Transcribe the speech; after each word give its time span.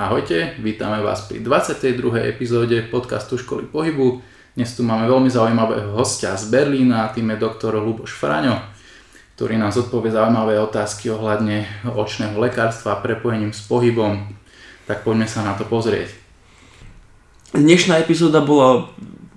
Ahojte, 0.00 0.56
vítame 0.56 1.04
vás 1.04 1.28
pri 1.28 1.44
22. 1.44 2.00
epizóde 2.24 2.80
podcastu 2.80 3.36
Školy 3.36 3.68
pohybu. 3.68 4.24
Dnes 4.56 4.72
tu 4.72 4.80
máme 4.80 5.04
veľmi 5.04 5.28
zaujímavého 5.28 5.92
hostia 5.92 6.32
z 6.32 6.48
Berlína, 6.48 7.12
tým 7.12 7.28
je 7.28 7.36
doktor 7.36 7.76
Luboš 7.76 8.16
Fraňo, 8.16 8.56
ktorý 9.36 9.60
nám 9.60 9.68
zodpovie 9.68 10.08
zaujímavé 10.08 10.56
otázky 10.64 11.12
ohľadne 11.12 11.68
očného 11.84 12.32
lekárstva 12.40 12.96
a 12.96 13.02
prepojením 13.04 13.52
s 13.52 13.68
pohybom. 13.68 14.32
Tak 14.88 15.04
poďme 15.04 15.28
sa 15.28 15.44
na 15.44 15.60
to 15.60 15.68
pozrieť. 15.68 16.08
Dnešná 17.52 18.00
epizóda 18.00 18.40
bola 18.40 18.88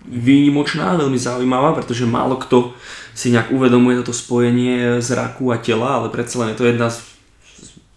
výnimočná, 0.07 0.95
veľmi 0.95 1.19
zaujímavá, 1.19 1.75
pretože 1.75 2.07
málo 2.07 2.39
kto 2.39 2.71
si 3.11 3.27
nejak 3.27 3.51
uvedomuje 3.51 3.99
toto 3.99 4.15
spojenie 4.15 5.03
zraku 5.03 5.51
a 5.51 5.59
tela, 5.59 5.99
ale 5.99 6.07
predsa 6.07 6.39
len 6.39 6.55
je 6.55 6.63
to 6.63 6.71
jedna 6.71 6.87
z, 6.87 7.03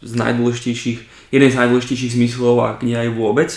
z 0.02 0.12
najdôležitejších, 0.18 1.17
jeden 1.28 1.48
z 1.48 1.58
najdôležitejších 1.58 2.14
zmyslov, 2.16 2.64
ak 2.64 2.84
nie 2.84 2.96
aj 2.96 3.12
vôbec 3.12 3.50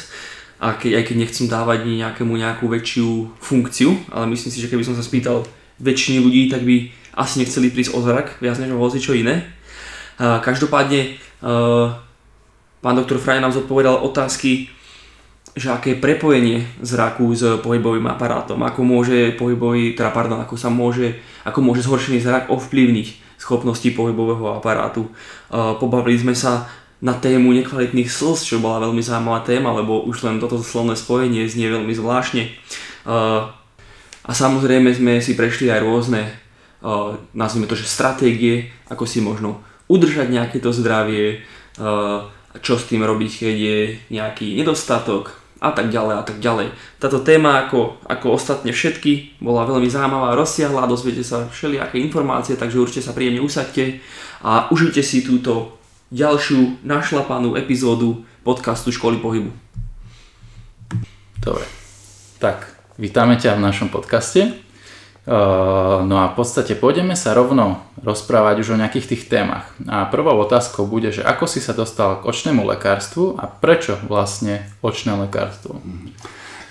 a 0.62 0.77
keď, 0.77 1.02
aj 1.02 1.04
keď 1.09 1.16
nechcem 1.18 1.45
dávať 1.50 1.90
nejakému 1.90 2.38
nejakú 2.38 2.70
väčšiu 2.70 3.40
funkciu, 3.41 3.98
ale 4.14 4.30
myslím 4.30 4.52
si, 4.54 4.62
že 4.62 4.70
keby 4.70 4.86
som 4.86 4.94
sa 4.94 5.02
spýtal 5.02 5.48
väčšiny 5.81 6.22
ľudí, 6.22 6.54
tak 6.54 6.62
by 6.62 6.94
asi 7.18 7.42
nechceli 7.42 7.73
prísť 7.73 7.98
o 7.98 8.00
zrak, 8.05 8.38
viac 8.40 8.62
než 8.62 8.72
o 8.72 8.88
čo 8.94 9.18
iné. 9.18 9.50
Každopádne 10.22 11.18
pán 12.81 12.95
doktor 12.95 13.18
Fraj 13.18 13.42
nám 13.42 13.58
zodpovedal 13.58 14.06
otázky, 14.06 14.70
že 15.52 15.67
aké 15.67 15.98
je 15.98 16.00
prepojenie 16.00 16.64
zraku 16.80 17.36
s 17.36 17.44
pohybovým 17.59 18.08
aparátom, 18.08 18.62
ako 18.64 18.88
môže 18.88 19.36
pohybový, 19.36 19.98
teda 19.98 20.14
pardon, 20.16 20.40
ako 20.40 20.56
sa 20.56 20.72
môže, 20.72 21.20
ako 21.44 21.59
môže 21.59 21.84
zhoršený 21.84 22.23
zrak 22.23 22.48
ovplyvniť 22.48 23.36
schopnosti 23.42 23.90
pohybového 23.92 24.56
aparátu. 24.56 25.09
Pobavili 25.52 26.22
sme 26.22 26.38
sa 26.38 26.70
na 27.02 27.18
tému 27.18 27.50
nekvalitných 27.50 28.05
slz, 28.08 28.46
čo 28.46 28.62
bola 28.62 28.86
veľmi 28.86 29.02
zaujímavá 29.02 29.42
téma, 29.42 29.73
lebo 29.73 30.05
už 30.05 30.22
len 30.22 30.38
toto 30.38 30.62
slovné 30.62 30.94
spojenie 30.94 31.50
znie 31.50 31.73
veľmi 31.73 31.90
zvláštne. 31.98 32.53
A 34.22 34.30
samozrejme 34.30 34.94
sme 34.94 35.17
si 35.17 35.34
prešli 35.34 35.73
aj 35.73 35.81
rôzne, 35.81 36.30
nazvime 37.34 37.66
to, 37.66 37.73
že 37.73 37.90
stratégie, 37.90 38.70
ako 38.86 39.09
si 39.09 39.17
možno 39.17 39.66
udržať 39.90 40.30
nejaké 40.30 40.62
to 40.62 40.70
zdravie, 40.70 41.42
čo 42.62 42.73
s 42.78 42.86
tým 42.86 43.02
robiť, 43.02 43.31
keď 43.50 43.56
je 43.58 43.80
nejaký 44.14 44.53
nedostatok 44.62 45.42
a 45.58 45.73
tak 45.73 45.90
ďalej 45.90 46.16
a 46.22 46.23
tak 46.25 46.38
ďalej. 46.38 46.73
Táto 47.02 47.25
téma, 47.25 47.66
ako, 47.66 47.97
ako 48.06 48.38
ostatne 48.38 48.73
všetky, 48.73 49.42
bola 49.42 49.66
veľmi 49.66 49.90
zaujímavá, 49.90 50.38
rozsiahla, 50.38 50.90
dozviete 50.90 51.25
sa 51.25 51.50
všelijaké 51.50 51.97
informácie, 51.97 52.58
takže 52.58 52.81
určite 52.81 53.06
sa 53.06 53.14
príjemne 53.14 53.42
usadte 53.42 54.02
a 54.45 54.70
užite 54.70 55.02
si 55.02 55.25
túto 55.25 55.81
ďalšiu 56.12 56.84
našlapanú 56.84 57.56
epizódu 57.56 58.28
podcastu 58.44 58.92
Školy 58.92 59.17
pohybu. 59.23 59.56
Dobre, 61.40 61.64
tak 62.38 62.68
vítame 63.00 63.40
ťa 63.40 63.56
v 63.56 63.64
našom 63.64 63.88
podcaste. 63.88 64.59
Uh, 65.22 66.02
no 66.03 66.18
a 66.20 66.34
v 66.34 66.36
podstate 66.36 66.73
pôjdeme 66.76 67.14
sa 67.14 67.31
rovno 67.31 67.80
rozprávať 68.02 68.66
už 68.66 68.76
o 68.76 68.80
nejakých 68.81 69.16
tých 69.16 69.23
témach. 69.31 69.72
A 69.88 70.09
prvou 70.09 70.36
otázkou 70.36 70.84
bude, 70.84 71.14
že 71.16 71.23
ako 71.23 71.48
si 71.48 71.64
sa 71.64 71.72
dostal 71.72 72.20
k 72.20 72.28
očnému 72.28 72.66
lekárstvu 72.66 73.40
a 73.40 73.48
prečo 73.48 73.96
vlastne 74.09 74.68
očné 74.84 75.16
lekárstvo? 75.16 75.80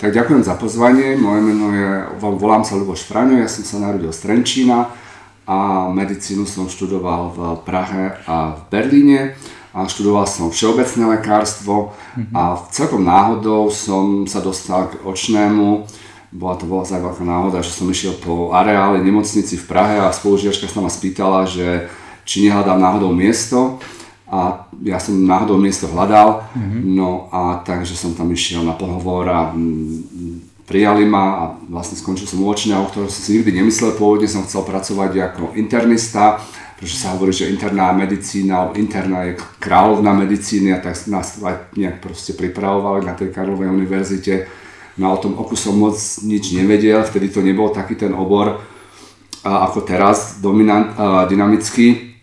Tak 0.03 0.13
ďakujem 0.13 0.43
za 0.43 0.59
pozvanie. 0.59 1.15
Moje 1.17 1.41
meno 1.47 1.71
je, 1.73 1.91
volám 2.19 2.67
sa 2.67 2.75
Luboš 2.77 3.07
Fraňo, 3.07 3.39
ja 3.39 3.49
som 3.49 3.63
sa 3.65 3.77
narodil 3.81 4.11
z 4.11 4.21
Trenčína 4.29 4.91
a 5.51 5.91
medicínu 5.91 6.47
som 6.47 6.71
študoval 6.71 7.35
v 7.35 7.39
Prahe 7.67 8.23
a 8.31 8.55
v 8.55 8.61
Berlíne 8.71 9.35
a 9.75 9.83
študoval 9.83 10.23
som 10.31 10.55
všeobecné 10.55 11.19
lekárstvo 11.19 11.91
mm-hmm. 11.91 12.35
a 12.39 12.71
celkom 12.71 13.03
náhodou 13.03 13.67
som 13.67 14.31
sa 14.31 14.39
dostal 14.39 14.95
k 14.95 15.03
očnému. 15.03 15.91
Bola 16.31 16.55
to 16.55 16.71
bola 16.71 16.87
veľká 16.87 17.27
náhoda, 17.27 17.67
že 17.67 17.75
som 17.75 17.91
išiel 17.91 18.15
po 18.23 18.55
areáli 18.55 19.03
nemocnici 19.03 19.59
v 19.59 19.67
Prahe 19.67 19.99
a 19.99 20.15
spolužiačka 20.15 20.71
sa 20.71 20.79
ma 20.79 20.91
spýtala, 20.91 21.51
že 21.51 21.91
či 22.23 22.47
nehľadám 22.47 22.79
náhodou 22.79 23.11
miesto 23.11 23.83
a 24.31 24.71
ja 24.87 25.03
som 25.03 25.19
náhodou 25.19 25.59
miesto 25.59 25.91
hľadal, 25.91 26.47
mm-hmm. 26.55 26.81
no 26.95 27.27
a 27.35 27.59
takže 27.67 27.99
som 27.99 28.15
tam 28.15 28.31
išiel 28.31 28.63
na 28.63 28.79
pohovor 28.79 29.27
a 29.27 29.51
prijali 30.71 31.03
ma 31.03 31.25
a 31.35 31.43
vlastne 31.67 31.99
skončil 31.99 32.31
som 32.31 32.39
u 32.39 32.47
očňa, 32.47 32.79
o 32.79 32.87
ktorom 32.87 33.11
som 33.11 33.27
si 33.27 33.43
nikdy 33.43 33.59
nemyslel. 33.59 33.99
Pôvodne 33.99 34.31
som 34.31 34.47
chcel 34.47 34.63
pracovať 34.63 35.35
ako 35.35 35.59
internista, 35.59 36.39
pretože 36.79 37.03
sa 37.03 37.19
hovorí, 37.19 37.35
že 37.35 37.51
interná 37.51 37.91
medicína, 37.91 38.71
interná 38.79 39.27
je 39.27 39.43
kráľovná 39.59 40.15
medicíny 40.15 40.71
a 40.71 40.79
tak 40.79 40.95
nás 41.11 41.43
nejak 41.75 41.99
proste 41.99 42.39
pripravovali 42.39 43.03
na 43.03 43.19
tej 43.19 43.35
Karlovej 43.35 43.67
univerzite. 43.67 44.47
No 44.95 45.11
a 45.11 45.19
o 45.19 45.23
tom 45.23 45.35
oku 45.35 45.59
som 45.59 45.75
moc 45.75 45.99
nič 46.23 46.55
nevedel, 46.55 47.03
vtedy 47.03 47.35
to 47.35 47.43
nebol 47.43 47.75
taký 47.75 47.99
ten 47.99 48.15
obor 48.15 48.63
ako 49.43 49.83
teraz, 49.83 50.39
dominant, 50.39 50.93
dynamický. 51.27 52.15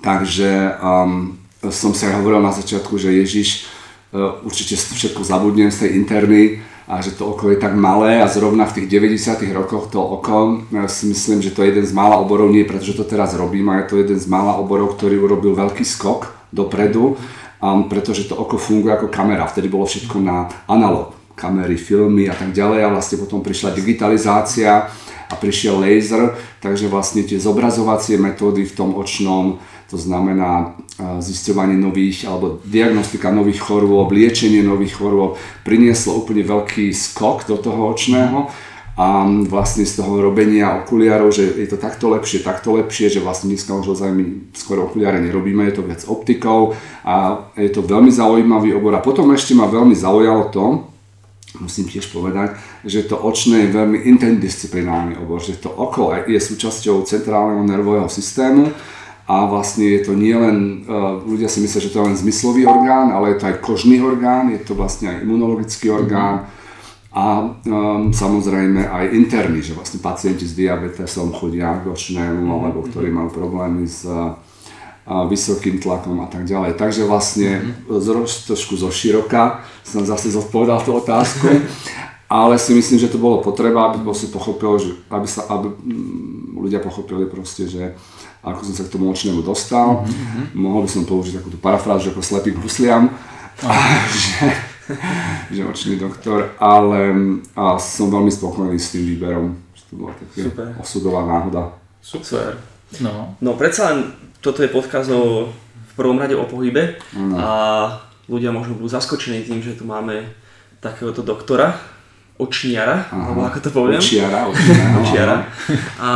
Takže 0.00 0.78
um, 0.80 1.36
som 1.68 1.92
si 1.92 2.06
aj 2.06 2.16
hovoril 2.22 2.40
na 2.40 2.54
začiatku, 2.54 2.96
že 2.96 3.12
Ježiš 3.12 3.66
uh, 4.14 4.40
určite 4.46 4.78
všetko 4.78 5.26
zabudnem 5.26 5.68
z 5.68 5.84
tej 5.84 5.90
interny, 5.98 6.62
a 6.88 6.98
že 6.98 7.14
to 7.14 7.30
oko 7.30 7.50
je 7.54 7.58
tak 7.62 7.78
malé 7.78 8.18
a 8.18 8.26
zrovna 8.26 8.66
v 8.66 8.82
tých 8.82 8.88
90 8.90 9.38
rokoch 9.54 9.88
to 9.90 10.02
oko, 10.02 10.66
ja 10.74 10.90
si 10.90 11.06
myslím, 11.06 11.38
že 11.38 11.54
to 11.54 11.62
je 11.62 11.70
jeden 11.70 11.86
z 11.86 11.94
mála 11.94 12.18
oborov, 12.18 12.50
nie 12.50 12.66
pretože 12.66 12.98
to 12.98 13.06
teraz 13.06 13.38
robím, 13.38 13.70
ale 13.70 13.86
je 13.86 13.88
to 13.88 13.96
jeden 14.02 14.18
z 14.18 14.26
mála 14.26 14.58
oborov, 14.58 14.98
ktorý 14.98 15.22
urobil 15.22 15.54
veľký 15.54 15.86
skok 15.86 16.50
dopredu, 16.50 17.14
um, 17.62 17.86
pretože 17.86 18.26
to 18.26 18.34
oko 18.34 18.58
funguje 18.58 18.92
ako 18.92 19.08
kamera, 19.08 19.46
vtedy 19.46 19.70
bolo 19.70 19.86
všetko 19.86 20.18
na 20.18 20.50
analog, 20.66 21.14
kamery, 21.38 21.78
filmy 21.78 22.26
a 22.28 22.34
tak 22.34 22.50
ďalej 22.50 22.84
a 22.84 22.92
vlastne 22.92 23.22
potom 23.22 23.40
prišla 23.40 23.72
digitalizácia 23.72 24.90
a 25.32 25.34
prišiel 25.40 25.80
laser, 25.80 26.36
takže 26.60 26.92
vlastne 26.92 27.24
tie 27.24 27.40
zobrazovacie 27.40 28.20
metódy 28.20 28.68
v 28.68 28.76
tom 28.76 28.92
očnom 29.00 29.56
to 29.92 30.00
znamená 30.00 30.72
zisťovanie 31.20 31.76
nových 31.76 32.24
alebo 32.24 32.64
diagnostika 32.64 33.28
nových 33.28 33.60
chorôb, 33.60 34.08
liečenie 34.08 34.64
nových 34.64 34.96
chorôb, 34.96 35.36
prinieslo 35.68 36.16
úplne 36.16 36.40
veľký 36.40 36.88
skok 36.96 37.44
do 37.44 37.60
toho 37.60 37.92
očného 37.92 38.48
a 38.96 39.24
vlastne 39.48 39.84
z 39.84 40.00
toho 40.00 40.20
robenia 40.20 40.84
okuliarov, 40.84 41.32
že 41.32 41.44
je 41.44 41.68
to 41.68 41.76
takto 41.76 42.12
lepšie, 42.12 42.44
takto 42.44 42.76
lepšie, 42.76 43.08
že 43.08 43.24
vlastne 43.24 43.52
dneska 43.52 43.72
už 43.72 43.92
my 44.12 44.52
skoro 44.56 44.88
okuliare 44.88 45.20
nerobíme, 45.20 45.64
je 45.68 45.76
to 45.76 45.84
viac 45.84 46.04
optikou 46.08 46.76
a 47.04 47.48
je 47.56 47.68
to 47.72 47.84
veľmi 47.84 48.08
zaujímavý 48.12 48.72
obor. 48.76 48.96
A 48.96 49.04
potom 49.04 49.28
ešte 49.32 49.52
ma 49.52 49.68
veľmi 49.68 49.96
zaujalo 49.96 50.48
to, 50.52 50.91
musím 51.60 51.84
tiež 51.88 52.08
povedať, 52.08 52.56
že 52.84 53.04
to 53.04 53.20
očné 53.20 53.68
je 53.68 53.76
veľmi 53.76 53.98
interdisciplinárny 54.08 55.20
obor, 55.20 55.42
že 55.42 55.60
to 55.60 55.68
oko 55.68 56.16
je 56.24 56.40
súčasťou 56.40 57.04
centrálneho 57.04 57.66
nervového 57.66 58.08
systému 58.08 58.72
a 59.28 59.44
vlastne 59.44 59.84
je 59.84 60.00
to 60.06 60.12
nie 60.16 60.32
len, 60.32 60.86
e, 60.88 60.96
ľudia 61.28 61.52
si 61.52 61.60
myslia, 61.60 61.84
že 61.84 61.92
to 61.92 62.00
je 62.00 62.06
len 62.08 62.16
zmyslový 62.16 62.64
orgán, 62.64 63.12
ale 63.12 63.36
je 63.36 63.38
to 63.38 63.48
aj 63.52 63.56
kožný 63.60 64.00
orgán, 64.00 64.48
je 64.52 64.60
to 64.64 64.72
vlastne 64.72 65.12
aj 65.12 65.20
imunologický 65.22 65.92
orgán 65.92 66.48
a 67.12 67.44
um, 67.44 68.08
samozrejme 68.08 68.88
aj 68.88 69.12
interný, 69.12 69.60
že 69.60 69.76
vlastne 69.76 70.00
pacienti 70.00 70.48
s 70.48 70.56
diabetesom 70.56 71.36
chodia 71.36 71.76
k 71.84 71.92
očnému 71.92 72.48
alebo 72.48 72.88
ktorí 72.88 73.12
majú 73.12 73.28
problémy 73.28 73.84
s 73.84 74.08
vysokým 75.06 75.82
tlakom 75.82 76.22
a 76.22 76.30
tak 76.30 76.46
ďalej. 76.46 76.78
Takže 76.78 77.02
vlastne 77.04 77.74
mm-hmm. 77.90 78.46
trošku 78.46 78.78
zo 78.78 78.90
široka 78.94 79.66
som 79.82 80.06
zase 80.06 80.30
zodpovedal 80.30 80.78
tú 80.86 80.94
otázku, 80.94 81.50
ale 82.30 82.54
si 82.56 82.70
myslím, 82.72 83.02
že 83.02 83.10
to 83.10 83.18
bolo 83.18 83.42
potreba, 83.42 83.90
aby 83.90 83.98
si 84.14 84.30
pochopil, 84.30 84.78
že, 84.78 84.90
aby, 85.10 85.26
sa, 85.26 85.50
aby 85.50 85.74
ľudia 86.54 86.78
pochopili 86.78 87.26
proste, 87.26 87.66
že 87.66 87.98
ako 88.42 88.62
som 88.62 88.74
sa 88.78 88.82
k 88.86 88.92
tomu 88.94 89.10
očnému 89.10 89.42
dostal. 89.42 90.06
Mm-hmm. 90.06 90.44
Mohol 90.54 90.86
by 90.86 90.90
som 90.90 91.02
použiť 91.06 91.42
takúto 91.42 91.58
parafrázu 91.58 92.14
ako 92.14 92.22
slepý 92.22 92.54
k 92.54 92.62
husliam, 92.62 93.10
že, 94.22 94.46
že 95.50 95.62
očný 95.66 95.98
doktor, 95.98 96.54
ale 96.62 97.10
a 97.58 97.74
som 97.78 98.06
veľmi 98.06 98.30
spokojný 98.30 98.78
s 98.78 98.94
tým 98.94 99.18
výberom, 99.18 99.58
že 99.74 99.82
to 99.90 99.92
bola 99.98 100.14
taká 100.14 100.78
osudová 100.78 101.26
náhoda. 101.26 101.74
Super. 102.02 102.58
No. 103.00 103.34
no 103.40 103.56
predsa 103.56 103.94
len 103.94 103.98
toto 104.42 104.60
je 104.60 104.68
podkaz 104.68 105.08
o, 105.14 105.48
v 105.54 105.92
prvom 105.94 106.18
rade 106.18 106.34
o 106.34 106.44
pohybe 106.44 106.98
no. 107.14 107.38
a 107.38 107.48
ľudia 108.26 108.50
možno 108.50 108.74
budú 108.74 108.90
zaskočení 108.90 109.46
tým, 109.46 109.62
že 109.62 109.78
tu 109.78 109.86
máme 109.86 110.28
takéhoto 110.82 111.22
doktora, 111.22 111.78
očniara, 112.36 113.06
alebo 113.14 113.46
ako 113.46 113.58
to 113.62 113.70
poviem. 113.70 114.02
Očiara, 114.02 114.44
očiara. 114.50 114.86
očiara. 114.98 115.36
A 116.02 116.10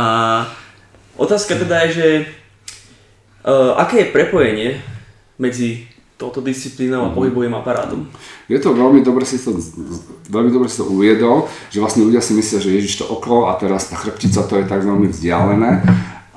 Otázka 1.17 1.57
teda 1.57 1.81
je, 1.89 1.89
že 1.91 2.07
uh, 2.21 3.73
aké 3.81 4.05
je 4.05 4.13
prepojenie 4.13 4.69
medzi 5.41 5.89
touto 6.17 6.41
disciplínou 6.41 7.05
a 7.05 7.09
mhm. 7.09 7.15
pohybovým 7.17 7.53
aparátom? 7.57 8.05
Je 8.45 8.57
to 8.61 8.73
veľmi 8.73 9.01
dobre 9.01 9.25
si 9.25 9.41
to, 9.41 9.53
veľmi 10.29 10.53
dobre 10.53 10.69
si 10.69 10.77
to 10.77 10.85
uviedol, 10.85 11.49
že 11.73 11.81
vlastne 11.81 12.05
ľudia 12.05 12.21
si 12.21 12.37
myslia, 12.37 12.61
že 12.61 12.73
Ježiš 12.73 13.01
to 13.01 13.05
oko 13.09 13.49
a 13.49 13.57
teraz 13.57 13.89
tá 13.89 13.97
chrbtica 13.97 14.45
to 14.45 14.61
je 14.61 14.65
tak 14.65 14.81
veľmi 14.85 15.09
vzdialené, 15.09 15.83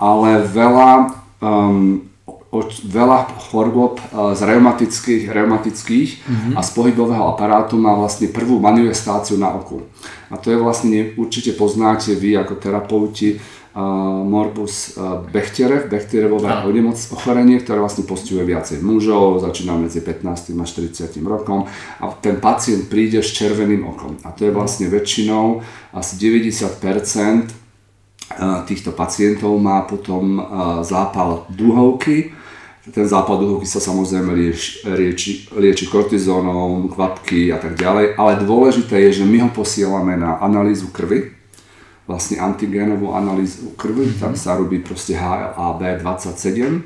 ale 0.00 0.31
veľa 0.48 1.19
um, 1.40 2.06
o 2.50 2.66
veľa 2.66 3.31
chorôb 3.46 4.02
z 4.10 4.40
reumatických, 4.42 5.31
reumatických 5.31 6.10
mm-hmm. 6.19 6.54
a 6.58 6.60
z 6.66 6.70
pohybového 6.75 7.31
aparátu 7.31 7.78
má 7.78 7.94
vlastne 7.94 8.26
prvú 8.26 8.58
manifestáciu 8.58 9.38
na 9.38 9.54
oku. 9.54 9.87
A 10.31 10.38
to 10.38 10.50
je 10.50 10.58
vlastne, 10.58 11.14
určite 11.14 11.54
poznáte 11.54 12.19
vy 12.19 12.34
ako 12.34 12.58
terapeuti, 12.58 13.38
morbus 14.26 14.98
Bechterev, 15.31 15.87
Bechterevové 15.87 16.50
nemoc 16.75 16.98
ochorenie, 17.14 17.62
ktoré 17.62 17.78
vlastne 17.78 18.02
postihuje 18.02 18.42
viacej 18.42 18.82
mužov, 18.82 19.46
začína 19.46 19.78
medzi 19.78 20.02
15. 20.02 20.58
a 20.58 20.64
40. 20.66 21.22
rokom 21.22 21.70
a 22.02 22.10
ten 22.19 22.42
pacient 22.42 22.90
príde 22.90 23.22
s 23.22 23.31
červeným 23.31 23.87
okom. 23.87 24.19
A 24.26 24.34
to 24.34 24.50
je 24.50 24.50
vlastne 24.50 24.90
väčšinou 24.90 25.62
asi 25.94 26.19
90% 26.19 27.59
týchto 28.64 28.94
pacientov 28.94 29.58
má 29.58 29.82
potom 29.82 30.38
zápal 30.86 31.50
duhovky, 31.50 32.30
ten 32.90 33.06
zápal 33.06 33.38
duhovky 33.38 33.68
sa 33.68 33.76
samozrejme 33.76 34.32
lieči, 34.32 34.88
lieči, 34.88 35.32
lieči 35.52 35.84
kortizónom, 35.86 36.88
kvapky 36.88 37.52
a 37.52 37.60
tak 37.60 37.76
ďalej, 37.76 38.16
ale 38.16 38.40
dôležité 38.40 38.96
je, 39.08 39.22
že 39.22 39.24
my 39.28 39.46
ho 39.46 39.50
posielame 39.52 40.16
na 40.16 40.40
analýzu 40.40 40.88
krvi, 40.88 41.36
vlastne 42.08 42.40
antigénovú 42.42 43.12
analýzu 43.12 43.76
krvi, 43.76 44.10
mm-hmm. 44.10 44.22
tam 44.24 44.32
sa 44.34 44.56
robí 44.56 44.80
proste 44.80 45.14
HLA-B27 45.14 46.82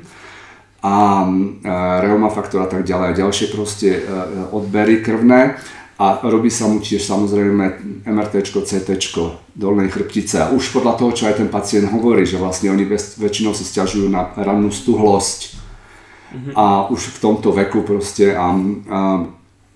a 0.85 1.25
e, 1.65 2.29
faktor 2.29 2.61
a 2.61 2.69
tak 2.69 2.85
ďalej 2.85 3.07
a 3.09 3.19
ďalšie 3.25 3.47
proste 3.55 3.89
e, 3.95 4.01
odbery 4.53 5.01
krvné 5.01 5.57
a 5.95 6.19
robí 6.27 6.51
sa 6.51 6.67
mu 6.67 6.83
tiež 6.83 7.07
samozrejme 7.07 7.63
MRT, 8.03 8.51
CT 8.51 8.99
dolnej 9.55 9.87
chrbtice 9.87 10.43
a 10.43 10.51
už 10.51 10.75
podľa 10.75 10.99
toho, 10.99 11.11
čo 11.15 11.23
aj 11.31 11.39
ten 11.39 11.47
pacient 11.47 11.87
hovorí, 11.87 12.27
že 12.27 12.35
vlastne 12.35 12.67
oni 12.75 12.83
väčšinou 13.15 13.55
si 13.55 13.63
stiažujú 13.63 14.11
na 14.11 14.35
rannú 14.35 14.67
stuhlosť 14.75 15.39
mm-hmm. 16.35 16.53
a 16.59 16.91
už 16.91 17.15
v 17.15 17.17
tomto 17.23 17.55
veku 17.55 17.87
proste 17.87 18.35
a, 18.35 18.51
a 18.91 18.99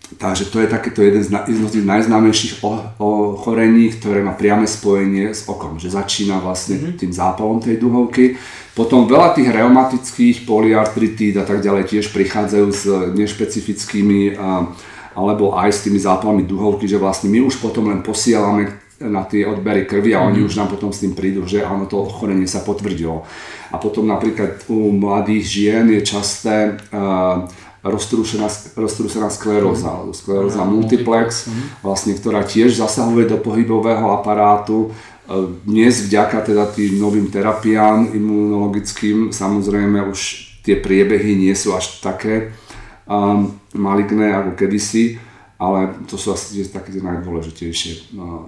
Takže 0.10 0.50
to 0.50 0.58
je 0.58 0.66
takéto 0.66 1.06
jeden 1.06 1.22
z, 1.22 1.30
jedno 1.30 1.70
z 1.70 1.86
najznámejších 1.86 2.66
ochorení, 2.98 3.94
ktoré 3.94 4.26
má 4.26 4.34
priame 4.34 4.66
spojenie 4.66 5.38
s 5.38 5.46
okom, 5.46 5.78
že 5.78 5.94
začína 5.94 6.42
vlastne 6.42 6.82
mm-hmm. 6.82 6.98
tým 6.98 7.12
zápalom 7.14 7.62
tej 7.62 7.78
duhovky. 7.78 8.34
Potom 8.74 9.06
veľa 9.06 9.38
tých 9.38 9.54
reumatických 9.54 10.50
poliartritíd 10.50 11.38
a 11.38 11.46
tak 11.46 11.62
ďalej 11.62 11.94
tiež 11.94 12.10
prichádzajú 12.10 12.68
s 12.74 12.84
nešpecifickými 13.14 14.34
alebo 15.20 15.60
aj 15.60 15.70
s 15.76 15.84
tými 15.84 16.00
zápalmi 16.00 16.48
duhovky, 16.48 16.88
že 16.88 16.96
vlastne 16.96 17.28
my 17.28 17.44
už 17.44 17.60
potom 17.60 17.92
len 17.92 18.00
posielame 18.00 18.80
na 19.00 19.24
tie 19.24 19.48
odbery 19.48 19.88
krvi 19.88 20.12
a 20.16 20.24
oni 20.28 20.44
mm. 20.44 20.48
už 20.48 20.54
nám 20.60 20.68
potom 20.72 20.92
s 20.92 21.04
tým 21.04 21.16
prídu, 21.16 21.48
že 21.48 21.64
áno, 21.64 21.88
to 21.88 22.04
ochorenie 22.04 22.48
sa 22.48 22.64
potvrdilo. 22.64 23.24
A 23.72 23.80
potom 23.80 24.08
napríklad 24.08 24.68
u 24.68 24.92
mladých 24.92 25.44
žien 25.48 25.86
je 25.88 26.02
časté 26.04 26.76
uh, 26.92 27.48
roztrúsená, 27.84 28.52
roztrúsená 28.76 29.32
skleróza, 29.32 29.88
alebo 29.88 30.12
skleróza 30.12 30.68
multiplex, 30.68 31.48
vlastne, 31.80 32.12
ktorá 32.12 32.44
tiež 32.44 32.76
zasahuje 32.76 33.32
do 33.32 33.40
pohybového 33.40 34.12
aparátu. 34.12 34.92
E, 34.92 35.48
dnes 35.64 36.04
vďaka 36.04 36.44
teda 36.44 36.68
tým 36.76 37.00
novým 37.00 37.32
terapiám 37.32 38.12
imunologickým 38.12 39.32
samozrejme 39.32 40.04
už 40.12 40.52
tie 40.68 40.76
priebehy 40.76 41.40
nie 41.40 41.56
sú 41.56 41.72
až 41.72 42.04
také 42.04 42.52
um, 43.10 43.50
maligné 43.74 44.30
ako 44.32 44.54
kedysi, 44.54 45.18
ale 45.58 45.98
to 46.06 46.16
sú 46.16 46.32
asi 46.32 46.62
také 46.70 46.94
tie 46.94 47.02
najdôležitejšie 47.02 48.16
uh, 48.16 48.46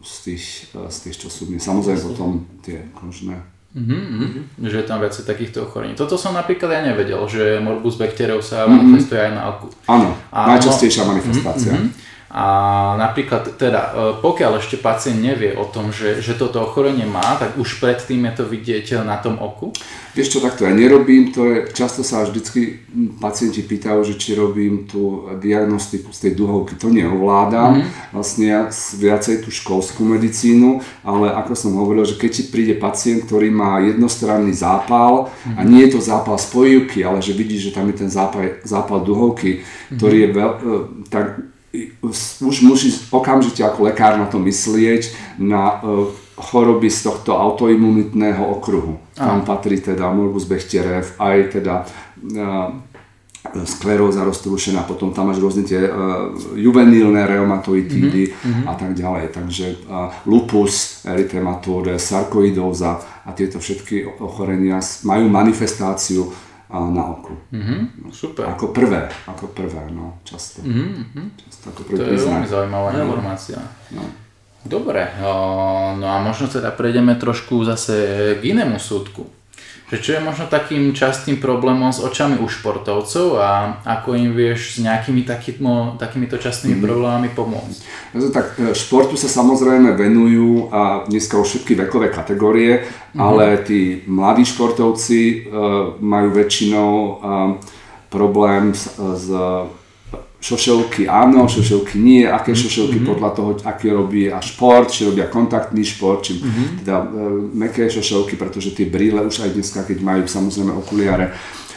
z, 0.00 0.14
tých, 0.24 0.44
uh, 0.78 0.86
z 0.86 1.10
tých, 1.10 1.16
čo 1.26 1.28
sú 1.28 1.50
mne. 1.50 1.58
Samozrejme 1.58 2.00
potom 2.06 2.46
tie 2.62 2.86
kožné 2.94 3.42
Mm-hmm, 3.76 4.64
že 4.72 4.80
je 4.80 4.88
tam 4.88 5.04
viacej 5.04 5.28
takýchto 5.28 5.68
ochorení. 5.68 5.92
Toto 5.92 6.16
som 6.16 6.32
napríklad 6.32 6.72
ja 6.72 6.80
nevedel, 6.80 7.20
že 7.28 7.60
morbus 7.60 8.00
Bechterov 8.00 8.40
sa 8.40 8.64
mm-hmm. 8.64 8.72
manifestuje 8.72 9.20
aj 9.20 9.32
na 9.36 9.42
oku. 9.52 9.68
Áno, 9.84 10.16
najčastejšia 10.32 11.04
manifestácia. 11.04 11.76
Mm-hmm. 11.76 12.15
A 12.26 12.44
napríklad 12.98 13.54
teda, 13.54 13.94
e, 13.94 14.18
pokiaľ 14.18 14.58
ešte 14.58 14.82
pacient 14.82 15.22
nevie 15.22 15.54
o 15.54 15.62
tom, 15.70 15.94
že, 15.94 16.18
že 16.18 16.34
toto 16.34 16.58
ochorenie 16.58 17.06
má, 17.06 17.38
tak 17.38 17.54
už 17.54 17.78
predtým 17.78 18.26
je 18.26 18.32
to 18.42 18.44
vidieť 18.50 19.06
na 19.06 19.22
tom 19.22 19.38
oku? 19.38 19.70
Vieš 20.18 20.34
čo, 20.34 20.38
takto 20.42 20.66
ja 20.66 20.74
nerobím, 20.74 21.30
to 21.30 21.46
je, 21.46 21.56
často 21.70 22.02
sa 22.02 22.26
vždycky 22.26 22.82
pacienti 23.22 23.62
pýtajú, 23.62 24.02
že 24.02 24.18
či 24.18 24.34
robím 24.34 24.90
tú 24.90 25.30
diagnostiku 25.38 26.10
z 26.10 26.18
tej 26.26 26.32
duhovky, 26.34 26.74
to 26.74 26.90
neovládam, 26.90 27.84
mm-hmm. 27.84 28.16
vlastne 28.16 28.44
ja 28.48 28.60
viacej 28.74 29.46
tú 29.46 29.54
školskú 29.54 30.02
medicínu, 30.02 30.82
ale 31.06 31.30
ako 31.30 31.52
som 31.54 31.78
hovoril, 31.78 32.02
že 32.02 32.18
keď 32.18 32.30
ti 32.32 32.42
príde 32.50 32.74
pacient, 32.74 33.28
ktorý 33.28 33.54
má 33.54 33.78
jednostranný 33.86 34.50
zápal 34.50 35.30
mm-hmm. 35.30 35.56
a 35.56 35.60
nie 35.62 35.86
je 35.86 35.94
to 35.94 36.00
zápal 36.02 36.40
spojivky, 36.40 37.06
ale 37.06 37.22
že 37.22 37.36
vidíš, 37.36 37.70
že 37.70 37.74
tam 37.78 37.86
je 37.92 38.02
ten 38.02 38.10
zápal, 38.10 38.58
zápal 38.66 39.06
duhovky, 39.06 39.62
ktorý 39.94 40.26
mm-hmm. 40.26 40.34
je 40.34 40.38
veľ, 40.42 40.50
e, 40.50 40.70
tak 41.06 41.26
už 42.40 42.56
musí 42.64 42.88
okamžite 43.12 43.60
ako 43.60 43.90
lekár 43.90 44.16
na 44.16 44.26
to 44.30 44.40
myslieť 44.40 45.36
na 45.40 45.80
uh, 45.80 46.08
choroby 46.36 46.92
z 46.92 47.08
tohto 47.08 47.36
autoimunitného 47.36 48.44
okruhu. 48.60 49.00
Tam 49.16 49.44
patrí 49.44 49.80
teda 49.80 50.12
morbus 50.12 50.44
Bechterev, 50.44 51.16
aj 51.16 51.36
teda 51.56 51.74
uh, 51.84 52.76
skleróza 53.64 54.24
roztrúšená, 54.26 54.82
potom 54.82 55.14
tam 55.14 55.30
máš 55.30 55.38
rôzne 55.38 55.62
tie 55.64 55.86
uh, 55.86 56.32
juvenílne 56.56 57.24
reumatoitídy 57.24 58.32
mm-hmm. 58.32 58.64
a 58.66 58.74
tak 58.74 58.92
ďalej. 58.96 59.32
Takže 59.32 59.66
uh, 59.86 60.10
lupus, 60.26 61.04
erythematodes, 61.06 62.02
sarkoidóza 62.02 63.00
a 63.24 63.30
tieto 63.32 63.62
všetky 63.62 64.20
ochorenia 64.20 64.82
majú 65.06 65.30
manifestáciu 65.30 66.28
na 66.70 67.02
oku. 67.14 67.34
Mm-hmm, 67.54 68.10
super. 68.10 68.50
Ako 68.50 68.74
prvé, 68.74 69.06
ako 69.30 69.54
prvé, 69.54 69.86
no, 69.94 70.18
často. 70.26 70.66
Mm-hmm. 70.66 71.26
často 71.46 71.64
ako 71.70 71.80
to 71.94 72.02
je 72.02 72.18
veľmi 72.18 72.46
zaujímavá 72.48 72.90
no. 72.90 72.98
informácia. 73.06 73.58
No. 73.94 74.02
Dobre, 74.66 75.06
no 75.22 76.06
a 76.10 76.18
možno 76.18 76.50
teda 76.50 76.74
prejdeme 76.74 77.14
trošku 77.14 77.62
zase 77.62 77.94
k 78.42 78.50
inému 78.50 78.82
súdku 78.82 79.35
že 79.86 80.02
čo 80.02 80.10
je 80.18 80.20
možno 80.20 80.50
takým 80.50 80.90
častým 80.90 81.38
problémom 81.38 81.94
s 81.94 82.02
očami 82.02 82.42
u 82.42 82.50
športovcov 82.50 83.38
a 83.38 83.78
ako 83.86 84.18
im 84.18 84.34
vieš 84.34 84.78
s 84.78 84.82
nejakými 84.82 85.22
takýmo, 85.22 85.94
takýmito 85.94 86.42
častými 86.42 86.74
mm. 86.74 86.82
problémami 86.82 87.28
pomôcť? 87.30 87.78
No, 88.18 88.26
tak 88.34 88.58
e, 88.58 88.74
športu 88.74 89.14
sa 89.14 89.30
samozrejme 89.30 89.94
venujú 89.94 90.74
a 90.74 91.06
dneska 91.06 91.38
už 91.38 91.46
všetky 91.54 91.78
vekové 91.86 92.10
kategórie, 92.10 92.82
mm. 93.14 93.20
ale 93.22 93.62
tí 93.62 94.02
mladí 94.10 94.42
športovci 94.42 95.46
uh, 95.46 95.94
majú 96.02 96.34
väčšinou 96.34 96.90
uh, 96.90 97.14
problém 98.10 98.74
s, 98.74 98.90
s 98.98 99.26
šošelky 100.46 101.10
áno, 101.10 101.50
šošelky 101.50 101.98
nie, 101.98 102.22
aké 102.22 102.54
mhm. 102.54 102.60
šošelky 102.62 102.96
mm-hmm. 103.02 103.10
podľa 103.10 103.30
toho, 103.34 103.50
aký 103.66 103.90
robí 103.90 104.30
a 104.30 104.38
šport, 104.38 104.86
či 104.94 105.10
robia 105.10 105.26
kontaktný 105.26 105.82
šport, 105.82 106.22
či 106.22 106.38
mm-hmm. 106.38 106.66
teda 106.86 106.96
e, 107.02 107.06
meké 107.58 107.90
šošelky, 107.90 108.38
pretože 108.38 108.70
tie 108.70 108.86
brýle 108.86 109.26
už 109.26 109.42
aj 109.42 109.50
dneska, 109.58 109.82
keď 109.82 109.98
majú 110.06 110.22
samozrejme 110.30 110.70
okuliare, 110.70 111.34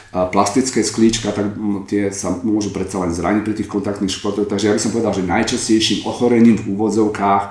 a 0.10 0.26
plastické 0.26 0.82
sklíčka, 0.82 1.30
tak 1.30 1.54
tie 1.86 2.10
sa 2.10 2.34
môžu 2.42 2.74
predsa 2.74 2.98
len 2.98 3.14
zraniť 3.14 3.46
pri 3.46 3.54
tých 3.54 3.70
kontaktných 3.70 4.10
športoch. 4.10 4.50
Takže 4.50 4.66
ja 4.66 4.74
by 4.74 4.82
som 4.82 4.90
povedal, 4.90 5.14
že 5.14 5.22
najčastejším 5.22 6.10
ochorením 6.10 6.58
v 6.58 6.74
úvodzovkách 6.74 7.44
e, 7.46 7.50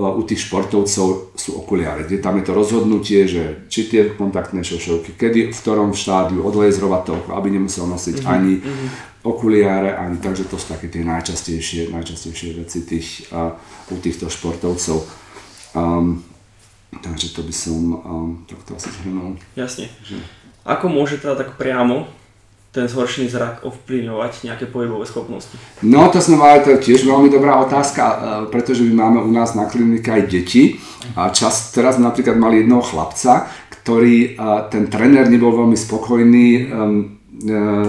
u 0.00 0.22
tých 0.24 0.48
športovcov 0.48 1.36
sú 1.36 1.50
okuliare, 1.60 2.08
kde 2.08 2.24
tam 2.24 2.40
je 2.40 2.44
to 2.48 2.52
rozhodnutie, 2.56 3.28
že 3.28 3.68
či 3.68 3.88
tie 3.88 4.12
kontaktné 4.16 4.64
šošovky, 4.64 5.16
kedy, 5.16 5.52
v 5.52 5.60
ktorom 5.60 5.92
štádiu 5.92 6.40
odlejzrovať 6.44 7.02
to 7.04 7.14
aby 7.36 7.48
nemusel 7.52 7.84
nosiť 7.84 8.16
mm-hmm. 8.20 8.32
ani 8.32 8.54
mm-hmm 8.60 9.09
okuliare 9.20 9.92
ani, 9.92 10.16
takže 10.16 10.48
to 10.48 10.56
sú 10.56 10.72
také 10.72 10.88
tie 10.88 11.04
najčastejšie, 11.04 11.92
najčastejšie 11.92 12.56
veci 12.56 12.78
tých, 12.88 13.28
uh, 13.28 13.52
u 13.92 13.96
týchto 14.00 14.32
športovcov. 14.32 15.04
Um, 15.76 16.24
takže 17.04 17.36
to 17.36 17.44
by 17.44 17.52
som 17.52 17.78
um, 18.00 18.30
takto 18.48 18.80
asi 18.80 18.88
zhrnul. 18.88 19.36
Jasne. 19.52 19.92
Že... 20.00 20.24
Ako 20.64 20.88
môže 20.88 21.20
teda 21.20 21.36
tak 21.36 21.60
priamo 21.60 22.08
ten 22.70 22.86
zhoršený 22.86 23.28
zrak 23.28 23.66
ovplyvňovať 23.66 24.46
nejaké 24.46 24.64
pohybové 24.70 25.02
schopnosti? 25.04 25.58
No 25.82 26.06
to 26.08 26.22
sme 26.22 26.38
mali, 26.38 26.62
to 26.62 26.78
je 26.78 26.86
tiež 26.86 27.02
veľmi 27.02 27.26
dobrá 27.26 27.58
otázka, 27.66 28.02
pretože 28.54 28.86
my 28.86 28.94
máme 28.94 29.18
u 29.26 29.30
nás 29.34 29.58
na 29.58 29.66
klinike 29.66 30.06
aj 30.06 30.30
deti 30.30 30.78
a 31.18 31.34
čas, 31.34 31.74
teraz 31.74 31.98
sme 31.98 32.06
napríklad 32.06 32.38
mali 32.38 32.62
jednoho 32.62 32.86
chlapca, 32.86 33.50
ktorý, 33.74 34.38
ten 34.70 34.86
tréner 34.86 35.26
nebol 35.26 35.50
veľmi 35.50 35.74
spokojný, 35.74 36.46
um, 36.70 36.94
E, 37.10 37.19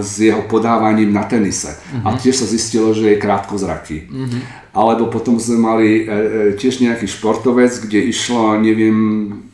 s 0.00 0.20
jeho 0.20 0.42
podávaním 0.42 1.12
na 1.12 1.22
tenise. 1.22 1.76
Uh-huh. 1.76 2.08
A 2.08 2.08
mhm. 2.16 2.18
tiež 2.18 2.34
sa 2.40 2.46
zistilo, 2.48 2.96
že 2.96 3.12
je 3.12 3.22
krátkozraký. 3.22 4.08
Uh-huh. 4.08 4.40
Alebo 4.72 5.12
potom 5.12 5.36
sme 5.36 5.60
mali 5.60 5.88
e, 6.00 6.02
e, 6.08 6.18
tiež 6.56 6.80
nejaký 6.80 7.04
športovec, 7.04 7.84
kde 7.84 8.08
išlo, 8.08 8.56
neviem, 8.56 8.96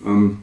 um, 0.07 0.39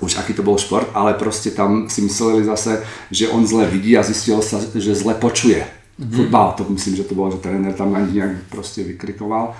už 0.00 0.16
aký 0.16 0.32
to 0.32 0.40
bol 0.40 0.56
šport, 0.56 0.88
ale 0.96 1.12
proste 1.16 1.52
tam 1.52 1.92
si 1.92 2.00
mysleli 2.00 2.44
zase, 2.48 2.80
že 3.12 3.28
on 3.28 3.44
zle 3.44 3.68
vidí 3.68 3.92
a 3.96 4.04
zistilo 4.04 4.40
sa, 4.40 4.56
že 4.60 4.96
zle 4.96 5.12
počuje. 5.20 5.60
Uh-huh. 5.60 6.16
Futbal, 6.16 6.56
to 6.56 6.64
myslím, 6.72 6.96
že 6.96 7.04
to 7.04 7.12
bolo, 7.12 7.36
že 7.36 7.44
tréner 7.44 7.76
tam 7.76 7.92
ani 7.92 8.16
nejak 8.16 8.48
proste 8.48 8.80
vykrikoval. 8.80 9.52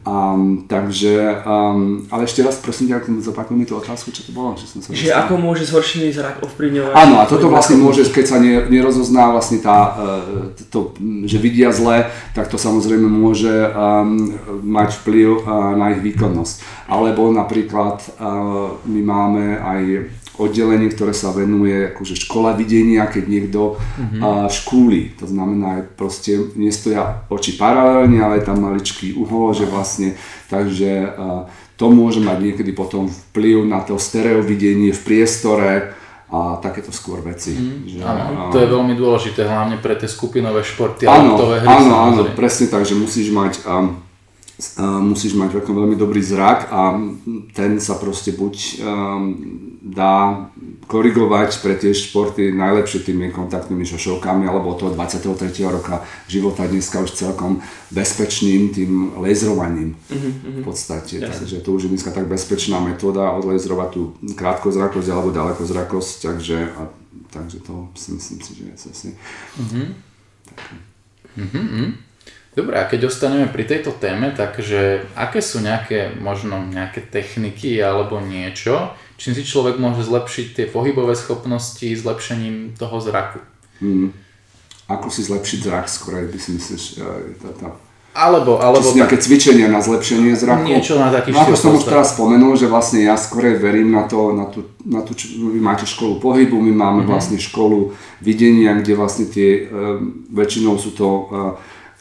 Um, 0.00 0.64
takže, 0.64 1.44
um, 1.44 2.08
ale 2.08 2.24
ešte 2.24 2.40
raz 2.40 2.56
prosím 2.56 2.88
ťa, 2.88 3.04
zopakuj 3.20 3.52
mi 3.52 3.68
tú 3.68 3.76
otázku, 3.76 4.08
čo 4.08 4.24
to 4.24 4.32
bolo? 4.32 4.56
Že, 4.56 4.64
som 4.64 4.80
sa 4.80 4.96
že 4.96 5.12
ako 5.12 5.36
môže 5.36 5.68
zhoršený 5.68 6.08
zrak 6.16 6.40
ovplyvňovať? 6.40 6.96
Áno, 6.96 7.20
a 7.20 7.28
toto 7.28 7.52
vlastne 7.52 7.76
môže, 7.76 8.08
keď 8.08 8.24
sa 8.24 8.40
nerozozná 8.40 9.28
vlastne 9.28 9.60
tá, 9.60 9.92
uh, 9.92 10.56
to, 10.72 10.96
že 11.28 11.36
vidia 11.36 11.68
zle, 11.68 12.08
tak 12.32 12.48
to 12.48 12.56
samozrejme 12.56 13.04
môže 13.04 13.52
um, 13.52 14.40
mať 14.64 15.04
vplyv 15.04 15.44
uh, 15.44 15.76
na 15.76 15.92
ich 15.92 16.00
výkonnosť. 16.00 16.88
Alebo 16.88 17.28
napríklad 17.28 18.00
uh, 18.16 18.80
my 18.88 19.00
máme 19.04 19.60
aj 19.60 19.82
oddelenie, 20.40 20.88
ktoré 20.88 21.12
sa 21.12 21.36
venuje 21.36 21.92
akože 21.92 22.16
škola 22.16 22.56
videnia, 22.56 23.04
keď 23.04 23.24
niekto 23.28 23.76
mm-hmm. 23.76 24.20
uh, 24.24 24.48
škúli. 24.48 25.12
To 25.20 25.28
znamená, 25.28 25.84
proste 25.84 26.56
nestoja 26.56 27.28
oči 27.28 27.60
paralelne, 27.60 28.16
ale 28.24 28.40
je 28.40 28.48
tam 28.48 28.64
maličký 28.64 29.12
uhol, 29.12 29.52
že 29.52 29.68
vlastne, 29.68 30.16
takže 30.48 31.12
uh, 31.12 31.44
to 31.76 31.92
môže 31.92 32.24
mať 32.24 32.38
niekedy 32.40 32.72
potom 32.72 33.08
vplyv 33.08 33.68
na 33.68 33.84
to 33.84 34.00
stereovidenie 34.00 34.96
v 34.96 35.00
priestore 35.00 35.96
a 36.30 36.62
takéto 36.62 36.94
skôr 36.94 37.18
veci. 37.26 37.58
Mm, 37.58 37.90
že, 37.90 37.98
áno, 38.06 38.54
to 38.54 38.62
je 38.62 38.68
veľmi 38.70 38.94
dôležité, 38.94 39.42
hlavne 39.44 39.82
pre 39.82 39.98
tie 39.98 40.06
skupinové 40.06 40.62
športy 40.62 41.04
a 41.04 41.18
áno, 41.18 41.34
hry. 41.36 41.66
Áno, 41.66 41.94
áno, 42.06 42.20
presne 42.38 42.70
tak, 42.70 42.86
že 42.86 42.94
musíš 42.94 43.34
mať 43.34 43.66
um, 43.66 43.98
musíš 45.08 45.34
mať 45.34 45.56
veľmi 45.56 45.96
dobrý 45.96 46.20
zrak 46.20 46.68
a 46.68 47.00
ten 47.56 47.80
sa 47.80 47.96
proste 47.96 48.36
buď 48.36 48.84
dá 49.80 50.44
korigovať 50.84 51.64
pre 51.64 51.72
tie 51.72 51.96
športy 51.96 52.52
najlepšie 52.52 53.00
tými 53.00 53.32
kontaktnými 53.32 53.88
šošovkami 53.88 54.44
alebo 54.44 54.76
toho 54.76 54.92
23. 54.92 55.48
roka 55.72 56.04
života 56.28 56.68
dneska 56.68 57.00
už 57.00 57.16
celkom 57.16 57.64
bezpečným 57.88 58.76
tým 58.76 59.16
laserovaním 59.16 59.96
mm-hmm. 59.96 60.60
v 60.60 60.64
podstate. 60.64 61.24
Jasne. 61.24 61.32
Takže 61.32 61.56
to 61.64 61.72
už 61.72 61.88
je 61.88 61.92
dneska 61.96 62.12
tak 62.12 62.28
bezpečná 62.28 62.76
metóda 62.76 63.32
odlaserovať 63.40 63.88
tú 63.96 64.02
krátkozrakosť 64.36 65.08
alebo 65.08 65.32
ďalekozrakosť, 65.32 66.12
takže, 66.28 66.58
a, 66.76 66.82
takže 67.32 67.64
to 67.64 67.88
si 67.96 68.08
myslím 68.20 68.38
si, 68.44 68.50
že 68.52 68.62
je 68.68 68.76
zase. 68.76 69.08
Mm-hmm. 69.56 69.86
Mm-hmm. 71.40 71.88
Dobre, 72.50 72.74
a 72.76 72.84
keď 72.84 73.06
ostaneme 73.06 73.46
pri 73.46 73.62
tejto 73.62 73.94
téme, 73.94 74.34
takže 74.34 75.06
aké 75.14 75.38
sú 75.38 75.62
nejaké, 75.62 76.18
možno 76.18 76.58
nejaké 76.66 76.98
techniky 77.06 77.78
alebo 77.78 78.18
niečo, 78.18 78.90
čím 79.20 79.36
si 79.36 79.44
človek 79.44 79.76
môže 79.76 80.08
zlepšiť 80.08 80.46
tie 80.56 80.66
pohybové 80.66 81.12
schopnosti 81.12 81.84
zlepšením 81.84 82.72
toho 82.80 82.96
zraku? 83.04 83.44
Hmm. 83.84 84.16
Ako 84.88 85.12
si 85.12 85.20
zlepšiť 85.28 85.58
zrak 85.68 85.86
skôr, 85.86 86.24
by 86.24 86.38
si 86.40 86.56
myslíš, 86.56 86.82
tá, 87.38 87.52
tá... 87.60 87.68
Alebo, 88.10 88.58
alebo... 88.58 88.82
Či 88.82 88.98
nejaké 88.98 89.22
cvičenia 89.22 89.70
na 89.70 89.78
zlepšenie 89.78 90.34
zraku? 90.34 90.66
Niečo 90.66 90.98
na 90.98 91.14
taký 91.14 91.30
no, 91.30 91.46
ako 91.46 91.54
som 91.54 91.78
už 91.78 91.86
teraz 91.86 92.18
spomenul, 92.18 92.58
že 92.58 92.66
vlastne 92.66 93.06
ja 93.06 93.14
skôr 93.14 93.54
verím 93.54 93.94
na 93.94 94.08
to, 94.10 94.34
na 94.34 94.50
tú, 94.50 94.66
na 94.82 95.04
tú 95.06 95.14
čo, 95.14 95.30
vy 95.30 95.62
máte 95.62 95.86
školu 95.86 96.18
pohybu, 96.18 96.58
my 96.58 96.72
máme 96.74 96.90
mm-hmm. 97.04 97.12
vlastne 97.12 97.38
školu 97.38 97.94
videnia, 98.18 98.74
kde 98.82 98.98
vlastne 98.98 99.30
tie, 99.30 99.70
uh, 99.70 100.02
väčšinou 100.34 100.74
sú 100.74 100.90
to 100.90 101.06
uh, 101.06 101.54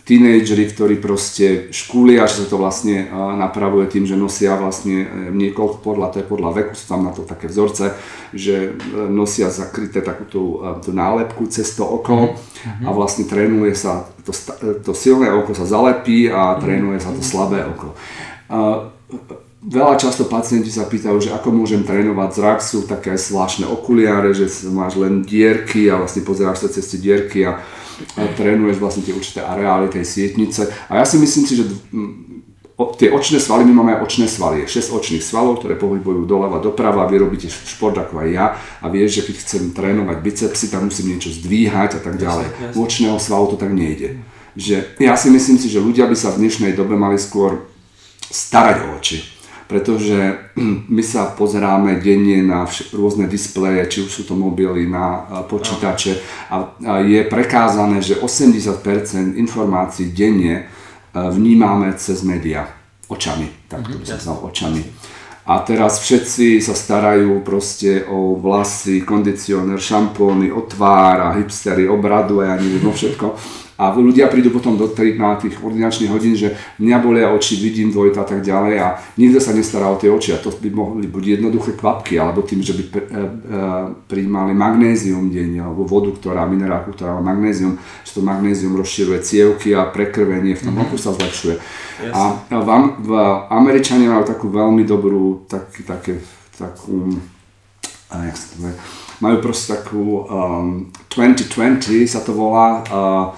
tínejdžeri, 0.09 0.65
ktorí 0.73 0.95
proste 0.97 1.69
škúlia, 1.69 2.25
že 2.25 2.41
sa 2.41 2.45
to 2.49 2.57
vlastne 2.57 3.05
napravuje 3.13 3.85
tým, 3.85 4.09
že 4.09 4.17
nosia 4.17 4.57
vlastne 4.57 5.05
e, 5.05 5.07
niekoľko 5.29 5.85
podľa, 5.85 6.09
to 6.09 6.17
je 6.19 6.25
podľa 6.25 6.51
veku, 6.57 6.73
sú 6.73 6.85
tam 6.89 7.05
na 7.05 7.13
to 7.13 7.21
také 7.29 7.45
vzorce, 7.45 7.93
že 8.33 8.73
e, 8.73 9.05
nosia 9.05 9.53
zakryté 9.53 10.01
takú 10.01 10.25
tú, 10.25 10.43
e, 10.65 10.81
tú 10.81 10.89
nálepku 10.97 11.45
cez 11.53 11.77
to 11.77 11.85
oko 11.85 12.33
mm-hmm. 12.33 12.85
a 12.85 12.89
vlastne 12.89 13.29
trénuje 13.29 13.77
sa, 13.77 14.09
to, 14.25 14.33
to 14.81 14.97
silné 14.97 15.29
oko 15.29 15.53
sa 15.53 15.69
zalepí 15.69 16.25
a 16.25 16.57
trénuje 16.57 16.97
sa 16.97 17.13
to 17.13 17.21
slabé 17.21 17.61
oko. 17.69 17.93
Veľa 19.59 19.99
často 19.99 20.25
pacienti 20.25 20.71
sa 20.71 20.87
pýtajú, 20.87 21.19
že 21.19 21.35
ako 21.35 21.51
môžem 21.51 21.83
trénovať 21.83 22.29
zrak, 22.31 22.59
sú 22.63 22.87
také 22.87 23.19
zvláštne 23.19 23.67
okuliare, 23.67 24.31
že 24.31 24.47
máš 24.71 24.95
len 24.95 25.21
dierky 25.21 25.91
a 25.91 25.99
vlastne 25.99 26.23
pozeráš 26.23 26.65
sa 26.65 26.69
cez 26.71 26.87
tie 26.87 26.97
dierky 26.97 27.43
a 27.43 27.59
trénuješ 28.37 28.77
vlastne 28.79 29.03
tie 29.03 29.15
určité 29.15 29.43
areály 29.43 29.89
tej 29.89 30.05
sietnice. 30.05 30.69
A 30.87 31.01
ja 31.01 31.05
si 31.05 31.19
myslím 31.19 31.43
si, 31.45 31.53
že 31.59 31.65
tie 32.95 33.11
očné 33.11 33.43
svaly, 33.43 33.67
my 33.67 33.73
máme 33.75 33.91
aj 33.99 34.07
očné 34.07 34.25
svaly, 34.31 34.63
je 34.63 34.79
6 34.79 34.95
očných 34.95 35.23
svalov, 35.23 35.59
ktoré 35.59 35.75
pohybujú 35.75 36.23
doľava 36.23 36.63
doprava, 36.63 37.11
vy 37.11 37.19
robíte 37.19 37.51
šport 37.51 37.99
ako 37.99 38.23
aj 38.23 38.29
ja 38.31 38.45
a 38.79 38.85
vieš, 38.87 39.19
že 39.19 39.25
keď 39.27 39.35
chcem 39.43 39.63
trénovať 39.75 40.17
bicepsy, 40.23 40.71
tak 40.71 40.87
musím 40.87 41.15
niečo 41.15 41.27
zdvíhať 41.27 41.99
a 41.99 42.01
tak 42.03 42.15
ďalej. 42.15 42.79
U 42.79 42.87
očného 42.87 43.19
svalu 43.19 43.51
to 43.51 43.57
tak 43.59 43.75
nejde. 43.75 44.23
Že 44.55 44.95
ja 45.03 45.19
si 45.19 45.27
myslím 45.27 45.59
si, 45.59 45.67
že 45.67 45.83
ľudia 45.83 46.07
by 46.07 46.15
sa 46.15 46.31
v 46.31 46.47
dnešnej 46.47 46.71
dobe 46.71 46.95
mali 46.95 47.19
skôr 47.19 47.67
starať 48.31 48.77
o 48.87 48.87
oči 48.95 49.38
pretože 49.69 50.49
my 50.95 51.03
sa 51.05 51.29
pozeráme 51.29 52.01
denne 52.01 52.41
na 52.41 52.65
vš- 52.65 52.97
rôzne 52.97 53.29
displeje, 53.29 53.85
či 53.85 53.97
už 54.01 54.09
sú 54.09 54.23
to 54.25 54.33
mobily, 54.33 54.89
na 54.89 55.29
počítače 55.45 56.17
a, 56.49 56.73
a 56.73 56.93
je 57.05 57.21
prekázané, 57.29 58.01
že 58.01 58.17
80% 58.17 59.37
informácií 59.37 60.09
denne 60.09 60.65
vnímame 61.13 61.93
cez 61.97 62.25
médiá, 62.25 62.65
očami, 63.05 63.69
tak 63.69 63.85
to 63.85 63.97
by 63.97 64.05
som 64.05 64.19
znal, 64.19 64.37
očami. 64.49 64.81
A 65.49 65.65
teraz 65.65 66.05
všetci 66.05 66.61
sa 66.61 66.77
starajú 66.77 67.41
proste 67.41 68.05
o 68.05 68.37
vlasy, 68.37 69.01
kondicionér, 69.01 69.81
šampóny, 69.81 70.53
o 70.53 70.61
tvár 70.61 71.25
a 71.25 71.29
hipstery, 71.41 71.89
o 71.89 71.97
bradu 71.97 72.45
a 72.45 72.53
ja 72.53 72.55
neviem 72.61 72.85
o 72.85 72.93
všetko. 72.93 73.33
A 73.79 73.95
ľudia 73.95 74.27
prídu 74.27 74.51
potom 74.51 74.75
do 74.75 74.91
tých, 74.91 75.15
na 75.15 75.39
tých 75.39 75.55
ordinačných 75.63 76.11
hodín, 76.11 76.35
že 76.35 76.51
mňa 76.83 76.97
bolia 76.99 77.31
oči, 77.31 77.55
vidím 77.63 77.95
dvojta 77.95 78.21
a 78.21 78.27
tak 78.27 78.43
ďalej 78.43 78.75
a 78.75 78.99
nikto 79.15 79.39
sa 79.39 79.55
nestará 79.55 79.87
o 79.87 79.95
tie 79.95 80.11
oči 80.11 80.35
a 80.35 80.43
to 80.43 80.51
by 80.51 80.67
mohli 80.67 81.07
buď 81.07 81.39
jednoduché 81.39 81.79
kvapky, 81.79 82.19
alebo 82.19 82.43
tým, 82.43 82.59
že 82.59 82.75
by 82.75 82.83
e, 82.83 82.91
e, 82.91 82.99
prijímali 84.11 84.51
magnézium 84.51 85.31
denne, 85.31 85.63
alebo 85.63 85.87
vodu, 85.87 86.11
ktorá, 86.11 86.43
minerálku, 86.43 86.91
ktorá 86.91 87.15
má 87.23 87.31
magnézium, 87.31 87.79
že 88.03 88.11
to 88.11 88.21
magnézium 88.21 88.75
rozširuje 88.75 89.23
cievky 89.23 89.71
a 89.71 89.87
prekrvenie 89.87 90.59
v 90.59 90.63
tom 90.67 90.75
mm-hmm. 90.75 90.91
oku 90.91 90.99
sa 90.99 91.15
zlepšuje. 91.15 91.55
Yes. 92.03 92.11
A 92.11 92.35
v, 92.51 92.69
v 92.99 93.11
Američania 93.47 94.11
majú 94.11 94.27
takú 94.27 94.51
veľmi 94.51 94.83
dobrú, 94.83 95.47
tak, 95.47 95.71
také, 95.87 96.19
takú, 96.59 97.15
jak 98.11 98.35
sa 98.35 98.47
to 98.51 98.57
majú 99.19 99.43
proste 99.43 99.75
takú 99.75 100.23
um, 100.25 100.87
2020 101.11 102.07
sa 102.07 102.23
to 102.23 102.31
volá, 102.31 102.83
uh, 102.87 103.35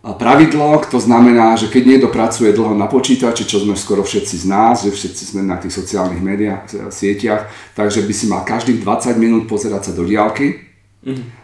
pravidlo, 0.00 0.80
to 0.88 0.96
znamená, 0.96 1.60
že 1.60 1.68
keď 1.68 1.82
niekto 1.84 2.08
pracuje 2.08 2.56
dlho 2.56 2.72
na 2.72 2.88
počítači, 2.88 3.44
čo 3.44 3.60
sme 3.60 3.76
skoro 3.76 4.00
všetci 4.00 4.36
z 4.40 4.46
nás, 4.48 4.80
že 4.80 4.92
všetci 4.92 5.22
sme 5.36 5.44
na 5.44 5.60
tých 5.60 5.76
sociálnych 5.76 6.24
médiách, 6.24 6.88
sieťach, 6.88 7.52
takže 7.76 8.08
by 8.08 8.12
si 8.16 8.24
mal 8.24 8.40
každých 8.48 8.80
20 8.80 9.20
minút 9.20 9.44
pozerať 9.44 9.90
sa 9.90 9.92
do 9.92 10.08
diálky 10.08 10.56
mm-hmm. 11.04 11.39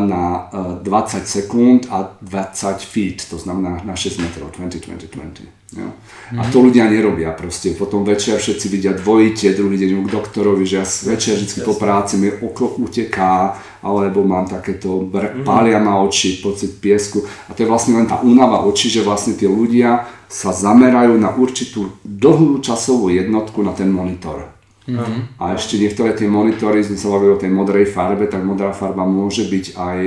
Na 0.00 0.48
20 0.80 0.88
e, 0.88 1.26
sekúnd 1.26 1.80
a 1.92 2.16
20 2.24 2.80
feet, 2.80 3.28
to 3.28 3.36
znamená 3.36 3.84
na 3.84 3.92
6 3.92 4.18
metrov, 4.24 4.48
20, 4.56 4.88
20, 4.88 5.12
20. 5.12 5.56
Jo. 5.74 5.90
A 6.38 6.46
to 6.46 6.62
ľudia 6.62 6.86
nerobia 6.86 7.34
proste. 7.34 7.74
Potom 7.74 8.06
večer 8.06 8.38
všetci 8.38 8.66
vidia 8.70 8.94
dvojite, 8.94 9.50
druhý 9.52 9.76
deň 9.76 10.06
k 10.06 10.14
doktorovi, 10.14 10.62
že 10.62 10.80
ja 10.80 10.86
večer 10.86 11.36
vždy 11.36 11.66
po 11.66 11.74
práci 11.74 12.22
mi 12.22 12.30
oko 12.30 12.78
uteká, 12.78 13.58
alebo 13.82 14.22
mám 14.22 14.46
takéto, 14.46 15.02
br- 15.02 15.42
mhm. 15.42 15.44
pália 15.44 15.82
ma 15.82 16.00
oči, 16.00 16.38
pocit 16.38 16.78
piesku. 16.78 17.26
A 17.50 17.54
to 17.54 17.66
je 17.66 17.70
vlastne 17.70 17.98
len 17.98 18.06
tá 18.06 18.22
únava 18.22 18.62
očí, 18.62 18.88
že 18.88 19.02
vlastne 19.02 19.34
tí 19.34 19.44
ľudia 19.44 20.06
sa 20.30 20.54
zamerajú 20.54 21.18
na 21.18 21.34
určitú 21.34 21.98
dlhú 22.02 22.62
časovú 22.62 23.10
jednotku 23.10 23.62
na 23.62 23.74
ten 23.74 23.90
monitor. 23.90 24.55
Mm-hmm. 24.86 25.42
A 25.42 25.58
ešte 25.58 25.82
niektoré 25.82 26.14
tie 26.14 26.30
monitory, 26.30 26.78
sme 26.86 26.94
sa 26.94 27.10
bavili 27.10 27.34
o 27.34 27.42
tej 27.42 27.50
modrej 27.50 27.90
farbe, 27.90 28.30
tak 28.30 28.46
modrá 28.46 28.70
farba 28.70 29.02
môže 29.02 29.50
byť 29.50 29.74
aj 29.74 29.98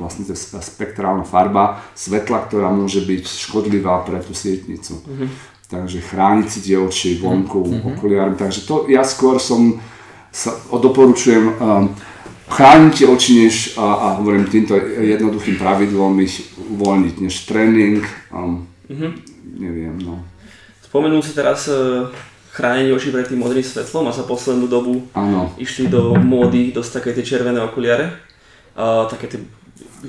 vlastne 0.00 0.24
to 0.24 0.32
spektrálna 0.56 1.28
farba 1.28 1.84
svetla, 1.92 2.48
ktorá 2.48 2.72
môže 2.72 3.04
byť 3.04 3.24
škodlivá 3.28 4.00
pre 4.08 4.24
tú 4.24 4.32
sietnicu. 4.32 5.04
Mm-hmm. 5.04 5.28
Takže 5.68 5.98
chrániť 6.00 6.48
si 6.48 6.60
tie 6.64 6.76
oči 6.80 7.20
vonku, 7.20 7.60
mm-hmm. 7.60 7.88
okuliármi. 7.96 8.36
Takže 8.40 8.64
to 8.64 8.88
ja 8.88 9.04
skôr 9.04 9.36
som, 9.36 9.76
sa, 10.32 10.56
doporučujem 10.72 11.44
um, 11.60 11.92
chrániť 12.48 12.92
tie 13.04 13.06
oči, 13.08 13.30
než 13.44 13.76
a, 13.76 13.84
a 13.84 14.06
hovorím 14.16 14.48
týmto 14.48 14.80
jednoduchým 14.80 15.60
pravidlom 15.60 16.16
ich 16.24 16.56
uvoľniť, 16.56 17.14
než 17.20 17.44
tréning, 17.44 18.00
um, 18.32 18.64
mm-hmm. 18.88 19.12
neviem, 19.60 19.96
no. 20.00 20.24
Spomenul 20.88 21.20
si 21.20 21.36
teraz 21.36 21.68
uh 21.68 22.08
chránenie 22.52 22.92
očí 22.92 23.08
pred 23.08 23.24
tým 23.24 23.40
modrým 23.40 23.64
svetlom 23.64 24.08
a 24.08 24.12
za 24.12 24.28
poslednú 24.28 24.68
dobu 24.68 25.08
ano. 25.16 25.48
išli 25.56 25.88
do 25.88 26.12
módy 26.20 26.68
dosť 26.76 27.00
také 27.00 27.10
tie 27.16 27.24
červené 27.24 27.64
okuliare, 27.64 28.12
uh, 28.76 29.08
také 29.08 29.24
tie, 29.32 29.40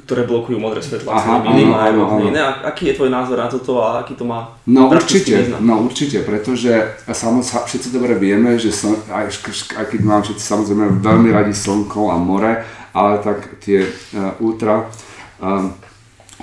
ktoré 0.04 0.28
blokujú 0.28 0.60
modré 0.60 0.84
svetlo, 0.84 1.08
Aha, 1.14 1.40
áno, 1.40 1.72
áno, 1.72 2.02
áno. 2.20 2.26
iné. 2.28 2.42
A 2.44 2.68
aký 2.68 2.92
je 2.92 2.98
tvoj 3.00 3.08
názor 3.08 3.40
na 3.40 3.48
toto 3.48 3.80
a 3.80 4.04
aký 4.04 4.20
to 4.20 4.28
má 4.28 4.60
No 4.68 4.92
určite, 4.92 5.40
význam? 5.40 5.64
no 5.64 5.74
určite, 5.88 6.20
pretože 6.26 7.00
samozrejme 7.08 7.64
všetci 7.64 7.88
dobre 7.96 8.14
vieme, 8.20 8.60
že 8.60 8.76
som, 8.76 8.92
aj, 9.08 9.32
aj 9.80 9.86
keď 9.88 10.00
mám 10.04 10.22
všetci 10.28 10.44
samozrejme 10.44 11.00
veľmi 11.00 11.30
radi 11.32 11.54
slnko 11.56 12.12
a 12.12 12.20
more, 12.20 12.60
ale 12.92 13.14
tak 13.24 13.56
tie 13.64 13.88
uh, 13.88 14.36
ultra 14.44 14.84
uh, 14.84 15.72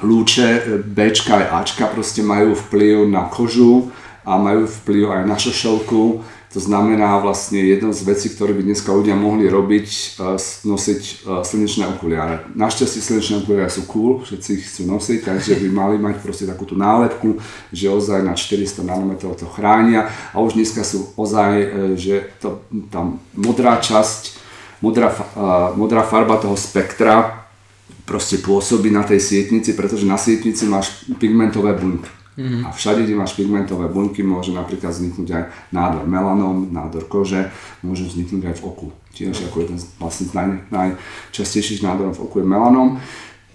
lúče 0.00 0.80
Bčka 0.80 1.44
aj 1.44 1.46
Ačka 1.60 1.84
proste 1.92 2.24
majú 2.24 2.56
vplyv 2.56 3.04
na 3.10 3.28
kožu, 3.28 3.92
a 4.24 4.36
majú 4.36 4.68
vplyv 4.68 5.04
aj 5.10 5.22
na 5.26 5.36
šošovku. 5.36 6.00
To 6.50 6.58
znamená 6.58 7.22
vlastne 7.22 7.62
jedna 7.62 7.94
z 7.94 8.02
vecí, 8.02 8.26
ktoré 8.26 8.50
by 8.50 8.66
dneska 8.66 8.90
ľudia 8.90 9.14
mohli 9.14 9.46
robiť, 9.46 9.86
e, 10.18 10.34
nosiť 10.66 11.02
e, 11.02 11.12
slnečné 11.46 11.86
okuliare. 11.94 12.42
Našťastie 12.58 12.98
slnečné 12.98 13.46
okuliare 13.46 13.70
sú 13.70 13.86
cool, 13.86 14.18
všetci 14.26 14.48
ich 14.58 14.66
chcú 14.66 14.90
nosiť, 14.90 15.30
takže 15.30 15.62
by 15.62 15.68
mali 15.70 15.96
mať 16.02 16.18
proste 16.18 16.50
takúto 16.50 16.74
nálepku, 16.74 17.38
že 17.70 17.86
ozaj 17.86 18.26
na 18.26 18.34
400 18.34 18.82
nanometrov 18.82 19.38
to 19.38 19.46
chránia 19.46 20.10
a 20.34 20.42
už 20.42 20.58
dneska 20.58 20.82
sú 20.82 21.14
ozaj, 21.14 21.54
e, 21.54 21.66
že 21.94 22.34
to, 22.42 22.66
tam 22.90 23.22
modrá 23.38 23.78
časť, 23.78 24.42
modrá, 24.82 25.14
modrá 25.78 26.02
farba 26.02 26.34
toho 26.34 26.58
spektra 26.58 27.46
proste 28.10 28.42
pôsobí 28.42 28.90
na 28.90 29.06
tej 29.06 29.22
sietnici, 29.22 29.70
pretože 29.78 30.02
na 30.02 30.18
sietnici 30.18 30.66
máš 30.66 31.06
pigmentové 31.22 31.78
bunky. 31.78 32.19
Mm-hmm. 32.40 32.64
A 32.64 32.68
všade, 32.72 33.04
kde 33.04 33.20
máš 33.20 33.36
pigmentové 33.36 33.92
bunky, 33.92 34.24
môže 34.24 34.56
napríklad 34.56 34.96
vzniknúť 34.96 35.28
aj 35.28 35.44
nádor 35.76 36.08
melanom, 36.08 36.72
nádor 36.72 37.04
kože, 37.04 37.52
môže 37.84 38.08
vzniknúť 38.08 38.48
aj 38.48 38.54
v 38.56 38.62
oku. 38.64 38.86
Tiež 39.12 39.44
ako 39.52 39.56
jeden 39.68 39.76
z 39.76 39.84
vlastne 40.00 40.32
naj, 40.32 40.48
najčastejších 40.72 41.84
nádorov 41.84 42.16
v 42.16 42.24
oku 42.24 42.36
je 42.40 42.46
melanom. 42.48 42.96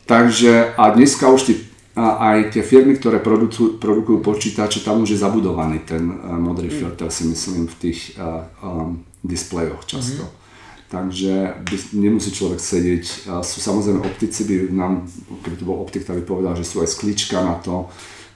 Takže 0.05 0.77
a 0.77 0.93
dneska 0.93 1.25
už 1.33 1.41
tí, 1.49 1.53
a 1.97 2.37
aj 2.37 2.53
tie 2.53 2.61
firmy, 2.61 2.93
ktoré 2.93 3.17
produkujú, 3.17 3.81
produkujú 3.81 4.21
počítače, 4.21 4.85
tam 4.85 5.01
už 5.01 5.17
je 5.17 5.23
zabudovaný 5.25 5.81
ten 5.81 6.05
uh, 6.05 6.37
modrý 6.37 6.69
mm. 6.69 6.75
filter, 6.77 7.09
si 7.09 7.25
myslím, 7.25 7.65
v 7.65 7.75
tých 7.89 8.13
uh, 8.21 8.45
um, 8.61 9.01
displejoch 9.25 9.81
často. 9.89 10.21
Mm-hmm. 10.21 10.43
Takže 10.85 11.33
by, 11.65 11.77
nemusí 11.97 12.29
človek 12.29 12.61
sedieť. 12.61 13.33
Sú 13.41 13.57
samozrejme 13.57 14.05
optici, 14.05 14.45
by 14.45 14.69
nám, 14.69 15.09
keby 15.41 15.57
to 15.57 15.65
bol 15.65 15.81
optik, 15.81 16.05
tak 16.05 16.21
by 16.21 16.23
povedal, 16.23 16.53
že 16.53 16.61
sú 16.61 16.85
aj 16.85 16.93
sklička 16.93 17.41
na 17.41 17.57
to, 17.57 17.89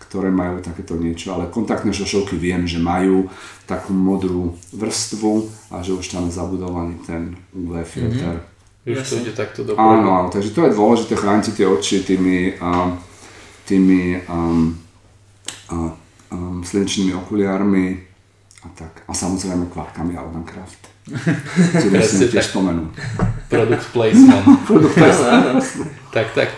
ktoré 0.09 0.33
majú 0.33 0.57
takéto 0.65 0.97
niečo, 0.97 1.37
ale 1.37 1.53
kontaktné 1.53 1.93
šošovky 1.93 2.33
viem, 2.33 2.65
že 2.65 2.81
majú 2.81 3.29
takú 3.69 3.93
modrú 3.93 4.57
vrstvu 4.73 5.45
a 5.69 5.85
že 5.85 5.93
už 5.93 6.09
tam 6.09 6.25
je 6.25 6.33
zabudovaný 6.33 6.97
ten 7.05 7.37
UV 7.53 7.85
filter. 7.85 8.41
Mm-hmm. 8.41 8.57
Už 8.89 9.05
to 9.05 9.21
ide 9.21 9.37
takto 9.37 9.61
do 9.61 9.77
Áno, 9.77 10.09
áno, 10.09 10.27
takže 10.33 10.49
to 10.49 10.65
je 10.65 10.73
dôležité 10.73 11.13
chrániť 11.13 11.53
tie 11.53 11.69
oči 11.69 12.01
tými, 12.01 12.57
um, 12.57 12.97
tými 13.69 14.25
um, 14.25 14.73
uh, 15.69 15.93
um, 16.33 16.65
slnečnými 16.65 17.13
okuliármi 17.13 18.01
a 18.65 18.67
tak. 18.73 19.05
A 19.05 19.13
samozrejme 19.13 19.69
kvapkami 19.69 20.17
Albancraft. 20.17 20.89
Čo 21.77 21.85
musím 21.93 22.33
tiež 22.33 22.49
spomenúť. 22.49 22.91
Product 23.45 23.85
placement. 23.93 24.45
Product 24.65 24.95
placement. 24.97 25.61
tak, 26.09 26.33
tak 26.33 26.49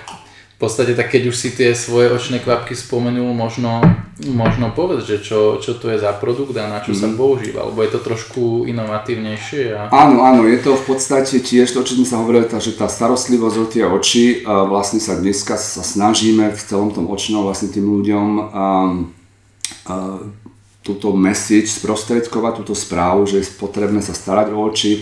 podstate 0.62 0.94
tak 0.94 1.10
keď 1.10 1.34
už 1.34 1.36
si 1.36 1.50
tie 1.58 1.74
svoje 1.74 2.13
očné 2.13 2.38
kvapky 2.38 2.77
spomenul, 2.77 3.34
možno, 3.34 3.82
možno 4.30 4.70
povedz, 4.77 5.10
že 5.10 5.18
čo, 5.25 5.58
čo 5.58 5.74
to 5.82 5.89
je 5.89 5.98
za 5.98 6.13
produkt 6.13 6.53
a 6.62 6.70
na 6.70 6.86
čo 6.86 6.94
mm. 6.94 7.00
sa 7.01 7.08
mhm. 7.10 7.18
používa, 7.18 7.65
lebo 7.65 7.82
je 7.82 7.89
to 7.89 8.00
trošku 8.06 8.70
inovatívnejšie. 8.70 9.74
A... 9.74 9.82
Áno, 9.89 10.22
áno, 10.22 10.46
je 10.46 10.62
to 10.62 10.77
v 10.77 10.84
podstate 10.86 11.41
tiež 11.41 11.74
to, 11.74 11.82
čo 11.82 11.98
sme 11.98 12.06
sa 12.06 12.22
hovorili, 12.22 12.46
tá, 12.46 12.62
že 12.62 12.77
tá 12.77 12.86
starostlivosť 12.86 13.58
o 13.58 13.65
tie 13.65 13.84
oči, 13.89 14.46
vlastne 14.46 15.01
sa 15.01 15.18
dneska 15.18 15.58
sa 15.58 15.82
snažíme 15.82 16.53
v 16.53 16.62
celom 16.62 16.94
tom 16.94 17.10
očnom 17.10 17.41
vlastne 17.41 17.74
tým 17.74 17.89
ľuďom 17.89 18.27
um, 18.38 18.44
uh, 19.89 20.22
túto 20.86 21.13
message 21.18 21.74
sprostredkovať, 21.74 22.62
túto 22.62 22.77
správu, 22.77 23.25
že 23.25 23.41
je 23.41 23.50
potrebné 23.58 24.06
sa 24.06 24.13
starať 24.13 24.53
o 24.53 24.62
oči 24.62 25.01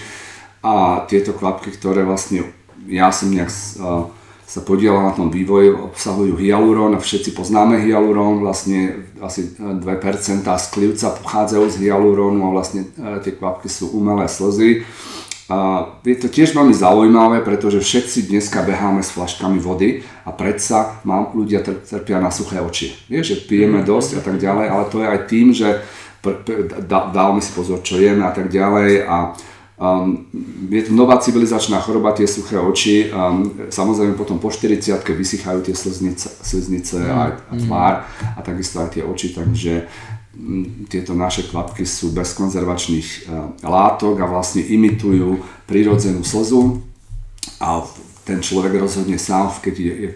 a 0.63 1.04
tieto 1.08 1.36
kvapky, 1.36 1.72
ktoré 1.75 2.08
vlastne 2.08 2.48
ja 2.88 3.12
som 3.12 3.32
nejak 3.32 3.51
uh, 3.80 4.08
sa 4.50 4.65
podiela 4.65 5.06
na 5.06 5.13
tom 5.13 5.29
vývoji, 5.29 5.70
obsahujú 5.70 6.34
hyalurón 6.34 6.98
a 6.98 7.00
všetci 7.00 7.38
poznáme 7.38 7.86
hyalurón, 7.86 8.41
vlastne 8.41 9.06
asi 9.22 9.53
2% 9.53 9.86
sklivca 10.41 11.13
pochádzajú 11.22 11.70
z 11.70 11.75
hyalurónu 11.86 12.50
a 12.50 12.53
vlastne 12.58 12.89
e, 12.98 13.22
tie 13.22 13.38
kvapky 13.38 13.70
sú 13.70 13.94
umelé 13.94 14.25
slzy. 14.25 14.89
A 15.53 15.89
je 16.01 16.18
to 16.18 16.34
tiež 16.34 16.58
veľmi 16.58 16.74
zaujímavé, 16.74 17.46
pretože 17.46 17.82
všetci 17.82 18.29
dneska 18.34 18.65
beháme 18.65 19.06
s 19.06 19.13
flaškami 19.13 19.62
vody 19.62 20.01
a 20.25 20.34
predsa 20.34 20.98
mám, 21.06 21.29
ľudia 21.38 21.62
trpia 21.62 22.18
na 22.18 22.34
suché 22.34 22.58
oči. 22.58 22.98
Vieš, 23.06 23.25
že 23.29 23.38
pijeme 23.46 23.82
mhm. 23.82 23.86
dosť 23.86 24.12
a 24.18 24.22
tak 24.25 24.41
ďalej, 24.41 24.65
ale 24.65 24.84
to 24.89 24.98
je 25.06 25.08
aj 25.13 25.20
tým, 25.29 25.48
že 25.53 25.86
dávame 26.89 27.39
si 27.39 27.53
pozor, 27.53 27.86
čo 27.86 28.02
jeme 28.02 28.26
a 28.26 28.34
tak 28.34 28.50
ďalej 28.50 29.06
a 29.06 29.38
Um, 29.80 30.28
je 30.70 30.84
to 30.84 30.92
nová 30.92 31.15
civilizačná 31.24 31.80
choroba, 31.80 32.12
tie 32.12 32.28
suché 32.28 32.60
oči. 32.60 33.08
Um, 33.15 33.72
samozrejme 33.72 34.20
potom 34.20 34.36
po 34.36 34.52
40 34.52 34.92
vysychajú 35.08 35.63
tie 35.63 35.72
slznice, 35.72 36.28
slznice 36.44 37.00
mm. 37.00 37.08
a, 37.08 37.22
a 37.32 37.54
tvár 37.56 37.94
a 38.36 38.39
takisto 38.44 38.84
aj 38.84 39.00
tie 39.00 39.08
oči, 39.08 39.32
takže 39.32 39.88
um, 40.36 40.84
tieto 40.92 41.15
naše 41.15 41.48
kvapky 41.48 41.88
sú 41.88 42.12
bez 42.12 42.36
konzervačných 42.36 43.08
uh, 43.32 43.56
látok 43.63 44.20
a 44.20 44.28
vlastne 44.28 44.68
imitujú 44.68 45.39
prírodzenú 45.63 46.28
slzu 46.28 46.84
a 47.63 47.80
ten 48.28 48.44
človek 48.44 48.84
rozhodne 48.84 49.15
sám, 49.15 49.63
keď 49.63 49.76
je, 49.80 49.94
je 49.96 50.10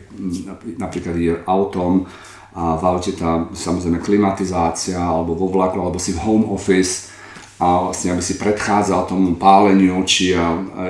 napríklad 0.76 1.16
je 1.16 1.40
autom 1.48 2.04
a 2.52 2.76
v 2.76 2.84
aute 2.84 3.16
tá 3.16 3.48
samozrejme 3.56 4.04
klimatizácia 4.04 5.00
alebo 5.00 5.40
vo 5.40 5.48
vlaku 5.48 5.80
alebo 5.80 5.98
si 5.98 6.12
v 6.12 6.22
home 6.22 6.52
office 6.52 7.13
a 7.62 7.90
vlastne 7.90 8.18
aby 8.18 8.24
si 8.26 8.36
predchádzal 8.42 9.06
tomu 9.06 9.38
páleniu 9.38 10.02
a 10.38 10.46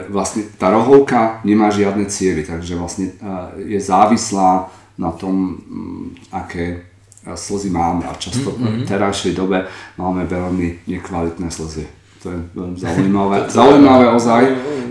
vlastne 0.07 0.47
tá 0.55 0.71
rohovka 0.71 1.43
nemá 1.43 1.69
žiadne 1.69 2.07
cievy, 2.07 2.47
takže 2.47 2.79
vlastne 2.79 3.11
je 3.59 3.79
závislá 3.79 4.71
na 4.97 5.11
tom, 5.11 5.59
mm, 5.59 6.05
aké 6.31 6.93
slzy 7.23 7.69
máme 7.71 8.03
a 8.03 8.13
často 8.19 8.51
mm-hmm. 8.51 8.83
v 8.83 8.87
terajšej 8.87 9.33
dobe 9.33 9.63
máme 9.95 10.27
veľmi 10.27 10.87
nekvalitné 10.91 11.47
slzy. 11.47 11.87
To 12.23 12.31
je 12.31 12.39
veľmi 12.51 12.77
zaujímavé. 12.83 13.37
zaujímavé 13.47 14.05
ozaj, 14.11 14.43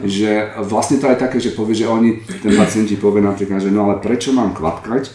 že 0.09 0.49
vlastne 0.65 0.97
to 0.97 1.13
je 1.13 1.17
také, 1.17 1.39
že 1.41 1.53
povie, 1.53 1.77
že 1.77 1.89
oni, 1.89 2.25
ten 2.41 2.57
pacienti 2.57 2.97
povie 2.97 3.21
napríklad, 3.21 3.61
že 3.61 3.71
no 3.73 3.89
ale 3.89 4.01
prečo 4.01 4.33
mám 4.33 4.57
kvapkať, 4.57 5.13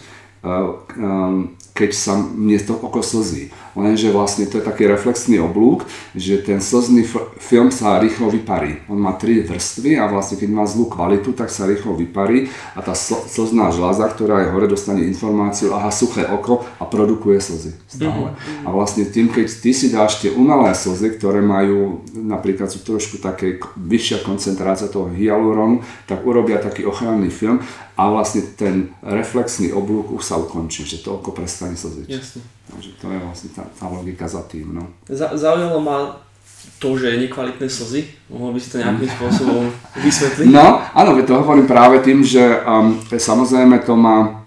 keď 1.74 1.90
sa 1.94 2.14
mne 2.18 2.58
to 2.62 2.74
oko 2.78 3.02
slzí. 3.02 3.50
Lenže 3.76 4.14
vlastne 4.14 4.48
to 4.48 4.60
je 4.60 4.64
taký 4.64 4.88
reflexný 4.88 5.42
oblúk, 5.42 5.84
že 6.16 6.40
ten 6.40 6.62
slzný 6.62 7.04
film 7.40 7.68
sa 7.68 7.98
rýchlo 8.00 8.32
vyparí. 8.32 8.84
On 8.88 8.96
má 8.96 9.16
tri 9.16 9.44
vrstvy 9.44 9.98
a 10.00 10.08
vlastne 10.08 10.40
keď 10.40 10.50
má 10.52 10.64
zlú 10.64 10.88
kvalitu, 10.88 11.36
tak 11.36 11.52
sa 11.52 11.68
rýchlo 11.68 11.96
vyparí 11.96 12.48
a 12.76 12.80
tá 12.80 12.96
slzná 12.98 13.70
žľaza, 13.74 14.08
ktorá 14.12 14.46
je 14.46 14.50
hore, 14.54 14.66
dostane 14.70 15.04
informáciu, 15.04 15.72
aha, 15.74 15.92
suché 15.92 16.24
oko 16.24 16.64
a 16.80 16.84
produkuje 16.88 17.38
slzy 17.40 17.72
stále. 17.88 18.32
Mm-hmm. 18.32 18.66
A 18.66 18.68
vlastne 18.72 19.04
tým, 19.08 19.32
keď 19.32 19.46
ty 19.48 19.70
si 19.72 19.88
dáš 19.88 20.20
tie 20.20 20.30
umelé 20.32 20.72
slzy, 20.76 21.16
ktoré 21.16 21.40
majú, 21.40 22.04
napríklad 22.12 22.68
sú 22.68 22.84
trošku 22.84 23.18
také 23.18 23.60
vyššia 23.76 24.22
koncentrácia 24.22 24.90
toho 24.90 25.08
hyalurónu, 25.12 25.82
tak 26.04 26.24
urobia 26.24 26.60
taký 26.60 26.84
ochranný 26.84 27.32
film 27.32 27.64
a 27.98 28.02
vlastne 28.10 28.46
ten 28.54 28.94
reflexný 29.02 29.74
oblúk 29.74 30.14
už 30.14 30.22
sa 30.22 30.38
ukončí, 30.38 30.86
že 30.86 31.02
to 31.02 31.18
oko 31.18 31.34
prestane 31.34 31.74
slziť. 31.74 32.06
Jasne. 32.06 32.57
Takže 32.68 32.90
to 33.00 33.06
je 33.08 33.18
vlastne 33.18 33.50
tá, 33.56 33.64
tá 33.64 33.88
logika 33.88 34.28
za 34.28 34.44
tým. 34.44 34.76
No. 34.76 34.84
Za, 35.08 35.32
zaujalo 35.34 35.80
ma 35.80 36.20
to, 36.78 36.94
že 37.00 37.16
je 37.16 37.22
nekvalitné 37.26 37.66
slzy. 37.66 38.06
Mohol 38.28 38.54
by 38.54 38.60
si 38.60 38.68
to 38.70 38.82
nejakým 38.84 39.08
spôsobom 39.08 39.64
vysvetliť? 40.06 40.46
No, 40.52 40.84
áno, 40.92 41.16
to 41.24 41.40
hovorím 41.40 41.66
práve 41.66 42.04
tým, 42.04 42.20
že 42.20 42.42
um, 42.62 43.00
samozrejme 43.08 43.80
to 43.82 43.96
má 43.96 44.44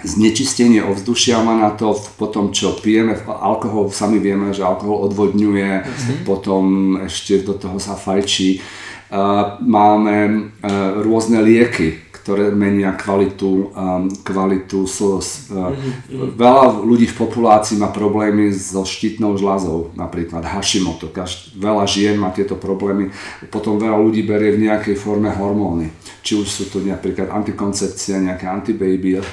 znečistenie 0.00 0.80
ovzdušia 0.80 1.44
má 1.44 1.52
na 1.52 1.70
to, 1.76 1.92
potom 2.16 2.48
čo 2.48 2.72
pijeme, 2.80 3.12
alkohol, 3.28 3.92
sami 3.92 4.24
vieme, 4.24 4.48
že 4.56 4.64
alkohol 4.64 5.04
odvodňuje, 5.12 5.68
Jasne. 5.84 6.14
potom 6.24 6.96
ešte 7.04 7.44
do 7.44 7.52
toho 7.52 7.76
sa 7.76 7.92
fajčí. 7.92 8.64
Uh, 9.12 9.60
máme 9.60 10.48
uh, 10.64 11.04
rôzne 11.04 11.44
lieky, 11.44 12.00
ktoré 12.22 12.54
menia 12.54 12.94
kvalitu, 12.94 13.74
kvalitu 14.22 14.86
slz. 14.86 15.50
Mm-hmm. 15.50 16.38
Veľa 16.38 16.64
ľudí 16.86 17.10
v 17.10 17.18
populácii 17.18 17.82
má 17.82 17.90
problémy 17.90 18.54
so 18.54 18.86
štítnou 18.86 19.34
žľazou, 19.34 19.90
napríklad 19.98 20.46
Hashimoto. 20.46 21.10
Každ- 21.10 21.58
veľa 21.58 21.82
žien 21.90 22.14
má 22.14 22.30
tieto 22.30 22.54
problémy. 22.54 23.10
Potom 23.50 23.74
veľa 23.74 23.98
ľudí 23.98 24.22
berie 24.22 24.54
v 24.54 24.70
nejakej 24.70 24.94
forme 24.94 25.34
hormóny. 25.34 25.90
Či 26.22 26.38
už 26.38 26.46
sú 26.46 26.64
to 26.70 26.78
napríklad 26.78 27.34
antikoncepcia, 27.34 28.22
nejaká 28.22 28.54
antibaby 28.54 29.18
uh, 29.18 29.24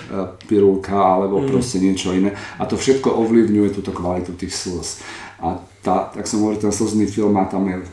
pirulka 0.49 0.97
alebo 0.97 1.45
mm. 1.45 1.54
proste 1.54 1.78
niečo 1.78 2.10
iné. 2.17 2.34
A 2.58 2.65
to 2.65 2.73
všetko 2.73 3.13
ovplyvňuje 3.13 3.69
túto 3.69 3.93
kvalitu 3.93 4.34
tých 4.34 4.58
slz. 4.58 5.06
A 5.45 5.62
tá, 5.86 6.10
tak 6.10 6.25
som 6.25 6.41
hovoril, 6.41 6.58
ten 6.58 6.73
slzný 6.73 7.06
film 7.06 7.38
má 7.38 7.45
tam 7.45 7.69
je 7.69 7.86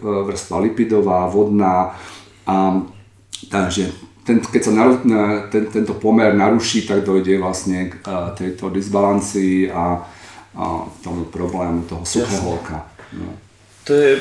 vrstva 0.00 0.62
lipidová, 0.62 1.26
vodná, 1.28 1.92
a, 2.46 2.80
takže 3.50 4.05
ten, 4.26 4.42
keď 4.42 4.62
sa 4.66 4.72
naru, 4.74 4.98
ten, 5.54 5.70
tento 5.70 5.94
pomer 5.94 6.34
naruší, 6.34 6.82
tak 6.82 7.06
dojde 7.06 7.38
vlastne 7.38 7.94
k 7.94 8.02
uh, 8.02 8.34
tejto 8.34 8.74
disbalancii 8.74 9.70
a, 9.70 10.02
a 10.58 10.64
tomu 11.00 11.30
problému 11.30 11.86
toho 11.86 12.02
suchého 12.02 12.58
oka. 12.58 12.90
No. 13.14 13.30
To 13.86 13.94
je 13.94 14.18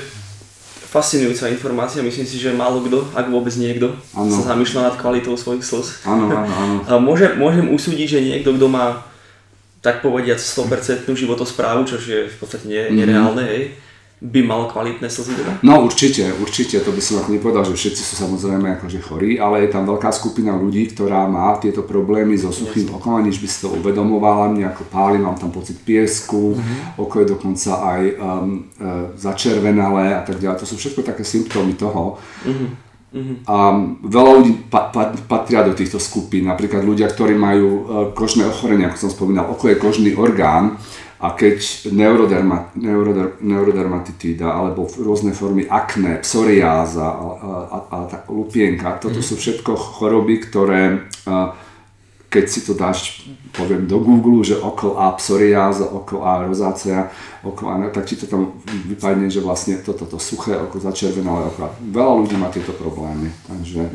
fascinujúca 0.85 1.49
informácia, 1.49 2.05
myslím 2.05 2.23
si, 2.29 2.37
že 2.37 2.53
málo 2.53 2.85
kto, 2.85 3.03
ak 3.17 3.27
vôbec 3.27 3.51
niekto, 3.57 3.97
ano. 4.13 4.31
sa 4.31 4.55
zamýšľa 4.55 4.93
nad 4.93 4.95
kvalitou 4.95 5.33
svojich 5.35 5.65
slz. 5.65 6.05
Áno, 6.07 6.29
áno, 6.31 6.53
áno. 6.87 6.99
Môžem, 7.09 7.35
môžem 7.35 7.67
usúdiť, 7.67 8.07
že 8.07 8.19
niekto, 8.21 8.55
kto 8.55 8.69
má 8.69 9.03
tak 9.81 10.01
povediať 10.01 10.37
100% 10.41 11.05
životosprávu, 11.05 11.85
čo 11.85 11.97
je 11.97 12.29
v 12.29 12.35
podstate 12.37 12.65
Mhm. 12.65 12.93
nereálne, 12.95 13.43
hej, 13.43 13.63
by 14.23 14.41
mal 14.47 14.71
kvalitné 14.71 15.11
slzy 15.11 15.35
teda? 15.35 15.59
No 15.59 15.83
určite, 15.83 16.31
určite, 16.39 16.79
to 16.79 16.95
by 16.95 17.01
som 17.03 17.19
ako 17.19 17.35
nepovedal, 17.35 17.67
že 17.67 17.75
všetci 17.75 18.01
sú 18.01 18.13
samozrejme 18.15 18.79
akože 18.79 19.03
chorí, 19.03 19.35
ale 19.35 19.67
je 19.67 19.75
tam 19.75 19.83
veľká 19.83 20.07
skupina 20.15 20.55
ľudí, 20.55 20.87
ktorá 20.95 21.27
má 21.27 21.59
tieto 21.59 21.83
problémy 21.83 22.39
so 22.39 22.47
suchým 22.47 22.95
okom, 22.95 23.19
aniž 23.19 23.43
by 23.43 23.47
si 23.47 23.57
to 23.67 23.75
uvedomovala, 23.75 24.55
mne 24.55 24.71
ako 24.71 24.87
páli, 24.87 25.19
mám 25.19 25.35
tam 25.35 25.51
pocit 25.51 25.83
piesku, 25.83 26.55
oko 26.95 27.15
je 27.19 27.27
dokonca 27.27 27.71
aj 27.75 28.01
um, 28.01 28.15
uh, 28.79 29.11
začervenalé 29.19 30.15
a 30.15 30.23
tak 30.23 30.39
ďalej. 30.39 30.63
To 30.63 30.67
sú 30.67 30.75
všetko 30.79 31.03
také 31.03 31.27
symptómy 31.27 31.75
toho. 31.75 32.15
A 33.47 33.55
veľa 34.03 34.31
ľudí 34.43 34.67
pa, 34.67 34.91
pa, 34.91 35.15
patria 35.15 35.63
do 35.63 35.71
týchto 35.71 36.03
skupín, 36.03 36.51
napríklad 36.51 36.83
ľudia, 36.83 37.07
ktorí 37.07 37.31
majú 37.35 37.67
uh, 37.67 37.83
kožné 38.11 38.43
ochorenie, 38.43 38.87
ako 38.87 39.07
som 39.07 39.11
spomínal, 39.11 39.47
oko 39.51 39.71
je 39.71 39.79
kožný 39.79 40.11
orgán 40.15 40.79
a 41.25 41.33
keď 41.33 41.89
neuroderma, 41.89 42.69
neuroder, 42.77 43.41
neurodermatitída 43.41 44.45
alebo 44.45 44.85
rôzne 44.85 45.33
formy 45.33 45.65
akné, 45.65 46.21
psoriáza 46.21 47.09
a, 47.09 47.25
a, 47.41 47.51
a, 47.65 47.77
a 47.89 47.97
lupienka, 48.29 49.01
toto 49.01 49.25
sú 49.25 49.33
všetko 49.33 49.73
choroby, 49.73 50.45
ktoré 50.45 51.09
keď 52.35 52.45
si 52.51 52.67
to 52.67 52.75
dáš, 52.75 53.23
poviem 53.55 53.87
do 53.87 53.95
Google, 54.03 54.43
že 54.43 54.59
okol 54.59 54.99
A 54.99 55.15
psoriáza, 55.15 55.87
okol 55.87 56.19
A 56.19 56.43
rozácea, 56.43 57.07
okol 57.47 57.71
A, 57.71 57.87
tak 57.95 58.03
ti 58.11 58.19
to 58.19 58.27
tam 58.27 58.59
vypadne, 58.67 59.31
že 59.31 59.39
vlastne 59.39 59.79
toto 59.79 60.03
to, 60.03 60.19
to 60.19 60.19
suché 60.19 60.51
oko, 60.59 60.75
začervenalé 60.75 61.47
oko. 61.47 61.71
Veľa 61.79 62.13
ľudí 62.19 62.35
má 62.35 62.51
tieto 62.51 62.75
problémy, 62.75 63.31
takže 63.47 63.87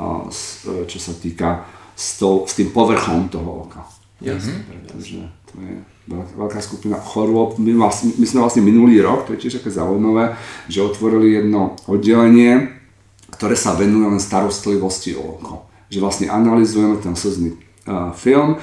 a, 0.00 0.24
s, 0.32 0.64
čo 0.64 0.96
sa 0.96 1.12
týka 1.12 1.68
s, 1.92 2.16
to, 2.16 2.48
s 2.48 2.56
tým 2.56 2.72
povrchom 2.72 3.28
toho 3.28 3.68
oka. 3.68 3.84
Jasne. 4.24 4.64
Pretože 4.64 5.20
to 5.52 5.60
je 5.60 5.76
veľká, 6.08 6.60
skupina 6.60 7.00
chorôb. 7.00 7.56
My, 7.56 7.72
vlastne, 7.76 8.12
my 8.20 8.26
sme 8.28 8.44
vlastne 8.44 8.62
minulý 8.64 9.00
rok, 9.00 9.24
to 9.24 9.32
je 9.34 9.48
tiež 9.48 9.60
také 9.60 9.72
zaujímavé, 9.72 10.36
že 10.68 10.84
otvorili 10.84 11.40
jedno 11.40 11.78
oddelenie, 11.88 12.68
ktoré 13.32 13.56
sa 13.56 13.74
venuje 13.74 14.06
len 14.06 14.20
starostlivosti 14.20 15.16
o 15.16 15.40
oko. 15.40 15.54
Že 15.88 15.98
vlastne 16.04 16.26
analizujeme 16.28 17.00
ten 17.00 17.16
slzný 17.16 17.56
uh, 17.88 18.12
film, 18.12 18.60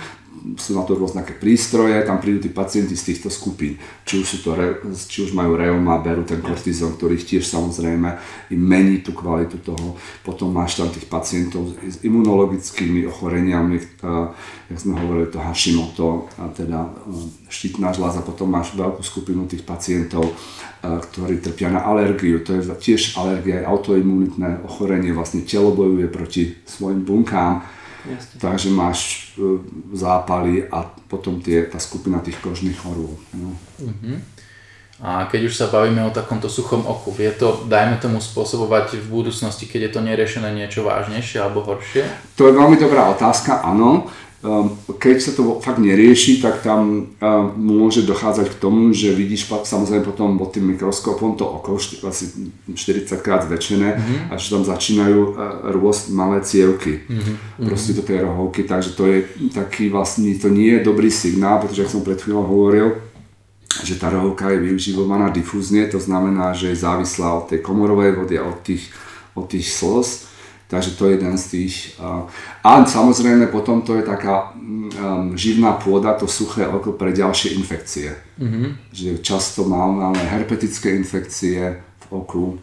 sú 0.58 0.74
na 0.74 0.82
to 0.82 0.98
rôzne 0.98 1.22
prístroje, 1.38 2.02
tam 2.02 2.17
prídu 2.17 2.41
tí 2.41 2.50
pacienti 2.50 2.98
z 2.98 3.13
týchto 3.13 3.30
skupín. 3.30 3.78
Či 4.08 4.13
už, 4.22 4.26
sú 4.26 4.38
to, 4.41 4.58
či 4.89 5.30
už 5.30 5.38
majú 5.38 5.54
reuma, 5.54 6.02
berú 6.02 6.26
ten 6.26 6.41
kortizón, 6.41 6.98
ktorý 6.98 7.20
tiež 7.22 7.46
samozrejme 7.46 8.10
im 8.50 8.62
mení 8.62 9.06
tú 9.06 9.13
kvalitu 9.13 9.62
toho. 9.62 9.96
Potom 10.26 10.50
máš 10.50 10.82
tam 10.82 10.89
tých 10.89 11.06
pacientov 11.06 11.78
s 11.86 12.02
imunologickými 12.02 13.06
ochoreniami, 13.06 14.02
uh, 14.02 14.34
jak 14.74 14.80
sme 14.82 14.98
hovorili, 14.98 15.30
to 15.30 15.38
Hashimoto, 15.38 16.26
teda 16.58 16.89
uh, 16.89 17.28
štítna 17.46 17.94
žľaza. 17.94 18.26
Potom 18.26 18.50
máš 18.50 18.74
veľkú 18.74 19.06
skupinu 19.06 19.46
tých 19.46 19.62
pacientov, 19.62 20.26
uh, 20.26 20.98
ktorí 21.06 21.38
trpia 21.38 21.70
na 21.70 21.86
alergiu. 21.86 22.41
To 22.41 22.58
je 22.58 22.65
tiež 22.65 23.13
alergia, 23.22 23.62
autoimunitné 23.70 24.65
ochorenie. 24.65 25.13
Vlastne 25.13 25.46
telo 25.46 25.70
bojuje 25.70 26.10
proti 26.10 26.58
svojim 26.65 27.06
bunkám. 27.06 27.81
Jasne. 28.05 28.35
Takže 28.41 28.69
máš 28.73 29.31
e, 29.37 29.61
zápaly 29.93 30.65
a 30.69 30.89
potom 31.05 31.37
tie, 31.37 31.69
tá 31.69 31.77
skupina 31.77 32.17
tých 32.19 32.41
kožných 32.41 32.77
chorôb. 32.77 33.19
No. 33.37 33.53
A 35.01 35.25
keď 35.25 35.49
už 35.49 35.57
sa 35.57 35.65
bavíme 35.65 36.05
o 36.05 36.13
takomto 36.13 36.45
suchom 36.45 36.85
oku, 36.85 37.09
vie 37.09 37.33
to, 37.33 37.65
dajme 37.65 37.97
tomu, 37.97 38.21
spôsobovať 38.21 39.01
v 39.01 39.07
budúcnosti, 39.09 39.65
keď 39.65 39.89
je 39.89 39.91
to 39.97 40.01
neriešené 40.05 40.53
niečo 40.53 40.85
vážnejšie 40.85 41.41
alebo 41.41 41.65
horšie? 41.65 42.05
To 42.37 42.45
je 42.45 42.53
veľmi 42.53 42.77
dobrá 42.77 43.09
otázka, 43.09 43.65
áno. 43.65 44.13
Um, 44.41 44.73
Keď 44.89 45.17
sa 45.21 45.32
to 45.32 45.62
fakt 45.62 45.77
nerieši, 45.77 46.41
tak 46.41 46.65
tam 46.65 46.82
um, 46.82 47.06
môže 47.56 48.01
dochádzať 48.01 48.49
k 48.49 48.58
tomu, 48.58 48.89
že 48.89 49.13
vidíš 49.13 49.45
pa- 49.45 49.62
samozrejme 49.62 50.01
potom 50.01 50.34
pod 50.34 50.49
tým 50.49 50.65
mikroskopom 50.65 51.38
to 51.38 51.45
oko 51.45 51.77
asi 51.77 52.25
40 52.67 53.21
krát 53.21 53.45
zväčšené 53.45 53.89
Mhm. 53.93 54.15
a 54.30 54.41
že 54.41 54.49
tam 54.49 54.65
začínajú 54.65 55.19
uh, 55.21 55.34
rôsť 55.69 56.10
malé 56.10 56.41
cievky 56.41 57.06
Mhm. 57.06 57.34
proste 57.62 57.93
do 57.93 58.01
tej 58.01 58.25
rohovky, 58.25 58.63
takže 58.63 58.89
to 58.91 59.06
je 59.06 59.17
taký 59.51 59.89
vlastne, 59.89 60.34
to 60.34 60.49
nie 60.49 60.73
je 60.73 60.82
dobrý 60.82 61.13
signál, 61.13 61.62
pretože 61.62 61.86
ako 61.86 61.91
som 61.91 62.01
pred 62.01 62.17
chvíľou 62.17 62.41
hovoril, 62.43 62.88
že 63.84 63.93
tá 63.95 64.10
rohovka 64.10 64.49
je 64.49 64.58
využívaná 64.60 65.30
difúzne, 65.30 65.86
to 65.86 65.95
znamená, 65.95 66.51
že 66.51 66.73
je 66.73 66.82
závislá 66.82 67.30
od 67.36 67.45
tej 67.45 67.62
komorovej 67.62 68.17
vody 68.17 68.36
a 68.36 68.43
od 68.43 68.58
tých, 68.60 68.89
od 69.32 69.45
tých 69.45 69.69
slz. 69.69 70.31
Takže 70.71 70.95
to 70.95 71.12
je 71.12 71.19
jeden 71.19 71.36
z 71.36 71.45
tých. 71.51 71.99
A, 71.99 72.79
samozrejme 72.88 73.51
potom 73.51 73.84
to 73.84 73.99
je 73.99 74.07
taká 74.07 74.55
um, 74.55 75.36
živná 75.36 75.75
pôda, 75.75 76.15
to 76.15 76.31
suché 76.31 76.63
oko 76.63 76.95
pre 76.95 77.12
ďalšie 77.12 77.60
infekcie. 77.60 78.15
Mm-hmm. 78.39 78.95
Že 78.95 79.10
často 79.19 79.67
máme 79.67 80.15
herpetické 80.15 80.95
infekcie 80.95 81.75
v 81.75 82.05
oku 82.07 82.55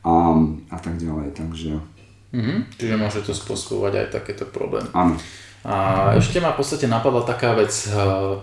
a, 0.00 0.32
a 0.72 0.76
tak 0.80 0.96
ďalej. 0.96 1.36
Takže 1.36 1.92
Mhm. 2.32 2.80
Čiže 2.80 2.96
môže 2.96 3.20
to 3.20 3.36
spôsobovať 3.36 3.92
aj 3.92 4.06
takéto 4.08 4.48
problémy. 4.48 4.88
áno. 4.96 5.20
A 5.62 6.10
ešte 6.18 6.42
ma 6.42 6.50
v 6.50 6.58
podstate 6.58 6.90
napadla 6.90 7.22
taká 7.22 7.54
vec, 7.54 7.70
eh, 7.86 8.34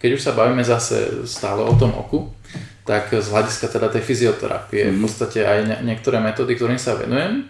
keď 0.00 0.10
už 0.16 0.24
sa 0.24 0.32
bavíme 0.32 0.64
zase 0.64 1.28
stále 1.28 1.60
o 1.60 1.74
tom 1.76 1.92
oku, 1.92 2.32
tak 2.86 3.12
z 3.12 3.28
hľadiska 3.28 3.68
teda 3.68 3.92
tej 3.92 4.00
fyzioterapie, 4.00 4.88
v 4.88 4.98
podstate 5.02 5.42
aj 5.42 5.82
niektoré 5.84 6.22
metódy, 6.22 6.54
ktorým 6.56 6.78
sa 6.80 6.94
venujem, 6.96 7.44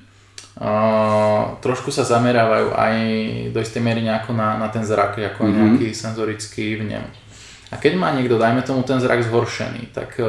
trošku 1.60 1.92
sa 1.92 2.08
zamerávajú 2.08 2.72
aj 2.72 2.96
do 3.52 3.60
istej 3.60 3.82
miery 3.84 4.00
nejako 4.00 4.32
na, 4.32 4.56
na 4.56 4.72
ten 4.72 4.80
zrak, 4.88 5.20
ako 5.20 5.44
mm-hmm. 5.44 5.56
nejaký 5.60 5.86
senzorický 5.92 6.80
vnem. 6.80 7.04
A 7.68 7.76
keď 7.76 7.98
má 7.98 8.14
niekto, 8.14 8.38
dajme 8.38 8.62
tomu, 8.62 8.86
ten 8.86 8.96
zrak 8.96 9.26
zhoršený, 9.26 9.92
tak 9.92 10.16
eh, 10.16 10.26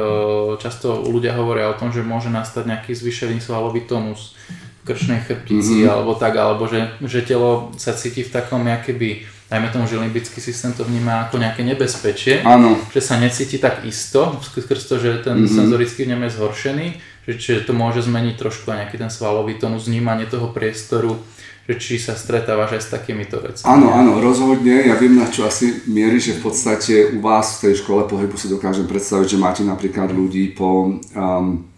často 0.60 1.00
ľudia 1.00 1.32
hovoria 1.32 1.72
o 1.72 1.78
tom, 1.78 1.88
že 1.88 2.04
môže 2.04 2.28
nastať 2.28 2.68
nejaký 2.68 2.92
zvyšený 2.92 3.40
svalový 3.40 3.88
tonus 3.88 4.36
v 4.84 4.92
krčnej 4.92 5.24
chrbtici 5.24 5.80
mm-hmm. 5.80 5.92
alebo 5.96 6.12
tak, 6.12 6.36
alebo 6.36 6.68
že, 6.68 6.92
že 7.00 7.24
telo 7.24 7.72
sa 7.80 7.96
cíti 7.96 8.20
v 8.20 8.32
takom, 8.34 8.68
keby, 8.68 9.24
dajme 9.48 9.68
tomu, 9.72 9.88
že 9.88 9.96
limbický 9.96 10.44
systém 10.44 10.76
to 10.76 10.84
vníma 10.84 11.30
ako 11.30 11.40
nejaké 11.40 11.64
nebezpečie, 11.64 12.44
Áno. 12.44 12.76
že 12.92 13.00
sa 13.00 13.16
necíti 13.16 13.56
tak 13.56 13.80
isto, 13.88 14.36
skrz 14.44 14.84
to, 14.84 15.00
že 15.00 15.24
ten 15.24 15.40
mm-hmm. 15.40 15.56
senzorický 15.56 16.04
vnem 16.04 16.28
je 16.28 16.36
zhoršený, 16.36 16.88
že 17.28 17.36
čiže 17.36 17.68
to 17.68 17.72
môže 17.76 18.08
zmeniť 18.08 18.40
trošku 18.40 18.72
nejaký 18.72 18.96
ten 18.96 19.12
svalový 19.12 19.60
tonus, 19.60 19.84
vnímanie 19.84 20.24
toho 20.24 20.48
priestoru, 20.48 21.20
že 21.68 21.76
či 21.76 21.94
sa 22.00 22.16
stretávaš 22.16 22.80
aj 22.80 22.82
s 22.82 22.88
takýmito 22.88 23.36
vecami. 23.44 23.68
Áno, 23.68 23.92
áno, 23.92 24.16
rozhodne. 24.16 24.88
Ja 24.88 24.96
viem, 24.96 25.20
na 25.20 25.28
čo 25.28 25.44
asi 25.44 25.84
mierí, 25.84 26.16
že 26.16 26.40
v 26.40 26.48
podstate 26.48 27.12
u 27.12 27.20
vás 27.20 27.60
v 27.60 27.68
tej 27.68 27.84
škole 27.84 28.08
pohybu 28.08 28.40
si 28.40 28.48
dokážem 28.48 28.88
predstaviť, 28.88 29.36
že 29.36 29.36
máte 29.36 29.60
napríklad 29.68 30.08
ľudí 30.08 30.56
po, 30.56 30.96
um, 30.96 31.68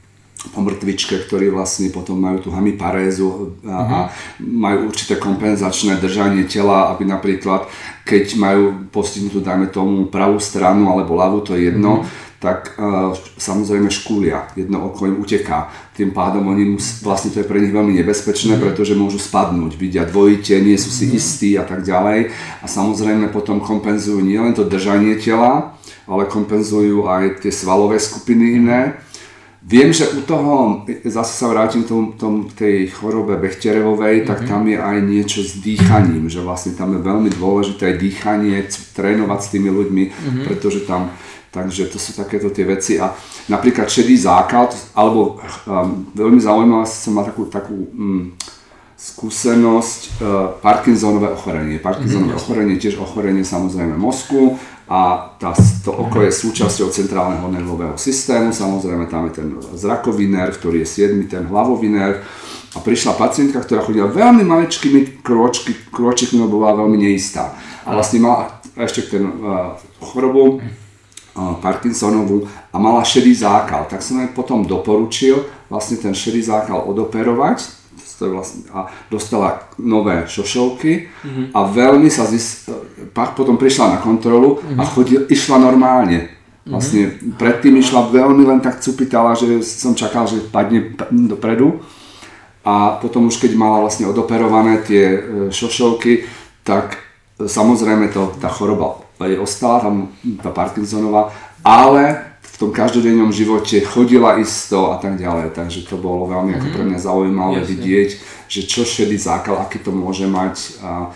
po 0.54 0.60
mŕtvičke, 0.62 1.26
ktorí 1.26 1.50
vlastne 1.50 1.90
potom 1.90 2.22
majú 2.22 2.46
tú 2.46 2.54
hemiparézu 2.54 3.58
a, 3.66 3.74
a 3.74 3.98
majú 4.38 4.86
určité 4.86 5.18
kompenzačné 5.18 5.98
držanie 5.98 6.46
tela, 6.46 6.94
aby 6.94 7.10
napríklad, 7.10 7.66
keď 8.06 8.38
majú 8.38 8.86
postihnutú, 8.94 9.42
dajme 9.42 9.74
tomu, 9.74 10.06
pravú 10.06 10.38
stranu 10.38 10.86
alebo 10.94 11.18
ľavú, 11.18 11.42
to 11.42 11.58
je 11.58 11.74
jedno, 11.74 12.06
tak 12.40 12.80
uh, 12.80 13.12
samozrejme 13.36 13.92
škúlia, 13.92 14.48
jedno 14.56 14.88
oko 14.88 15.04
im 15.04 15.20
uteká. 15.20 15.68
Tým 15.92 16.16
pádom 16.16 16.48
oni 16.48 16.74
mus, 16.74 17.04
vlastne 17.04 17.28
to 17.28 17.44
je 17.44 17.46
pre 17.46 17.60
nich 17.60 17.68
veľmi 17.68 17.92
nebezpečné, 18.00 18.56
pretože 18.56 18.96
môžu 18.96 19.20
spadnúť, 19.20 19.76
vidia 19.76 20.08
dvojite, 20.08 20.56
nie 20.64 20.80
sú 20.80 20.88
si 20.88 21.12
istí 21.12 21.60
a 21.60 21.68
tak 21.68 21.84
ďalej. 21.84 22.32
A 22.64 22.66
samozrejme 22.66 23.28
potom 23.28 23.60
kompenzujú 23.60 24.24
nielen 24.24 24.56
to 24.56 24.64
držanie 24.64 25.20
tela, 25.20 25.76
ale 26.08 26.24
kompenzujú 26.24 27.04
aj 27.04 27.44
tie 27.44 27.52
svalové 27.52 28.00
skupiny 28.00 28.56
iné. 28.56 28.96
Viem, 29.60 29.92
že 29.92 30.08
u 30.16 30.24
toho, 30.24 30.88
zase 31.04 31.36
sa 31.36 31.52
vrátim 31.52 31.84
k 31.84 31.92
tom, 31.92 32.16
tom, 32.16 32.34
tej 32.48 32.88
chorobe 32.96 33.36
Bechterevovej, 33.36 34.24
tak 34.24 34.48
tam 34.48 34.64
je 34.64 34.80
aj 34.80 35.04
niečo 35.04 35.44
s 35.44 35.60
dýchaním, 35.60 36.32
že 36.32 36.40
vlastne 36.40 36.72
tam 36.72 36.96
je 36.96 37.04
veľmi 37.04 37.28
dôležité 37.28 38.00
dýchanie, 38.00 38.64
trénovať 38.96 39.40
s 39.44 39.50
tými 39.52 39.68
ľuďmi, 39.68 40.04
pretože 40.48 40.88
tam 40.88 41.12
Takže 41.50 41.90
to 41.90 41.98
sú 41.98 42.14
takéto 42.14 42.46
tie 42.54 42.62
veci. 42.62 43.02
A 43.02 43.10
napríklad 43.50 43.90
šedý 43.90 44.14
zákal, 44.14 44.70
alebo 44.94 45.42
um, 45.66 46.06
veľmi 46.14 46.38
zaujímavé, 46.38 46.86
som 46.86 47.18
mal 47.18 47.26
takú, 47.26 47.50
takú 47.50 47.90
um, 47.90 48.30
skúsenosť, 48.94 50.00
uh, 50.22 50.54
Parkinsonové 50.62 51.34
ochorenie. 51.34 51.82
Parkinsonové 51.82 52.38
mm-hmm. 52.38 52.46
ochorenie 52.46 52.74
je 52.78 52.82
tiež 52.86 53.02
ochorenie 53.02 53.42
samozrejme 53.42 53.98
mozku 53.98 54.62
a 54.90 55.30
tá, 55.38 55.54
to 55.86 55.94
oko 55.94 56.26
je 56.26 56.34
súčasťou 56.34 56.90
centrálneho 56.90 57.46
nervového 57.46 57.94
systému, 57.94 58.50
samozrejme 58.50 59.06
tam 59.06 59.30
je 59.30 59.38
ten 59.38 59.48
zrakový 59.78 60.26
nerv, 60.26 60.58
ktorý 60.58 60.82
je 60.82 61.06
7, 61.06 61.30
ten 61.30 61.46
hlavový 61.46 61.86
nerv. 61.86 62.26
A 62.74 62.82
prišla 62.82 63.14
pacientka, 63.14 63.62
ktorá 63.62 63.86
chodila 63.86 64.10
veľmi 64.10 64.42
maličkými 64.42 65.22
krôčky, 65.22 65.74
krôčikmi, 65.94 66.42
lebo 66.42 66.62
bola 66.62 66.78
veľmi 66.78 67.06
neistá. 67.06 67.54
A 67.86 67.94
vlastne 67.94 68.22
mala 68.22 68.62
ešte 68.74 69.10
ten 69.14 69.26
uh, 69.26 69.78
chorobu, 70.02 70.58
Parkinsonovú 71.62 72.44
a 72.72 72.76
mala 72.76 73.06
šedý 73.06 73.32
zákal. 73.32 73.88
Tak 73.88 74.04
som 74.04 74.20
jej 74.20 74.30
potom 74.30 74.66
doporučil 74.66 75.46
vlastne 75.70 75.96
ten 75.96 76.12
šedý 76.12 76.42
zákal 76.42 76.84
odoperovať, 76.90 77.80
vlastne, 78.28 78.68
a 78.74 78.92
dostala 79.08 79.64
nové 79.80 80.28
šošovky 80.28 81.08
mm-hmm. 81.08 81.46
a 81.56 81.60
veľmi 81.64 82.12
sa 82.12 82.28
pak 83.16 83.32
potom 83.32 83.56
prišla 83.56 83.96
na 83.96 83.98
kontrolu 84.04 84.60
mm-hmm. 84.60 84.76
a 84.76 84.82
chodil, 84.84 85.24
išla 85.30 85.56
normálne. 85.56 86.28
Vlastne 86.68 87.08
mm-hmm. 87.08 87.40
predtým 87.40 87.80
išla 87.80 88.12
veľmi 88.12 88.44
len 88.44 88.60
tak 88.60 88.84
cupitala, 88.84 89.32
že 89.32 89.64
som 89.64 89.96
čakal, 89.96 90.28
že 90.28 90.44
padne 90.44 90.92
dopredu. 91.08 91.80
A 92.60 93.00
potom 93.00 93.32
už 93.32 93.40
keď 93.40 93.56
mala 93.56 93.80
vlastne 93.80 94.04
odoperované 94.04 94.84
tie 94.84 95.16
e, 95.16 95.20
šošovky, 95.48 96.28
tak 96.60 97.00
samozrejme 97.40 98.12
to, 98.12 98.36
tá 98.36 98.52
choroba 98.52 99.00
jej 99.28 99.38
ostala, 99.40 99.84
tam 99.84 99.96
tá 100.40 100.48
Parkinsonová, 100.48 101.34
ale 101.60 102.32
v 102.40 102.56
tom 102.56 102.70
každodennom 102.72 103.32
živote 103.32 103.80
chodila 103.84 104.40
isto 104.40 104.92
a 104.92 105.00
tak 105.00 105.16
ďalej. 105.16 105.52
Takže 105.56 105.88
to 105.88 105.96
bolo 105.96 106.28
veľmi 106.28 106.56
ako 106.56 106.68
pre 106.72 106.84
mňa 106.84 106.98
mhm. 107.00 107.06
zaujímavé 107.08 107.58
Jasne. 107.60 107.70
vidieť, 107.76 108.10
že 108.48 108.60
čo 108.64 108.82
šedý 108.84 109.16
základ, 109.20 109.60
aký 109.60 109.80
to 109.80 109.92
môže 109.92 110.24
mať 110.28 110.80
a 110.84 111.12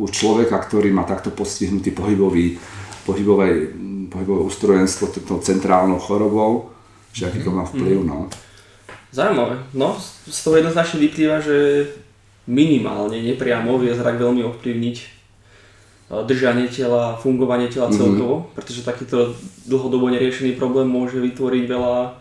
u 0.00 0.08
človeka, 0.08 0.56
ktorý 0.56 0.88
má 0.88 1.04
takto 1.04 1.28
postihnutý 1.28 1.92
pohybový, 1.92 2.56
pohybové, 3.04 3.68
pohybové 4.08 4.40
ustrojenstvo 4.48 5.12
to 5.12 5.36
centrálnou 5.44 6.00
chorobou, 6.00 6.72
že 7.12 7.28
aký 7.28 7.44
to 7.44 7.52
má 7.52 7.68
vplyv. 7.68 8.00
Mhm. 8.00 8.06
No. 8.08 8.28
Zaujímavé. 9.12 9.60
No, 9.74 9.98
z 10.24 10.38
toho 10.40 10.56
jednoznačne 10.56 11.02
vyplýva, 11.02 11.42
že 11.42 11.88
minimálne 12.48 13.20
nepriamo 13.20 13.76
vie 13.76 13.92
zrak 13.92 14.16
veľmi 14.16 14.40
ovplyvniť 14.46 15.19
držanie 16.10 16.66
tela, 16.66 17.14
fungovanie 17.14 17.70
tela 17.70 17.86
mm-hmm. 17.86 17.98
celkovo, 18.02 18.50
pretože 18.58 18.82
takýto 18.82 19.30
dlhodobo 19.70 20.10
neriešený 20.10 20.58
problém 20.58 20.90
môže 20.90 21.22
vytvoriť 21.22 21.64
veľa 21.70 22.18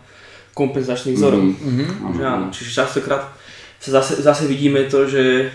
kompenzačných 0.54 1.18
vzorov. 1.18 1.42
Mm-hmm. 1.42 2.14
Že 2.14 2.24
áno, 2.24 2.46
čiže 2.54 2.70
častokrát 2.70 3.34
sa 3.82 3.90
zase, 3.98 4.22
zase 4.22 4.46
vidíme 4.46 4.86
to, 4.86 5.10
že 5.10 5.50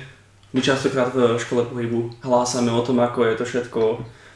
my 0.50 0.60
častokrát 0.62 1.14
v 1.14 1.38
škole 1.38 1.62
pohybu 1.66 2.10
hlásame 2.26 2.74
o 2.74 2.82
tom, 2.82 2.98
ako 3.02 3.22
je 3.26 3.34
to 3.38 3.44
všetko 3.46 3.80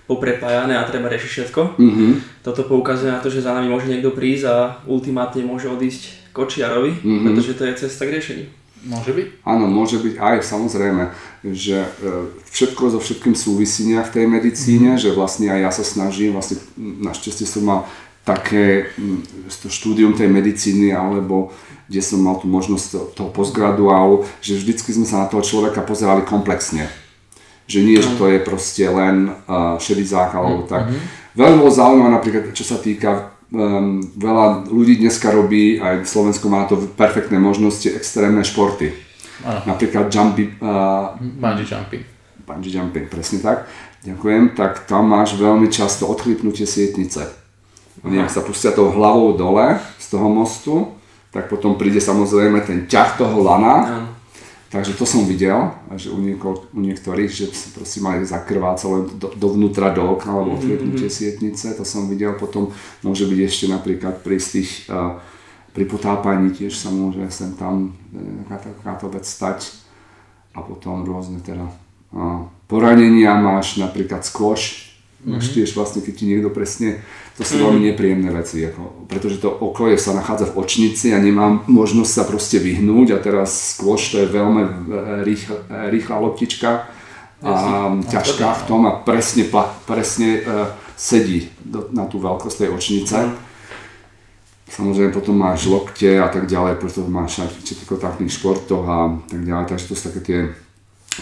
poprepájané 0.06 0.78
a 0.78 0.88
treba 0.88 1.10
riešiť 1.10 1.30
všetko. 1.30 1.60
Mm-hmm. 1.76 2.10
Toto 2.46 2.64
poukazuje 2.64 3.12
na 3.12 3.20
to, 3.20 3.28
že 3.28 3.44
za 3.44 3.52
nami 3.52 3.68
môže 3.68 3.90
niekto 3.90 4.14
prísť 4.14 4.44
a 4.46 4.56
ultimátne 4.88 5.42
môže 5.44 5.68
odísť 5.68 6.32
kočiarovi, 6.32 7.02
mm-hmm. 7.02 7.24
pretože 7.28 7.52
to 7.58 7.62
je 7.66 7.80
cesta 7.86 8.06
k 8.06 8.14
riešeniu. 8.14 8.48
Môže 8.88 9.12
byť? 9.12 9.26
Áno, 9.44 9.68
môže 9.68 10.00
byť 10.00 10.16
aj 10.16 10.36
samozrejme, 10.48 11.12
že 11.44 11.84
e, 11.84 11.90
všetko 12.48 12.96
so 12.96 12.98
všetkým 12.98 13.36
súvisí 13.36 13.84
nejak 13.84 14.08
v 14.08 14.14
tej 14.16 14.26
medicíne, 14.26 14.96
mm. 14.96 15.00
že 15.04 15.12
vlastne 15.12 15.52
aj 15.52 15.60
ja 15.60 15.70
sa 15.70 15.84
snažím, 15.84 16.32
vlastne 16.32 16.56
našťastie 16.80 17.44
som 17.44 17.68
mal 17.68 17.80
také 18.24 18.92
to 19.60 19.68
štúdium 19.68 20.12
tej 20.16 20.28
medicíny 20.28 20.92
alebo 20.92 21.52
kde 21.88 22.04
som 22.04 22.20
mal 22.20 22.36
tú 22.36 22.48
možnosť 22.48 23.16
toho 23.16 23.32
postgraduálu, 23.32 24.28
že 24.44 24.60
vždycky 24.60 24.92
sme 24.92 25.08
sa 25.08 25.24
na 25.24 25.26
toho 25.32 25.40
človeka 25.40 25.80
pozerali 25.80 26.20
komplexne. 26.20 26.84
Že 27.64 27.78
nie, 27.84 27.96
že 28.00 28.12
to 28.20 28.28
je 28.28 28.44
proste 28.44 28.84
len 28.84 29.32
uh, 29.48 29.80
šedý 29.80 30.04
záchal 30.04 30.44
alebo 30.44 30.64
tak. 30.68 30.88
Mm-hmm. 30.88 31.04
Veľmi 31.36 31.56
bolo 31.64 31.72
zaujímavé 31.72 32.10
napríklad, 32.12 32.44
čo 32.52 32.64
sa 32.64 32.76
týka 32.76 33.37
um, 33.52 34.02
veľa 34.16 34.68
ľudí 34.68 35.00
dneska 35.00 35.32
robí, 35.32 35.80
aj 35.80 36.04
Slovensko 36.04 36.46
má 36.48 36.64
to 36.68 36.76
perfektné 36.96 37.40
možnosti, 37.40 37.88
extrémne 37.88 38.44
športy. 38.44 38.92
Ano. 39.46 39.74
Napríklad 39.74 40.10
jumpy, 40.10 40.58
uh, 40.58 41.14
bungee 41.18 41.66
jumping. 41.66 42.02
Bungee 42.42 42.72
jumping, 42.74 43.06
presne 43.06 43.38
tak. 43.38 43.70
Ďakujem. 44.02 44.56
Tak 44.56 44.86
tam 44.86 45.10
máš 45.10 45.34
veľmi 45.36 45.68
často 45.68 46.06
odchlipnutie 46.06 46.64
sietnice. 46.64 47.28
Oni 48.06 48.22
ak 48.22 48.30
sa 48.30 48.46
pustia 48.46 48.70
tou 48.70 48.94
hlavou 48.94 49.34
dole 49.34 49.78
z 49.98 50.06
toho 50.06 50.30
mostu, 50.30 50.94
tak 51.34 51.50
potom 51.50 51.74
príde 51.76 51.98
samozrejme 51.98 52.62
ten 52.62 52.86
ťah 52.86 53.18
toho 53.18 53.42
lana. 53.42 54.07
Takže 54.68 55.00
to 55.00 55.08
som 55.08 55.24
videl, 55.24 55.72
že 55.96 56.12
u, 56.12 56.20
nieko, 56.20 56.68
u 56.76 56.80
niektorých, 56.84 57.32
že 57.32 57.48
proste 57.72 58.04
mali 58.04 58.28
zakrvácať 58.28 58.88
len 58.92 59.04
do, 59.16 59.32
dovnútra 59.32 59.96
do 59.96 60.04
okna 60.12 60.36
alebo 60.36 60.60
otliepnutie 60.60 61.08
mm-hmm. 61.08 61.24
sietnice, 61.24 61.72
to 61.72 61.88
som 61.88 62.04
videl. 62.04 62.36
Potom 62.36 62.68
môže 63.00 63.24
byť 63.24 63.40
ešte 63.48 63.64
napríklad 63.72 64.20
pri 64.20 64.36
tých, 64.36 64.84
uh, 64.92 65.16
pri 65.72 65.88
potápaní 65.88 66.52
tiež 66.52 66.76
sa 66.76 66.92
môže 66.92 67.24
sem 67.32 67.56
tam 67.56 67.96
takáto 68.44 69.08
vec 69.08 69.24
stať. 69.24 69.72
A 70.52 70.60
potom 70.60 71.00
rôzne 71.00 71.40
teda 71.40 71.64
uh, 72.12 72.44
poranenia 72.68 73.40
máš 73.40 73.80
napríklad 73.80 74.20
squash, 74.20 74.87
Máš 75.28 75.52
mm-hmm. 75.52 75.56
tiež 75.60 75.70
vlastne, 75.76 76.00
keď 76.00 76.14
ti 76.16 76.24
niekto 76.24 76.48
presne, 76.48 77.04
to 77.38 77.46
sú 77.46 77.62
veľmi 77.62 77.78
mhm. 77.78 77.86
nepríjemné 77.94 78.30
veci, 78.34 78.66
ako, 78.66 79.06
pretože 79.06 79.38
to 79.38 79.46
okolie 79.46 79.94
sa 79.94 80.10
nachádza 80.10 80.50
v 80.50 80.58
očnici 80.58 81.14
a 81.14 81.22
nemám 81.22 81.62
možnosť 81.70 82.10
sa 82.10 82.24
proste 82.26 82.58
vyhnúť 82.58 83.14
a 83.14 83.22
teraz 83.22 83.78
skôr 83.78 83.94
to 83.94 84.18
je 84.18 84.26
veľmi 84.26 84.62
e, 84.66 84.70
rýchla, 85.22 85.56
e, 85.70 85.78
rýchla 85.94 86.16
loptička 86.18 86.70
a 87.38 87.54
ťažká 88.10 88.48
v 88.50 88.62
tom 88.66 88.82
a 88.90 88.98
presne, 88.98 89.46
presne 89.86 90.42
uh, 90.42 90.74
sedí 90.98 91.46
do, 91.62 91.86
na 91.94 92.02
tú 92.10 92.18
veľkosť 92.18 92.66
tej 92.66 92.70
očnice. 92.74 93.14
Mm. 93.14 93.38
Samozrejme 94.66 95.14
potom 95.14 95.38
máš 95.38 95.70
lokte 95.70 96.18
a 96.18 96.26
tak 96.26 96.50
ďalej, 96.50 96.82
preto 96.82 97.06
máš 97.06 97.46
aj 97.46 97.54
v 97.54 97.86
kontaktných 97.86 98.34
športoch 98.34 98.82
a 98.82 99.22
tak 99.30 99.46
ďalej, 99.46 99.70
takže 99.70 99.86
to 99.86 99.94
sú 99.94 100.02
také 100.10 100.20
tie 100.26 100.40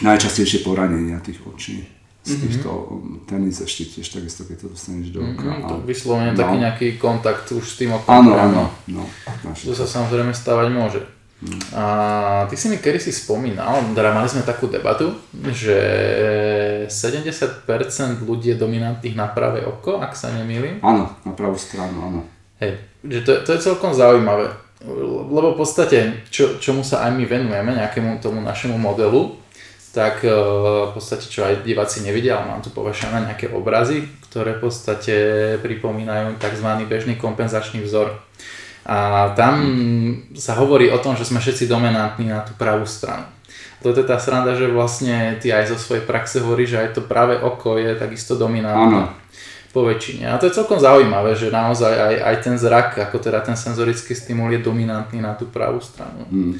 najčastejšie 0.00 0.64
poranenia 0.64 1.20
tých 1.20 1.36
očí 1.44 1.95
z 2.26 2.34
týchto 2.42 2.70
mm-hmm. 2.74 3.30
tenis 3.30 3.62
ešte 3.62 3.86
tiež 3.86 4.10
takisto, 4.10 4.42
keď 4.42 4.66
to 4.66 4.68
dostaneš 4.74 5.14
do 5.14 5.22
oka. 5.22 5.46
Mm-hmm, 5.46 5.70
to 5.70 5.74
vyslovene 5.86 6.34
no. 6.34 6.38
taký 6.42 6.56
nejaký 6.58 6.86
kontakt 6.98 7.46
už 7.54 7.62
s 7.62 7.78
tým 7.78 7.94
okom. 7.94 8.10
Áno, 8.10 8.34
áno. 8.34 8.62
No, 8.90 9.06
to 9.46 9.70
sa 9.70 9.86
samozrejme 9.86 10.34
stávať 10.34 10.68
môže. 10.74 11.00
Mm. 11.36 11.60
A 11.76 11.84
ty 12.48 12.56
si 12.56 12.72
mi 12.72 12.80
kedy 12.80 12.96
si 12.96 13.12
spomínal, 13.12 13.92
teda 13.92 14.08
mali 14.08 14.24
sme 14.24 14.40
takú 14.40 14.72
debatu, 14.72 15.12
že 15.52 15.78
70% 16.88 18.24
ľudí 18.24 18.56
je 18.56 18.58
dominantných 18.58 19.14
na 19.14 19.28
pravé 19.28 19.62
oko, 19.68 20.00
ak 20.00 20.16
sa 20.16 20.32
nemýlim. 20.32 20.80
Áno, 20.80 21.12
na 21.28 21.32
pravú 21.36 21.60
stranu, 21.60 22.00
áno. 22.00 22.20
Hej, 22.56 22.80
že 23.04 23.20
to, 23.20 23.44
to 23.44 23.52
je 23.52 23.68
celkom 23.68 23.92
zaujímavé, 23.92 24.48
lebo 25.28 25.52
v 25.52 25.60
podstate, 25.60 26.24
čo, 26.32 26.56
čomu 26.56 26.80
sa 26.80 27.04
aj 27.04 27.12
my 27.12 27.24
venujeme, 27.28 27.84
nejakému 27.84 28.16
tomu 28.24 28.40
našemu 28.40 28.80
modelu, 28.80 29.36
tak 29.96 30.20
e, 30.20 30.28
v 30.28 30.92
podstate 30.92 31.24
čo 31.24 31.48
aj 31.48 31.64
diváci 31.64 32.04
nevidia, 32.04 32.36
ale 32.36 32.52
mám 32.52 32.60
tu 32.60 32.68
povašané 32.68 33.32
nejaké 33.32 33.48
obrazy, 33.48 34.04
ktoré 34.28 34.60
v 34.60 34.68
podstate 34.68 35.14
pripomínajú 35.64 36.36
tzv. 36.36 36.68
bežný 36.84 37.16
kompenzačný 37.16 37.80
vzor. 37.80 38.12
A 38.84 39.32
tam 39.32 39.56
sa 40.36 40.52
hovorí 40.60 40.92
o 40.92 41.00
tom, 41.00 41.16
že 41.16 41.24
sme 41.24 41.40
všetci 41.40 41.64
dominantní 41.64 42.28
na 42.28 42.44
tú 42.44 42.52
pravú 42.60 42.84
stranu. 42.84 43.24
To 43.80 43.96
je 43.96 44.04
tá 44.04 44.20
sranda, 44.20 44.52
že 44.52 44.68
vlastne 44.68 45.40
ty 45.40 45.48
aj 45.48 45.72
zo 45.72 45.76
svojej 45.80 46.04
praxe 46.04 46.44
hovoríš, 46.44 46.76
že 46.76 46.80
aj 46.84 46.90
to 47.00 47.02
práve 47.02 47.40
oko 47.40 47.80
je 47.80 47.96
takisto 47.96 48.36
dominantné. 48.36 49.10
Po 49.72 49.84
väčšine. 49.84 50.32
A 50.32 50.40
to 50.40 50.48
je 50.48 50.56
celkom 50.56 50.80
zaujímavé, 50.80 51.36
že 51.36 51.52
naozaj 51.52 51.92
aj, 51.92 52.16
aj 52.24 52.36
ten 52.40 52.56
zrak, 52.56 52.96
ako 52.96 53.20
teda 53.20 53.44
ten 53.44 53.52
senzorický 53.52 54.16
stimul 54.16 54.48
je 54.56 54.64
dominantný 54.64 55.20
na 55.20 55.36
tú 55.36 55.48
pravú 55.52 55.80
stranu. 55.84 56.24
Hmm 56.28 56.56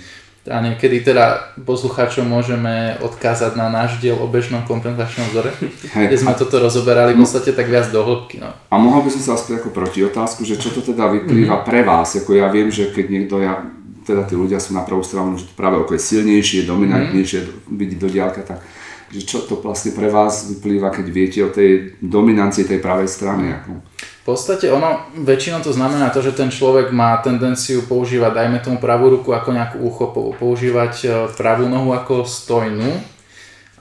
a 0.46 0.62
niekedy 0.62 1.02
teda 1.02 1.54
poslucháčom 1.66 2.26
môžeme 2.26 2.94
odkázať 3.02 3.58
na 3.58 3.66
náš 3.66 3.98
diel 3.98 4.14
o 4.14 4.26
bežnom 4.30 4.62
kompenzačnom 4.62 5.30
vzore, 5.30 5.50
Hej, 5.94 6.06
kde 6.10 6.16
sme 6.16 6.32
a... 6.32 6.38
toto 6.38 6.62
rozoberali 6.62 7.14
v 7.14 7.22
podstate 7.22 7.50
tak 7.52 7.66
viac 7.66 7.90
do 7.90 8.00
hĺbky. 8.02 8.42
No. 8.42 8.50
A 8.50 8.74
mohol 8.78 9.06
by 9.06 9.10
som 9.14 9.22
sa 9.22 9.38
spýtať 9.38 9.62
ako 9.62 9.70
proti 9.74 10.00
otázku, 10.06 10.46
že 10.46 10.58
čo 10.58 10.70
to 10.70 10.82
teda 10.82 11.10
vyplýva 11.10 11.60
mm-hmm. 11.60 11.68
pre 11.68 11.80
vás? 11.82 12.14
Ako 12.18 12.38
ja 12.38 12.46
viem, 12.50 12.70
že 12.70 12.90
keď 12.94 13.06
niekto, 13.10 13.42
ja, 13.42 13.62
teda 14.06 14.22
tí 14.26 14.34
ľudia 14.38 14.62
sú 14.62 14.74
na 14.74 14.86
pravú 14.86 15.02
stranu, 15.02 15.34
že 15.34 15.50
to 15.50 15.54
práve 15.58 15.82
ako 15.82 15.98
je 15.98 16.02
silnejšie, 16.02 16.66
dominantnejšie, 16.66 17.38
mm-hmm. 17.42 17.74
vidieť 17.74 17.98
do 17.98 18.08
diálka, 18.08 18.42
tak 18.46 18.60
že 19.06 19.22
čo 19.22 19.38
to 19.46 19.62
vlastne 19.62 19.94
pre 19.94 20.10
vás 20.10 20.50
vyplýva, 20.50 20.90
keď 20.90 21.06
viete 21.14 21.38
o 21.46 21.50
tej 21.54 21.94
dominancii 22.02 22.66
tej 22.66 22.82
pravej 22.82 23.06
strany? 23.06 23.54
Ako? 23.54 23.78
V 24.26 24.34
podstate 24.34 24.66
ono, 24.74 25.06
väčšinou 25.14 25.62
to 25.62 25.70
znamená 25.70 26.10
to, 26.10 26.18
že 26.18 26.34
ten 26.34 26.50
človek 26.50 26.90
má 26.90 27.14
tendenciu 27.22 27.86
používať, 27.86 28.34
dajme 28.34 28.58
tomu 28.58 28.82
pravú 28.82 29.14
ruku 29.14 29.30
ako 29.30 29.54
nejakú 29.54 29.78
uchopovú, 29.86 30.34
používať 30.34 30.94
e, 31.06 31.08
pravú 31.38 31.70
nohu 31.70 31.94
ako 31.94 32.26
stojnú 32.26 32.90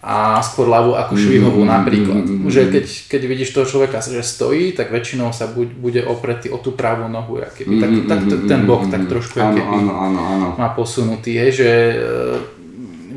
a 0.05 0.37
skôr 0.45 0.69
ľavú 0.69 0.93
ako 0.93 1.17
švihovú 1.17 1.65
mm-hmm. 1.65 1.77
napríklad. 1.81 2.23
Mm-hmm. 2.29 2.53
Že 2.53 2.61
keď, 2.69 2.85
keď 3.09 3.21
vidíš 3.25 3.57
toho 3.57 3.65
človeka, 3.65 4.05
že 4.05 4.21
stojí, 4.21 4.77
tak 4.77 4.93
väčšinou 4.93 5.33
sa 5.33 5.49
buď, 5.49 5.67
bude 5.81 6.01
opretý 6.05 6.53
o 6.53 6.61
tú 6.61 6.77
pravú 6.77 7.09
nohu, 7.09 7.41
keby, 7.41 7.81
tak, 7.81 7.91
tak 8.05 8.19
ten 8.45 8.69
bok 8.69 8.85
tak 8.85 9.09
trošku 9.09 9.41
áno, 9.41 9.65
áno, 9.65 9.93
áno, 9.97 10.19
áno. 10.29 10.47
má 10.61 10.69
posunutý, 10.77 11.41
je, 11.41 11.65
že 11.65 11.69
e, 11.73 11.95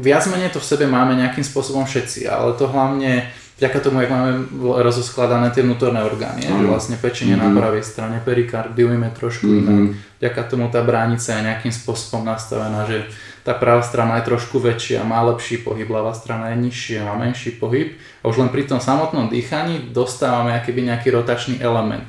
viac 0.00 0.24
menej 0.32 0.48
to 0.48 0.64
v 0.64 0.68
sebe 0.72 0.88
máme 0.88 1.12
nejakým 1.12 1.44
spôsobom 1.44 1.84
všetci, 1.84 2.24
ale 2.24 2.56
to 2.56 2.72
hlavne 2.72 3.28
vďaka 3.59 3.79
tomu, 3.83 4.01
jak 4.01 4.11
máme 4.11 4.47
rozoskladané 4.87 5.51
tie 5.51 5.66
vnútorné 5.66 6.07
orgány, 6.07 6.47
mm. 6.47 6.62
že 6.62 6.66
vlastne 6.71 6.97
pečenie 6.97 7.35
mm-hmm. 7.35 7.55
na 7.55 7.59
pravej 7.59 7.83
strane, 7.83 8.16
perikardium 8.23 9.03
je 9.03 9.12
trošku 9.18 9.47
mm-hmm. 9.51 9.61
inak. 9.61 9.83
Vďaka 10.23 10.40
tomu 10.47 10.66
tá 10.71 10.81
bránica 10.87 11.31
je 11.35 11.42
nejakým 11.42 11.75
spôsobom 11.75 12.23
nastavená, 12.23 12.87
že 12.87 13.11
tá 13.42 13.55
pravá 13.59 13.83
strana 13.83 14.23
je 14.23 14.31
trošku 14.31 14.62
väčšia, 14.62 15.03
má 15.03 15.23
lepší 15.27 15.62
pohyb, 15.62 15.90
ľavá 15.90 16.14
strana 16.14 16.55
je 16.55 16.62
nižšia, 16.71 17.07
má 17.07 17.18
menší 17.18 17.59
pohyb 17.59 17.99
a 18.23 18.25
už 18.31 18.38
len 18.38 18.51
pri 18.51 18.66
tom 18.66 18.79
samotnom 18.79 19.27
dýchaní 19.27 19.90
dostávame 19.90 20.55
akýby 20.55 20.87
nejaký 20.87 21.11
rotačný 21.11 21.59
element 21.59 22.07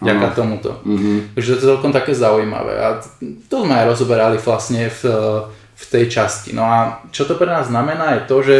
vďaka 0.00 0.26
mm. 0.32 0.34
tomuto. 0.36 0.70
Mm-hmm. 0.84 1.16
Takže 1.36 1.48
to 1.48 1.60
je 1.60 1.68
celkom 1.76 1.92
také 1.92 2.12
zaujímavé 2.16 2.74
a 2.80 3.00
to 3.48 3.56
sme 3.64 3.74
aj 3.76 3.88
rozoberali 3.88 4.36
vlastne 4.40 4.88
v 4.88 5.00
v 5.80 5.84
tej 5.88 6.04
časti. 6.12 6.52
No 6.52 6.68
a 6.68 7.00
čo 7.08 7.24
to 7.24 7.40
pre 7.40 7.48
nás 7.48 7.72
znamená 7.72 8.20
je 8.20 8.22
to, 8.28 8.36
že 8.44 8.56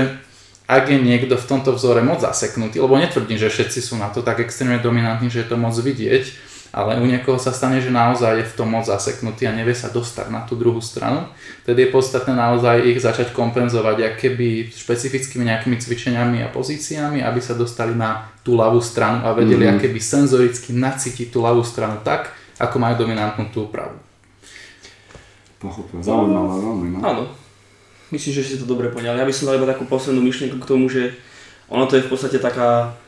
ak 0.70 0.86
je 0.86 1.02
niekto 1.02 1.34
v 1.34 1.48
tomto 1.50 1.74
vzore 1.74 1.98
moc 1.98 2.22
zaseknutý, 2.22 2.78
lebo 2.78 2.94
netvrdím, 2.94 3.34
že 3.34 3.50
všetci 3.50 3.82
sú 3.82 3.98
na 3.98 4.06
to 4.14 4.22
tak 4.22 4.38
extrémne 4.38 4.78
dominantní, 4.78 5.26
že 5.26 5.42
je 5.42 5.50
to 5.50 5.58
moc 5.58 5.74
vidieť, 5.74 6.30
ale 6.70 7.02
u 7.02 7.06
niekoho 7.10 7.34
sa 7.34 7.50
stane, 7.50 7.82
že 7.82 7.90
naozaj 7.90 8.38
je 8.38 8.46
v 8.46 8.54
tom 8.54 8.70
moc 8.70 8.86
zaseknutý 8.86 9.50
a 9.50 9.56
nevie 9.56 9.74
sa 9.74 9.90
dostať 9.90 10.30
na 10.30 10.46
tú 10.46 10.54
druhú 10.54 10.78
stranu. 10.78 11.26
Tedy 11.66 11.90
je 11.90 11.90
podstatné 11.90 12.30
naozaj 12.38 12.86
ich 12.86 13.02
začať 13.02 13.34
kompenzovať 13.34 14.14
keby 14.14 14.70
špecifickými 14.70 15.50
nejakými 15.50 15.74
cvičeniami 15.74 16.46
a 16.46 16.54
pozíciami, 16.54 17.26
aby 17.26 17.40
sa 17.42 17.58
dostali 17.58 17.98
na 17.98 18.30
tú 18.46 18.54
ľavú 18.54 18.78
stranu 18.78 19.26
a 19.26 19.34
vedeli 19.34 19.66
mm-hmm. 19.66 19.82
keby 19.82 19.98
senzoricky 19.98 20.70
nacítiť 20.70 21.34
tú 21.34 21.42
ľavú 21.42 21.66
stranu 21.66 21.98
tak, 22.06 22.30
ako 22.62 22.78
majú 22.78 23.02
dominantnú 23.02 23.50
tú 23.50 23.66
pravú. 23.66 23.98
Pochopil, 25.58 25.98
zaujímavé 25.98 26.54
veľmi. 26.62 26.86
No. 26.94 26.98
Áno, 27.02 27.22
myslím, 28.10 28.32
že 28.34 28.42
si 28.42 28.58
to 28.58 28.66
dobre 28.66 28.90
poňali. 28.90 29.18
Ja 29.18 29.26
by 29.26 29.34
som 29.34 29.50
dal 29.50 29.58
iba 29.58 29.70
takú 29.70 29.86
poslednú 29.86 30.22
myšlienku 30.22 30.58
k 30.58 30.68
tomu, 30.68 30.90
že 30.90 31.14
ono 31.70 31.86
to 31.86 31.96
je 31.98 32.04
v 32.04 32.10
podstate 32.10 32.38
taká, 32.42 32.98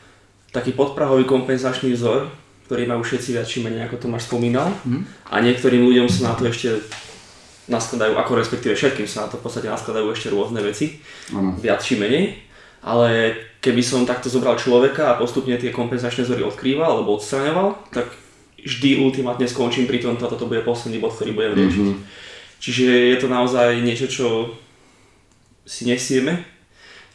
taký 0.55 0.71
podprahový 0.71 1.27
kompenzačný 1.27 1.91
vzor, 1.93 2.31
ktorý 2.67 2.87
majú 2.87 3.03
všetci 3.03 3.29
viac 3.35 3.47
či 3.47 3.59
menej, 3.59 3.85
ako 3.91 4.07
Tomáš 4.07 4.31
spomínal. 4.31 4.71
Mm. 4.87 5.03
A 5.27 5.35
niektorým 5.43 5.83
ľuďom 5.83 6.07
sa 6.07 6.31
na 6.31 6.33
to 6.39 6.47
ešte 6.47 6.79
naskladajú, 7.67 8.15
ako 8.15 8.31
respektíve 8.39 8.75
všetkým 8.75 9.07
sa 9.07 9.27
na 9.27 9.31
to 9.31 9.39
v 9.39 9.43
podstate 9.43 9.67
naskladajú 9.67 10.07
ešte 10.11 10.31
rôzne 10.31 10.63
veci, 10.63 10.99
mm. 11.31 11.59
viac 11.59 11.83
či 11.83 11.99
menej. 11.99 12.39
Ale 12.83 13.39
keby 13.63 13.79
som 13.79 14.03
takto 14.03 14.27
zobral 14.27 14.59
človeka 14.59 15.15
a 15.15 15.19
postupne 15.19 15.55
tie 15.55 15.71
kompenzačné 15.71 16.27
vzory 16.27 16.43
odkrýval 16.43 16.99
alebo 16.99 17.15
odstraňoval, 17.15 17.95
tak 17.95 18.11
vždy 18.59 19.03
ultimátne 19.03 19.47
skončím 19.47 19.87
pri 19.87 19.99
tom, 20.03 20.15
toto 20.15 20.47
bude 20.47 20.63
posledný 20.63 20.99
bod, 20.99 21.15
ktorý 21.15 21.35
budem 21.35 21.55
riešiť. 21.55 21.83
Mm-hmm. 21.83 22.03
Čiže 22.63 22.85
je 22.87 23.17
to 23.19 23.27
naozaj 23.27 23.83
niečo, 23.83 24.07
čo 24.07 24.27
si 25.63 25.87
nesieme 25.87 26.43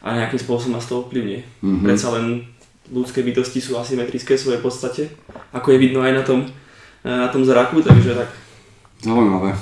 a 0.01 0.15
nejakým 0.15 0.39
spôsobom 0.41 0.75
nás 0.77 0.87
to 0.89 1.05
ovplyvní. 1.05 1.45
Mm-hmm. 1.61 1.83
Predsa 1.85 2.07
len 2.17 2.47
ľudské 2.89 3.21
bytosti 3.21 3.61
sú 3.61 3.77
asymetrické 3.77 4.35
v 4.35 4.43
svojej 4.43 4.61
podstate, 4.61 5.03
ako 5.53 5.75
je 5.75 5.81
vidno 5.81 6.01
aj 6.01 6.13
na 6.13 6.23
tom, 6.25 6.39
eh, 7.05 7.09
na 7.09 7.29
tom 7.29 7.45
zraku, 7.45 7.81
takže 7.85 8.17
tak. 8.17 8.29
Zaujímavé. 9.05 9.53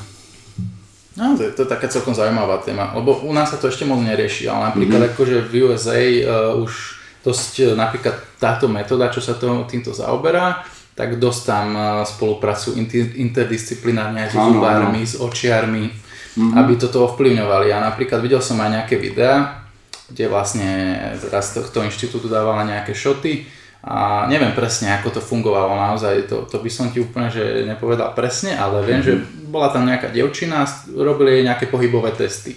No, 1.18 1.34
to 1.34 1.50
je, 1.50 1.52
to 1.58 1.66
je 1.66 1.74
taká 1.74 1.90
celkom 1.90 2.14
zaujímavá 2.14 2.62
téma, 2.62 2.94
lebo 2.94 3.18
u 3.26 3.34
nás 3.34 3.50
sa 3.50 3.58
to 3.58 3.74
ešte 3.74 3.90
moc 3.90 4.06
nerieši, 4.06 4.46
ale 4.46 4.70
napríklad 4.70 5.02
mm-hmm. 5.02 5.14
akože 5.18 5.38
v 5.50 5.54
USA 5.66 5.98
uh, 5.98 6.62
už 6.62 7.02
dosť 7.26 7.54
uh, 7.66 7.68
napríklad 7.74 8.16
táto 8.38 8.70
metóda, 8.70 9.10
čo 9.10 9.18
sa 9.18 9.34
to, 9.34 9.66
týmto 9.66 9.98
zaoberá, 9.98 10.62
tak 10.94 11.18
dosť 11.18 11.42
tam 11.42 11.66
uh, 11.74 12.06
spolupracujú 12.06 12.78
inter, 12.78 13.18
interdisciplinárne 13.18 14.30
aj 14.30 14.32
s 14.34 14.38
zubármi, 14.38 15.02
s 15.02 15.18
očiarmi, 15.18 15.90
mm-hmm. 16.38 16.54
aby 16.54 16.74
toto 16.78 17.04
ovplyvňovali. 17.10 17.74
A 17.74 17.82
napríklad 17.82 18.22
videl 18.22 18.40
som 18.40 18.62
aj 18.62 18.70
nejaké 18.70 19.02
videá, 19.02 19.66
kde 20.08 20.30
vlastne 20.30 20.70
teraz 21.18 21.52
tohto 21.52 21.82
inštitútu 21.84 22.30
dávala 22.30 22.64
nejaké 22.64 22.94
šoty 22.94 23.50
a 23.84 24.26
neviem 24.28 24.52
presne, 24.52 24.92
ako 25.00 25.20
to 25.20 25.22
fungovalo 25.22 25.72
naozaj, 25.76 26.28
to, 26.28 26.44
to 26.50 26.58
by 26.60 26.70
som 26.72 26.90
ti 26.92 27.00
úplne 27.00 27.32
že 27.32 27.64
nepovedal 27.68 28.12
presne, 28.12 28.56
ale 28.56 28.84
viem, 28.84 29.00
mm-hmm. 29.00 29.08
že 29.08 29.14
mhm. 29.14 29.52
bola 29.52 29.68
tam 29.72 29.88
nejaká 29.88 30.12
devčina, 30.12 30.68
robili 30.96 31.40
jej 31.40 31.44
nejaké 31.48 31.66
pohybové 31.68 32.12
testy. 32.16 32.56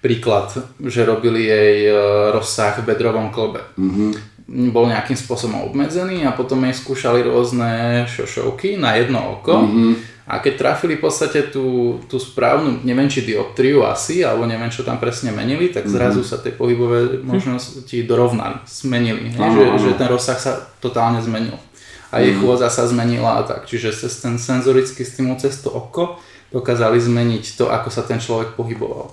Príklad, 0.00 0.48
že 0.80 1.04
robili 1.04 1.44
jej 1.44 1.84
e, 1.84 1.92
rozsah 2.32 2.72
v 2.80 2.88
bedrovom 2.88 3.28
klbe. 3.28 3.60
Mm-hmm. 3.76 4.10
Bol 4.50 4.90
nejakým 4.90 5.14
spôsobom 5.14 5.62
obmedzený 5.70 6.26
a 6.26 6.34
potom 6.34 6.66
jej 6.66 6.74
skúšali 6.74 7.22
rôzne 7.22 8.02
šošovky 8.10 8.74
na 8.74 8.98
jedno 8.98 9.38
oko. 9.38 9.62
Mm-hmm 9.62 10.20
a 10.30 10.38
keď 10.38 10.54
trafili 10.62 10.94
v 10.94 11.02
podstate 11.02 11.50
tú, 11.50 11.98
tú 12.06 12.22
správnu, 12.22 12.86
neviem 12.86 13.10
či 13.10 13.26
dioptriu 13.26 13.82
asi, 13.82 14.22
alebo 14.22 14.46
neviem 14.46 14.70
čo 14.70 14.86
tam 14.86 15.02
presne 15.02 15.34
menili, 15.34 15.74
tak 15.74 15.90
mhm. 15.90 15.90
zrazu 15.90 16.22
sa 16.22 16.38
tie 16.38 16.54
pohybové 16.54 17.18
možnosti 17.26 17.98
dorovnali, 18.06 18.62
zmenili. 18.62 19.34
Aha, 19.34 19.50
že, 19.50 19.90
že 19.90 19.98
ten 19.98 20.06
rozsah 20.06 20.38
sa 20.38 20.52
totálne 20.78 21.18
zmenil. 21.18 21.58
A 22.14 22.22
jej 22.22 22.30
mhm. 22.30 22.46
chôdza 22.46 22.70
sa 22.70 22.86
zmenila 22.86 23.38
a 23.38 23.46
tak. 23.46 23.66
Čiže 23.66 23.90
cez 23.90 24.22
ten 24.22 24.38
senzorický 24.38 25.02
stimul 25.02 25.34
cez 25.42 25.58
to 25.58 25.74
oko 25.74 26.22
dokázali 26.54 27.02
zmeniť 27.02 27.58
to, 27.58 27.66
ako 27.66 27.90
sa 27.90 28.06
ten 28.06 28.22
človek 28.22 28.54
pohyboval. 28.54 29.10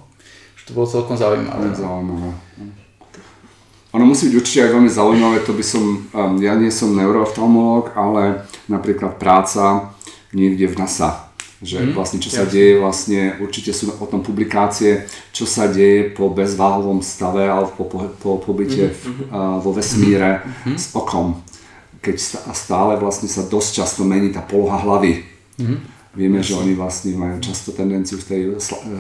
Že 0.62 0.64
to 0.70 0.72
bolo 0.78 0.86
celkom 0.86 1.18
zaujímavé. 1.18 1.74
Zaujímavé. 1.74 2.30
Ono 3.98 4.06
musí 4.06 4.30
byť 4.30 4.38
určite 4.38 4.60
aj 4.62 4.72
veľmi 4.78 4.92
zaujímavé, 4.94 5.38
to 5.42 5.58
by 5.58 5.66
som, 5.66 6.06
um, 6.14 6.38
ja 6.38 6.54
nie 6.54 6.70
som 6.70 6.94
neurooftalmolog, 6.94 7.98
ale 7.98 8.46
napríklad 8.70 9.18
práca 9.18 9.90
niekde 10.30 10.70
v 10.70 10.78
NASA. 10.78 11.34
Že 11.66 11.90
mm, 11.90 11.98
vlastne 11.98 12.22
čo 12.22 12.30
jasne. 12.30 12.38
sa 12.38 12.44
deje, 12.46 12.78
vlastne 12.78 13.22
určite 13.42 13.74
sú 13.74 13.90
o 13.90 14.06
tom 14.06 14.22
publikácie, 14.22 15.10
čo 15.34 15.50
sa 15.50 15.66
deje 15.66 16.14
po 16.14 16.30
bezváhovom 16.30 17.02
stave 17.02 17.50
alebo 17.50 17.74
po, 17.74 17.90
po, 17.90 18.00
po 18.22 18.32
pobyte 18.38 18.94
mm, 18.94 18.94
v, 18.94 19.06
uh, 19.34 19.58
vo 19.58 19.74
vesmíre 19.74 20.46
mm, 20.46 20.78
s 20.78 20.94
okom. 20.94 21.42
Keď 22.06 22.16
stále 22.54 23.02
vlastne 23.02 23.26
sa 23.26 23.50
dosť 23.50 23.82
často 23.82 24.06
mení 24.06 24.30
tá 24.30 24.46
poloha 24.46 24.78
hlavy. 24.78 25.26
Mm. 25.58 25.82
Vieme, 26.14 26.46
že 26.46 26.54
oni 26.54 26.78
vlastne 26.78 27.18
majú 27.18 27.42
často 27.42 27.74
tendenciu 27.74 28.22
v 28.22 28.26
tej 28.30 28.42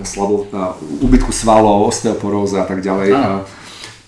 slabo, 0.01 0.49
uh, 0.49 0.73
úbytku 1.05 1.29
svalov, 1.29 1.85
osteoporóze 1.85 2.57
a 2.57 2.65
tak 2.65 2.81
ďalej. 2.81 3.13
Ah 3.13 3.45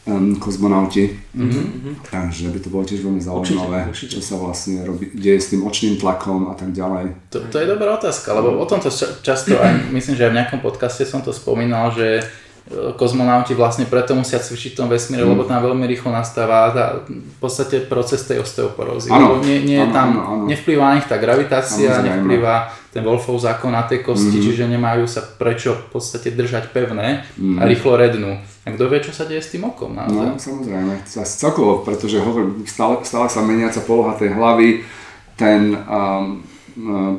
um, 0.06 0.36
kozmonauti. 0.40 1.20
Mm-hmm. 1.36 2.08
Takže 2.12 2.50
by 2.54 2.60
to 2.60 2.70
bolo 2.70 2.84
tiež 2.88 3.02
veľmi 3.04 3.22
zaujímavé, 3.22 3.90
určite, 3.90 3.92
určite. 3.92 4.14
čo 4.16 4.22
sa 4.24 4.36
vlastne 4.40 4.86
robí, 4.86 5.12
deje 5.12 5.40
s 5.40 5.52
tým 5.52 5.66
očným 5.68 6.00
tlakom 6.00 6.52
a 6.52 6.56
tak 6.56 6.72
ďalej. 6.72 7.34
To, 7.36 7.38
to 7.52 7.58
je 7.60 7.68
dobrá 7.68 7.98
otázka, 8.00 8.32
lebo 8.34 8.60
o 8.60 8.66
tomto 8.66 8.90
často 9.24 9.60
aj, 9.60 9.92
myslím, 9.92 10.16
že 10.16 10.26
aj 10.28 10.32
v 10.32 10.38
nejakom 10.40 10.60
podcaste 10.64 11.04
som 11.04 11.20
to 11.20 11.36
spomínal, 11.36 11.92
že 11.92 12.24
kozmonauti 12.70 13.58
vlastne 13.58 13.90
preto 13.90 14.14
musia 14.14 14.38
cvičiť 14.38 14.78
v 14.78 14.78
tom 14.78 14.88
vesmíre, 14.94 15.26
mm. 15.26 15.32
lebo 15.34 15.42
tam 15.50 15.66
veľmi 15.66 15.90
rýchlo 15.90 16.14
nastáva 16.14 16.70
tá, 16.70 16.86
v 17.10 17.38
podstate 17.42 17.82
proces 17.90 18.22
tej 18.30 18.46
osteoporózy. 18.46 19.10
Ano, 19.10 19.42
nie, 19.42 19.66
nie 19.66 19.82
ano, 19.82 19.90
tam, 19.90 20.10
ano, 20.14 20.22
ano. 20.22 20.44
nevplyvá 20.46 20.94
na 20.94 20.96
nich 21.02 21.10
tá 21.10 21.18
gravitácia, 21.18 21.90
Samozrejme. 21.90 22.06
nevplyvá 22.06 22.70
ten 22.94 23.02
Wolfov 23.02 23.42
zákon 23.42 23.74
na 23.74 23.90
tej 23.90 24.06
kosti, 24.06 24.38
mm. 24.38 24.46
čiže 24.46 24.64
nemajú 24.70 25.10
sa 25.10 25.26
prečo 25.26 25.74
v 25.74 25.86
podstate 25.98 26.30
držať 26.30 26.70
pevné 26.70 27.26
mm. 27.42 27.58
a 27.58 27.64
rýchlo 27.66 27.98
rednú. 27.98 28.38
A 28.66 28.68
kto 28.70 28.86
vie, 28.86 29.02
čo 29.02 29.18
sa 29.18 29.26
deje 29.26 29.42
s 29.42 29.50
tým 29.50 29.66
okom 29.66 29.98
naozaj? 29.98 30.26
No, 30.30 30.38
samozrejme, 30.38 30.94
celkovo, 31.10 31.82
pretože 31.82 32.22
hovorím, 32.22 32.70
stále, 32.70 33.02
stále 33.02 33.34
sa 33.34 33.42
meniaca 33.42 33.82
poloha 33.82 34.14
tej 34.14 34.38
hlavy, 34.38 34.86
ten 35.34 35.74
um, 35.74 36.46
um, 36.78 37.18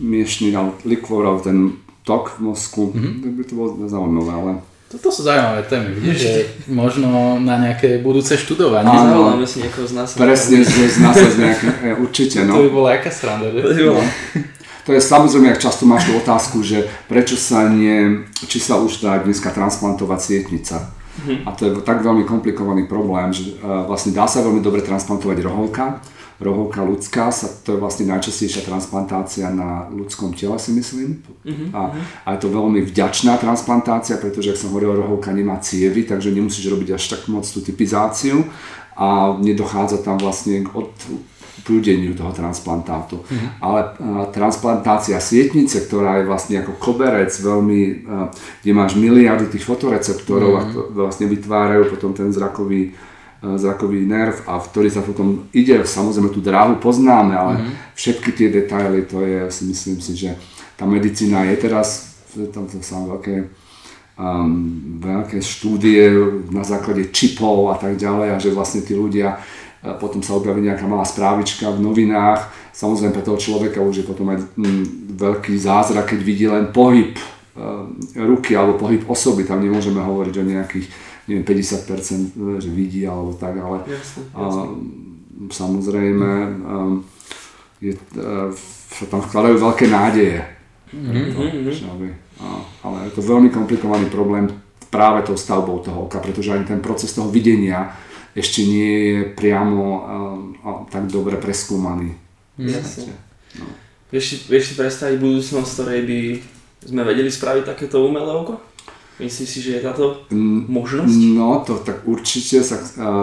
miešný 0.00 0.56
likvorov, 0.88 1.44
ten 1.44 1.76
tok 2.06 2.38
v 2.38 2.54
mozku, 2.54 2.94
mm-hmm. 2.94 3.14
tak 3.26 3.32
by 3.34 3.42
to 3.42 3.52
bolo 3.58 3.70
zaujímavé, 3.90 4.32
ale... 4.32 4.52
Toto 4.86 5.10
sú 5.10 5.26
zaujímavé 5.26 5.66
témy, 5.66 5.98
vidíš, 5.98 6.18
že 6.22 6.34
možno 6.70 7.42
na 7.42 7.58
nejaké 7.58 7.98
budúce 7.98 8.38
študovanie. 8.38 8.86
Áno, 8.86 9.34
Zavoláme 9.34 9.46
si 9.50 9.58
niekoho 9.66 9.82
z 9.82 9.92
nás. 9.98 10.14
Presne, 10.14 10.62
z 10.62 10.98
nás 11.02 11.18
nejaké, 11.34 11.66
e, 11.82 11.98
určite, 11.98 12.46
no. 12.46 12.54
To 12.54 12.62
by 12.62 12.70
bola 12.70 12.88
aká 12.94 13.10
sranda, 13.10 13.50
že? 13.50 13.82
No. 13.82 13.98
To 14.86 14.94
je 14.94 15.02
samozrejme, 15.02 15.50
ak 15.50 15.58
často 15.58 15.82
máš 15.82 16.06
tú 16.06 16.14
otázku, 16.14 16.62
že 16.62 16.86
prečo 17.10 17.34
sa 17.34 17.66
nie, 17.66 18.22
či 18.46 18.62
sa 18.62 18.78
už 18.78 19.02
dá 19.02 19.18
dneska 19.18 19.50
transplantovať 19.50 20.20
sietnica. 20.22 20.94
Mm-hmm. 21.18 21.42
A 21.42 21.50
to 21.58 21.66
je 21.66 21.70
tak 21.82 22.06
veľmi 22.06 22.22
komplikovaný 22.22 22.86
problém, 22.86 23.34
že 23.34 23.58
uh, 23.58 23.82
vlastne 23.90 24.14
dá 24.14 24.30
sa 24.30 24.46
veľmi 24.46 24.62
dobre 24.62 24.86
transplantovať 24.86 25.42
rohovka, 25.42 25.98
rohovka 26.36 26.84
ľudská, 26.84 27.32
sa, 27.32 27.48
to 27.48 27.76
je 27.76 27.80
vlastne 27.80 28.12
najčastejšia 28.12 28.68
transplantácia 28.68 29.48
na 29.48 29.88
ľudskom 29.88 30.36
tele 30.36 30.60
si 30.60 30.76
myslím. 30.76 31.24
Uh-huh, 31.24 31.68
a, 31.72 31.80
uh-huh. 31.88 32.02
a 32.24 32.28
je 32.36 32.38
to 32.44 32.48
veľmi 32.52 32.80
vďačná 32.84 33.40
transplantácia, 33.40 34.20
pretože 34.20 34.52
ak 34.52 34.60
som 34.60 34.68
hovoril, 34.72 35.00
rohovka 35.00 35.32
nemá 35.32 35.56
cievy, 35.64 36.04
takže 36.04 36.32
nemusíš 36.32 36.68
robiť 36.68 36.92
až 36.92 37.04
tak 37.16 37.32
moc 37.32 37.48
tú 37.48 37.64
typizáciu 37.64 38.44
a 38.96 39.36
nedochádza 39.40 40.04
tam 40.04 40.20
vlastne 40.20 40.64
k 40.64 40.68
od, 40.76 40.92
prúdeniu 41.64 42.12
toho 42.14 42.30
transplantátu. 42.36 43.24
Uh-huh. 43.24 43.48
Ale 43.58 43.80
uh, 43.96 44.28
transplantácia 44.30 45.16
sietnice, 45.16 45.88
ktorá 45.88 46.20
je 46.20 46.28
vlastne 46.28 46.60
ako 46.60 46.76
koberec 46.76 47.32
veľmi, 47.32 47.80
uh, 48.04 48.28
kde 48.60 48.72
máš 48.76 48.94
miliardy 48.94 49.48
tých 49.48 49.64
fotoreceptorov 49.64 50.52
uh-huh. 50.52 50.62
a 50.62 50.70
to 50.70 50.80
vlastne 50.92 51.26
vytvárajú 51.26 51.90
potom 51.90 52.12
ten 52.12 52.28
zrakový 52.28 52.92
zrakový 53.54 54.02
nerv 54.02 54.42
a 54.50 54.58
v 54.58 54.68
ktorý 54.74 54.88
sa 54.90 55.06
potom 55.06 55.46
ide, 55.54 55.86
samozrejme 55.86 56.34
tú 56.34 56.42
dráhu 56.42 56.82
poznáme, 56.82 57.34
ale 57.38 57.52
mm-hmm. 57.54 57.74
všetky 57.94 58.30
tie 58.34 58.48
detaily, 58.50 59.06
to 59.06 59.22
je, 59.22 59.46
si 59.54 59.62
myslím 59.70 60.02
si, 60.02 60.12
že 60.18 60.34
tá 60.74 60.84
medicína 60.84 61.46
je 61.52 61.56
teraz, 61.56 62.18
tam 62.50 62.66
to 62.66 62.82
sa 62.82 63.00
veľké, 63.06 63.48
um, 64.18 64.98
veľké 65.00 65.38
štúdie 65.40 66.10
na 66.52 66.66
základe 66.66 67.08
čipov 67.14 67.72
a 67.72 67.76
tak 67.78 67.96
ďalej 67.96 68.28
a 68.34 68.42
že 68.42 68.52
vlastne 68.52 68.84
tí 68.84 68.92
ľudia 68.92 69.40
e, 69.80 69.96
potom 69.96 70.20
sa 70.20 70.36
objaví 70.36 70.60
nejaká 70.60 70.84
malá 70.84 71.08
správička 71.08 71.72
v 71.72 71.80
novinách. 71.80 72.52
Samozrejme 72.76 73.16
pre 73.16 73.24
toho 73.24 73.40
človeka 73.40 73.80
už 73.80 74.04
je 74.04 74.08
potom 74.08 74.28
aj 74.36 74.44
mm, 74.52 75.16
veľký 75.16 75.56
zázrak, 75.56 76.12
keď 76.12 76.20
vidí 76.20 76.44
len 76.44 76.76
pohyb 76.76 77.16
uh, 77.16 77.88
ruky 78.20 78.52
alebo 78.52 78.76
pohyb 78.76 79.00
osoby. 79.08 79.48
Tam 79.48 79.64
nemôžeme 79.64 79.96
hovoriť 79.96 80.34
o 80.36 80.44
nejakých 80.44 80.86
neviem, 81.26 81.44
50% 81.44 82.62
že 82.62 82.70
vidí 82.70 83.02
alebo 83.06 83.34
tak, 83.34 83.58
ale 83.58 83.82
jasne, 83.86 84.22
jasne. 84.30 84.34
A, 84.34 84.44
samozrejme 85.50 86.30
a, 86.30 86.48
je, 87.82 87.92
a, 87.94 88.50
sa 88.96 89.04
tam 89.10 89.20
vkladajú 89.20 89.56
veľké 89.58 89.86
nádeje 89.90 90.56
Mm-hmm. 90.94 91.66
To, 91.66 91.86
aby, 91.98 92.06
ale 92.86 92.96
je 93.10 93.12
to 93.18 93.22
veľmi 93.26 93.50
komplikovaný 93.50 94.06
problém 94.06 94.46
práve 94.86 95.26
tou 95.26 95.34
stavbou 95.34 95.82
toho 95.82 96.06
oka, 96.06 96.22
pretože 96.22 96.54
ani 96.54 96.62
ten 96.62 96.78
proces 96.78 97.10
toho 97.10 97.26
videnia 97.26 97.90
ešte 98.36 98.62
nie 98.62 98.92
je 99.10 99.18
priamo 99.34 99.82
uh, 99.82 100.86
tak 100.92 101.10
dobre 101.10 101.40
preskúmaný. 101.42 102.14
Jasne. 102.60 103.18
No. 103.58 103.66
Vieš, 104.14 104.46
vieš 104.46 104.72
si 104.72 104.74
predstaviť 104.78 105.18
budúcnosť, 105.18 105.70
ktorej 105.74 106.00
by 106.06 106.20
sme 106.86 107.02
vedeli 107.02 107.30
spraviť 107.32 107.64
takéto 107.66 108.06
umelé 108.06 108.30
oko? 108.30 108.62
Myslíš 109.16 109.48
si, 109.48 109.58
že 109.64 109.80
je 109.80 109.86
táto 109.86 110.28
možnosť? 110.68 111.16
No 111.32 111.64
to 111.64 111.80
tak 111.80 112.04
určite 112.04 112.60
sa, 112.60 112.76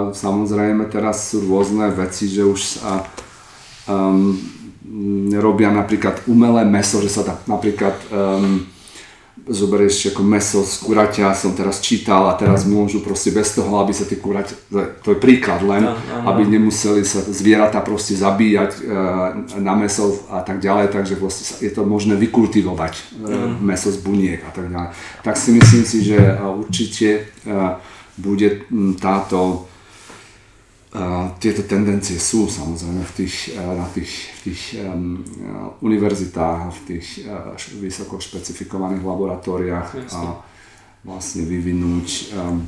samozrejme 0.10 0.90
teraz 0.90 1.30
sú 1.30 1.46
rôzne 1.46 1.94
veci, 1.94 2.26
že 2.26 2.42
už 2.42 2.82
sa 2.82 3.06
um, 3.86 4.34
robia 5.38 5.70
napríklad 5.70 6.26
umelé 6.26 6.66
meso, 6.66 6.98
že 6.98 7.14
sa 7.14 7.22
dá 7.22 7.38
napríklad 7.46 7.94
um, 8.10 8.66
zoberieš 9.44 10.16
ako 10.16 10.24
meso 10.24 10.64
z 10.64 10.80
kuraťa, 10.88 11.36
som 11.36 11.52
teraz 11.52 11.84
čítal 11.84 12.32
a 12.32 12.40
teraz 12.40 12.64
môžu 12.64 13.04
proste 13.04 13.36
bez 13.36 13.52
toho, 13.52 13.76
aby 13.84 13.92
sa 13.92 14.08
tie 14.08 14.16
kuraťa, 14.16 14.54
to 15.04 15.08
je 15.12 15.18
príklad 15.20 15.60
len, 15.68 15.84
no, 15.84 15.96
aby 16.32 16.48
nemuseli 16.48 17.04
sa 17.04 17.20
zvieratá 17.28 17.84
proste 17.84 18.16
zabíjať 18.16 18.72
e, 18.72 18.82
na 19.60 19.76
meso 19.76 20.24
a 20.32 20.40
tak 20.40 20.64
ďalej, 20.64 20.96
takže 20.96 21.20
vlastne 21.20 21.60
je 21.60 21.72
to 21.76 21.84
možné 21.84 22.16
vykultivovať 22.16 22.94
e, 22.96 23.04
meso 23.60 23.92
z 23.92 24.00
buniek 24.00 24.40
a 24.48 24.52
tak 24.56 24.72
ďalej. 24.72 24.90
Tak 25.28 25.36
si 25.36 25.50
myslím 25.52 25.84
si, 25.84 25.98
že 26.08 26.18
e, 26.18 26.34
určite 26.40 27.08
bude 28.14 28.70
táto 29.02 29.68
tieto 31.42 31.66
tendencie 31.66 32.22
sú 32.22 32.46
samozrejme 32.46 33.02
v 33.02 33.14
tých, 33.18 33.58
na 33.58 33.90
tých, 33.90 34.14
tých 34.46 34.62
um, 34.78 35.26
univerzitách, 35.82 36.70
v 36.70 36.80
tých 36.86 37.26
uh, 37.26 37.58
vysoko 37.82 38.22
špecifikovaných 38.22 39.02
laboratóriách 39.02 39.90
a 40.14 40.46
vlastne 41.02 41.50
vyvinúť 41.50 42.38
um, 42.38 42.62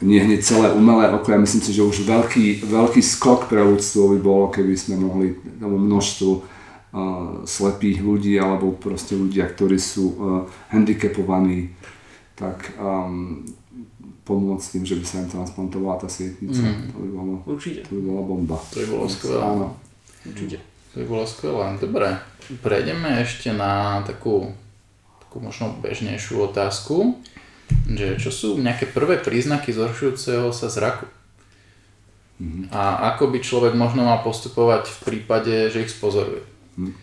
nie 0.00 0.20
hneď 0.20 0.40
celé 0.44 0.72
umelé 0.72 1.12
oko. 1.12 1.32
Ja 1.32 1.40
myslím 1.40 1.60
si, 1.64 1.72
že 1.72 1.84
už 1.84 2.04
veľký, 2.04 2.68
veľký 2.68 3.00
skok 3.00 3.48
pre 3.48 3.64
ľudstvo 3.64 4.16
by 4.16 4.18
bolo, 4.20 4.52
keby 4.52 4.72
sme 4.76 5.00
mohli 5.00 5.36
tomu 5.60 5.80
množstvu 5.80 6.30
uh, 6.32 6.42
slepých 7.44 8.04
ľudí 8.04 8.36
alebo 8.36 8.76
proste 8.76 9.16
ľudia, 9.16 9.48
ktorí 9.48 9.76
sú 9.80 10.04
uh, 10.04 10.16
handicapovaní, 10.72 11.72
tak 12.36 12.76
um, 12.80 13.44
pomôcť 14.24 14.66
tým, 14.76 14.84
že 14.86 14.96
by 15.00 15.04
sa 15.04 15.16
im 15.24 15.28
transplantovala 15.28 15.96
tá 16.00 16.08
sietnica. 16.08 16.60
Mm. 16.60 16.92
To 16.92 16.98
by 17.00 17.08
bolo, 17.10 17.32
Určite. 17.48 17.80
To 17.88 17.92
by 17.98 18.02
bola 18.04 18.22
bomba. 18.22 18.56
To 18.58 18.76
by 18.78 18.86
bolo 18.86 19.04
skvelé. 19.08 19.42
Áno. 19.42 19.66
Určite. 20.26 20.56
To 20.92 20.94
by 21.00 21.04
bolo 21.06 21.24
skvelé. 21.26 21.66
Dobre, 21.80 22.08
prejdeme 22.60 23.08
ešte 23.22 23.54
na 23.54 24.02
takú, 24.04 24.52
takú 25.26 25.36
možno 25.40 25.74
bežnejšiu 25.80 26.50
otázku, 26.50 27.16
že 27.86 28.18
čo 28.18 28.30
sú 28.30 28.48
nejaké 28.58 28.90
prvé 28.90 29.18
príznaky 29.18 29.70
zhoršujúceho 29.70 30.50
sa 30.50 30.66
zraku? 30.66 31.06
Mm-hmm. 32.40 32.72
A 32.72 33.12
ako 33.14 33.36
by 33.36 33.38
človek 33.44 33.76
možno 33.76 34.02
mal 34.02 34.24
postupovať 34.24 34.88
v 34.88 34.98
prípade, 35.04 35.54
že 35.68 35.84
ich 35.84 35.92
spozoruje? 35.92 36.40
Mm. 36.80 36.96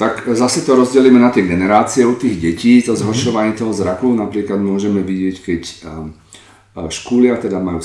Tak 0.00 0.32
zase 0.32 0.64
to 0.64 0.80
rozdelíme 0.80 1.20
na 1.20 1.28
tie 1.28 1.44
generácie 1.44 2.08
u 2.08 2.16
tých 2.16 2.40
detí, 2.40 2.80
to 2.80 2.96
zhoršovanie 2.96 3.52
toho 3.52 3.76
zraku. 3.76 4.16
Napríklad 4.16 4.56
môžeme 4.56 5.04
vidieť, 5.04 5.36
keď 5.44 5.62
škúlia 6.88 7.36
teda 7.36 7.60
majú, 7.60 7.84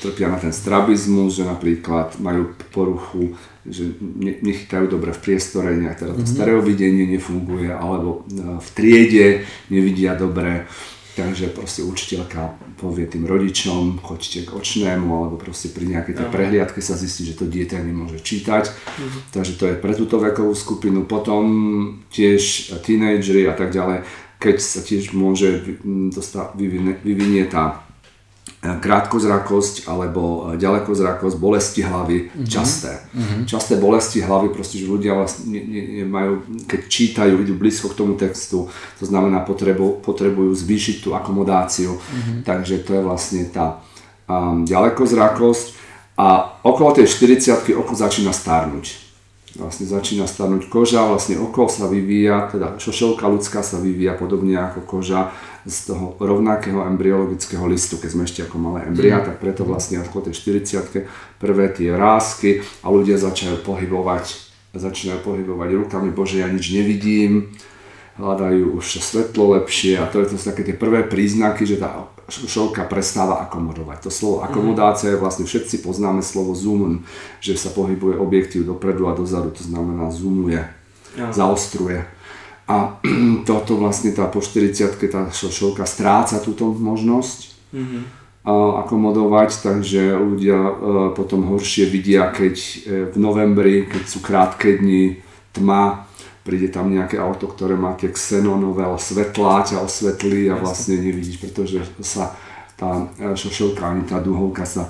trpia 0.00 0.32
na 0.32 0.40
ten 0.40 0.56
strabizmus, 0.56 1.36
že 1.36 1.44
napríklad 1.44 2.16
majú 2.16 2.56
poruchu, 2.72 3.36
že 3.68 3.92
nechytajú 4.40 4.88
dobre 4.88 5.12
v 5.12 5.20
priestore, 5.20 5.76
nejak 5.76 6.00
teda 6.00 6.16
to 6.16 6.24
mm-hmm. 6.24 6.32
stereovidenie 6.32 7.04
nefunguje, 7.12 7.68
alebo 7.68 8.24
v 8.56 8.68
triede 8.72 9.44
nevidia 9.68 10.16
dobre, 10.16 10.64
Takže 11.20 11.52
proste 11.52 11.84
učiteľka 11.84 12.56
povie 12.80 13.04
tým 13.04 13.28
rodičom, 13.28 14.00
choďte 14.00 14.48
k 14.48 14.56
očnému, 14.56 15.12
alebo 15.12 15.36
proste 15.36 15.68
pri 15.68 15.84
nejakej 15.84 16.16
tej 16.16 16.26
prehliadke 16.32 16.80
sa 16.80 16.96
zistí, 16.96 17.28
že 17.28 17.36
to 17.36 17.44
dieťa 17.44 17.76
nemôže 17.84 18.24
čítať. 18.24 18.64
Uh-huh. 18.72 19.20
Takže 19.36 19.52
to 19.60 19.64
je 19.68 19.76
pre 19.76 19.92
túto 19.92 20.16
vekovú 20.16 20.56
skupinu. 20.56 21.04
Potom 21.04 21.44
tiež 22.08 22.72
tínejdžeri 22.80 23.44
a 23.46 23.54
tak 23.54 23.68
ďalej, 23.76 24.08
keď 24.40 24.56
sa 24.56 24.80
tiež 24.80 25.12
môže 25.12 25.60
vyvinie, 26.56 26.96
vyvinie 27.04 27.44
tá 27.44 27.84
krátkozrakosť 28.60 29.88
alebo 29.88 30.52
ďalekozrakosť, 30.52 31.36
bolesti 31.40 31.80
hlavy, 31.80 32.28
mm-hmm. 32.28 32.44
časté. 32.44 32.92
Mm-hmm. 33.16 33.42
Časté 33.48 33.80
bolesti 33.80 34.20
hlavy, 34.20 34.52
proste, 34.52 34.76
že 34.76 34.84
ľudia 34.84 35.16
vlastne 35.16 35.48
ne, 35.48 35.60
ne, 35.64 36.04
majú, 36.04 36.44
keď 36.68 36.80
čítajú, 36.84 37.40
idú 37.40 37.56
blízko 37.56 37.88
k 37.88 37.98
tomu 38.04 38.20
textu, 38.20 38.68
to 39.00 39.04
znamená 39.08 39.40
potrebu, 39.48 40.04
potrebujú 40.04 40.52
zvýšiť 40.52 40.96
tú 41.00 41.16
akomodáciu, 41.16 41.96
mm-hmm. 41.96 42.44
takže 42.44 42.84
to 42.84 43.00
je 43.00 43.02
vlastne 43.02 43.48
tá 43.48 43.80
um, 44.28 44.68
ďalekozrakosť 44.68 45.80
a 46.20 46.60
okolo 46.60 47.00
tej 47.00 47.08
40 47.08 47.72
oko 47.80 47.96
začína 47.96 48.36
starnúť. 48.36 49.09
Vlastne 49.58 49.82
začína 49.82 50.30
starnúť 50.30 50.70
koža, 50.70 51.02
vlastne 51.02 51.34
oko 51.34 51.66
sa 51.66 51.90
vyvíja, 51.90 52.46
teda 52.54 52.78
šošovka 52.78 53.26
ľudská 53.26 53.66
sa 53.66 53.82
vyvíja 53.82 54.14
podobne 54.14 54.54
ako 54.54 54.86
koža 54.86 55.34
z 55.66 55.90
toho 55.90 56.14
rovnakého 56.22 56.86
embryologického 56.86 57.66
listu, 57.66 57.98
keď 57.98 58.10
sme 58.14 58.22
ešte 58.30 58.46
ako 58.46 58.56
malé 58.62 58.86
embria, 58.86 59.18
mm. 59.18 59.26
tak 59.26 59.36
preto 59.42 59.66
vlastne 59.66 59.98
ako 59.98 60.30
tej 60.30 60.38
40 60.38 61.42
prvé 61.42 61.66
tie 61.74 61.90
rásky 61.90 62.62
a 62.86 62.94
ľudia 62.94 63.18
začajú 63.18 63.66
pohybovať, 63.66 64.24
začínajú 64.78 65.18
pohybovať 65.26 65.68
rukami, 65.82 66.14
bože 66.14 66.38
ja 66.38 66.46
nič 66.46 66.70
nevidím, 66.70 67.50
hľadajú 68.22 68.78
už 68.78 69.02
svetlo 69.02 69.58
lepšie 69.58 69.98
a 69.98 70.06
to, 70.06 70.22
je 70.22 70.30
to 70.30 70.36
sú 70.38 70.46
také 70.46 70.62
tie 70.62 70.76
prvé 70.78 71.02
príznaky, 71.02 71.66
že 71.66 71.82
tá 71.82 72.06
šovka 72.30 72.86
prestáva 72.86 73.42
akomodovať. 73.44 74.06
To 74.06 74.10
slovo 74.10 74.36
akomodácia 74.46 75.12
je 75.12 75.20
vlastne, 75.20 75.44
všetci 75.44 75.82
poznáme 75.82 76.22
slovo 76.22 76.54
zoom, 76.54 77.02
že 77.42 77.58
sa 77.58 77.74
pohybuje 77.74 78.16
objektív 78.16 78.64
dopredu 78.64 79.10
a 79.10 79.16
dozadu, 79.18 79.50
to 79.50 79.66
znamená 79.66 80.08
zoomuje, 80.14 80.62
ja. 81.18 81.28
zaostruje. 81.34 82.06
A 82.70 83.02
toto 83.48 83.74
vlastne 83.76 84.14
tá 84.14 84.30
po 84.30 84.38
40 84.38 84.94
tá 85.10 85.26
šošovka 85.28 85.82
stráca 85.82 86.38
túto 86.38 86.70
možnosť 86.70 87.38
mm-hmm. 87.74 88.02
akomodovať, 88.86 89.50
takže 89.66 90.14
ľudia 90.14 90.58
e, 90.58 90.72
potom 91.18 91.50
horšie 91.50 91.90
vidia, 91.90 92.30
keď 92.30 92.54
e, 92.56 92.70
v 93.10 93.16
novembri, 93.18 93.90
keď 93.90 94.02
sú 94.06 94.22
krátke 94.22 94.78
dni, 94.78 95.18
tma, 95.50 96.09
príde 96.44 96.72
tam 96.72 96.88
nejaké 96.88 97.20
auto, 97.20 97.48
ktoré 97.48 97.76
má 97.76 97.92
tie 97.94 98.10
xenonové 98.10 98.88
svetlá, 98.96 99.62
ťa 99.64 99.84
osvetlí 99.84 100.48
a 100.48 100.56
vlastne 100.56 100.96
nevidíš, 100.96 101.40
pretože 101.40 101.84
sa 102.00 102.32
tá 102.80 103.12
e, 103.20 103.36
šošovka 103.36 103.84
ani 103.84 104.08
tá 104.08 104.24
duhovka 104.24 104.64
sa 104.64 104.88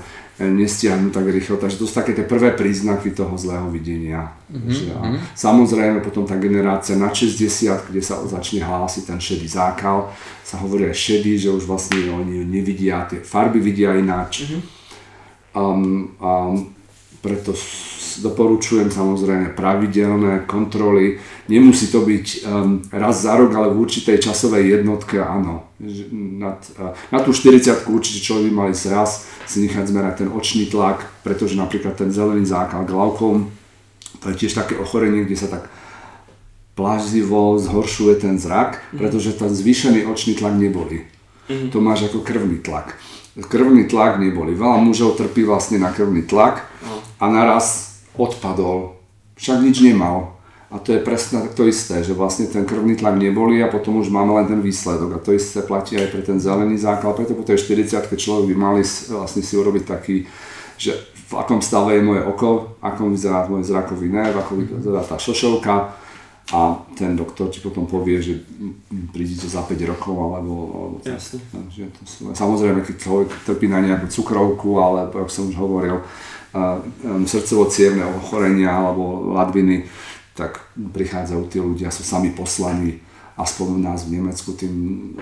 nestiahnu 0.49 1.13
tak 1.13 1.29
rýchlo. 1.29 1.61
Takže 1.61 1.77
to 1.77 1.85
sú 1.85 1.93
také 1.93 2.17
tie 2.17 2.25
prvé 2.25 2.57
príznaky 2.57 3.13
toho 3.13 3.37
zlého 3.37 3.69
videnia. 3.69 4.33
Mm-hmm. 4.49 4.73
Že, 4.73 4.85
a 4.97 5.03
mhm. 5.05 5.19
samozrejme 5.37 5.99
potom 6.01 6.25
tá 6.25 6.41
generácia 6.41 6.97
na 6.97 7.13
60, 7.13 7.93
kde 7.93 8.01
sa 8.01 8.25
začne 8.25 8.65
hlásiť 8.65 9.03
ten 9.05 9.21
šedý 9.21 9.45
zákal, 9.45 10.09
sa 10.41 10.57
hovorí 10.65 10.89
aj 10.89 10.97
šedý, 10.97 11.37
že 11.37 11.53
už 11.53 11.69
vlastne 11.69 12.09
oni 12.09 12.41
nevidia, 12.47 13.05
tie 13.05 13.21
farby 13.21 13.61
vidia 13.61 13.93
ináč. 13.93 14.49
Mm-hmm. 14.49 14.63
Um, 15.51 16.15
um, 16.23 16.55
preto 17.21 17.53
doporučujem 18.19 18.91
samozrejme 18.91 19.55
pravidelné 19.55 20.43
kontroly. 20.51 21.23
Nemusí 21.47 21.87
to 21.95 22.03
byť 22.03 22.27
um, 22.43 22.83
raz 22.91 23.23
za 23.23 23.39
rok, 23.39 23.55
ale 23.55 23.71
v 23.71 23.79
určitej 23.87 24.19
časovej 24.19 24.75
jednotke 24.75 25.23
áno. 25.23 25.71
Nad, 26.19 26.59
uh, 26.83 26.91
na 27.15 27.19
tú 27.23 27.31
40 27.31 27.87
určite 27.87 28.19
človek 28.19 28.51
by 28.51 28.53
mali 28.67 28.75
sa 28.75 29.07
raz 29.07 29.31
si 29.47 29.63
nechať 29.63 29.87
zmerať 29.87 30.15
ten 30.27 30.29
očný 30.35 30.67
tlak, 30.67 31.07
pretože 31.23 31.55
napríklad 31.55 31.95
ten 31.95 32.11
zelený 32.11 32.43
zákal 32.43 32.83
glaukom, 32.83 33.47
to 34.19 34.35
je 34.35 34.47
tiež 34.47 34.59
také 34.59 34.75
ochorenie, 34.75 35.23
kde 35.23 35.39
sa 35.39 35.47
tak 35.47 35.71
pláživo 36.75 37.61
zhoršuje 37.61 38.25
ten 38.25 38.35
zrak, 38.41 38.81
mhm. 38.91 38.99
pretože 38.99 39.37
ten 39.39 39.53
zvýšený 39.53 40.09
očný 40.11 40.35
tlak 40.35 40.59
neboli. 40.59 41.07
Mm-hmm. 41.51 41.71
To 41.75 41.79
máš 41.83 42.07
ako 42.07 42.23
krvný 42.23 42.63
tlak. 42.63 42.95
Krvný 43.35 43.91
tlak 43.91 44.23
neboli. 44.23 44.55
Veľa 44.55 44.79
mužov 44.79 45.19
trpí 45.19 45.43
vlastne 45.43 45.83
na 45.83 45.91
krvný 45.91 46.23
tlak 46.23 46.63
no. 46.87 47.03
a 47.19 47.27
naraz 47.27 47.90
odpadol. 48.21 49.01
Však 49.41 49.65
nič 49.65 49.81
nemal. 49.81 50.37
A 50.71 50.79
to 50.79 50.95
je 50.95 51.03
presne 51.03 51.51
to 51.51 51.67
isté, 51.67 51.99
že 52.07 52.15
vlastne 52.15 52.47
ten 52.47 52.63
krvný 52.63 52.95
tlak 52.95 53.19
neboli 53.19 53.59
a 53.59 53.67
potom 53.67 53.99
už 53.99 54.07
máme 54.07 54.39
len 54.39 54.47
ten 54.47 54.61
výsledok. 54.63 55.19
A 55.19 55.23
to 55.25 55.35
isté 55.35 55.67
platí 55.67 55.99
aj 55.99 56.15
pre 56.15 56.23
ten 56.23 56.39
zelený 56.39 56.79
základ, 56.79 57.19
preto 57.19 57.35
po 57.35 57.43
tej 57.43 57.59
40 57.59 58.07
človek 58.15 58.55
by 58.55 58.57
mali 58.57 58.83
vlastne 59.11 59.43
si 59.43 59.59
urobiť 59.59 59.83
taký, 59.83 60.31
že 60.79 60.95
v 61.27 61.33
akom 61.35 61.59
stave 61.59 61.99
je 61.99 62.07
moje 62.07 62.23
oko, 62.23 62.79
ako 62.79 63.11
vyzerá 63.11 63.51
môj 63.51 63.67
zrakový 63.67 64.15
nerv, 64.15 64.39
ako 64.39 64.63
vyzerá 64.63 65.03
tá 65.03 65.19
šošovka 65.19 65.75
a 66.51 66.83
ten 66.99 67.15
doktor 67.15 67.47
ti 67.47 67.63
potom 67.63 67.87
povie, 67.87 68.19
že 68.19 68.43
prídete 69.15 69.47
za 69.47 69.63
5 69.63 69.75
rokov 69.91 70.15
alebo, 70.19 70.55
alebo 70.71 70.97
Jasne. 71.07 71.39
To 71.51 72.03
sú, 72.07 72.35
samozrejme, 72.35 72.83
keď 72.83 72.97
človek 72.99 73.31
trpí 73.47 73.71
na 73.71 73.79
nejakú 73.79 74.11
cukrovku, 74.11 74.83
alebo 74.83 75.23
ako 75.23 75.31
som 75.31 75.47
už 75.47 75.59
hovoril, 75.59 76.03
um, 76.55 77.25
srdcovo-cievne 77.27 78.05
ochorenia 78.07 78.71
alebo 78.71 79.35
ladviny, 79.35 79.87
tak 80.35 80.63
prichádzajú 80.75 81.43
tí 81.51 81.59
ľudia, 81.61 81.93
sú 81.93 82.03
sami 82.07 82.33
poslaní 82.33 83.03
aspoň 83.41 83.67
u 83.73 83.81
nás 83.81 84.05
v 84.05 84.21
Nemecku 84.21 84.53
tým 84.53 84.75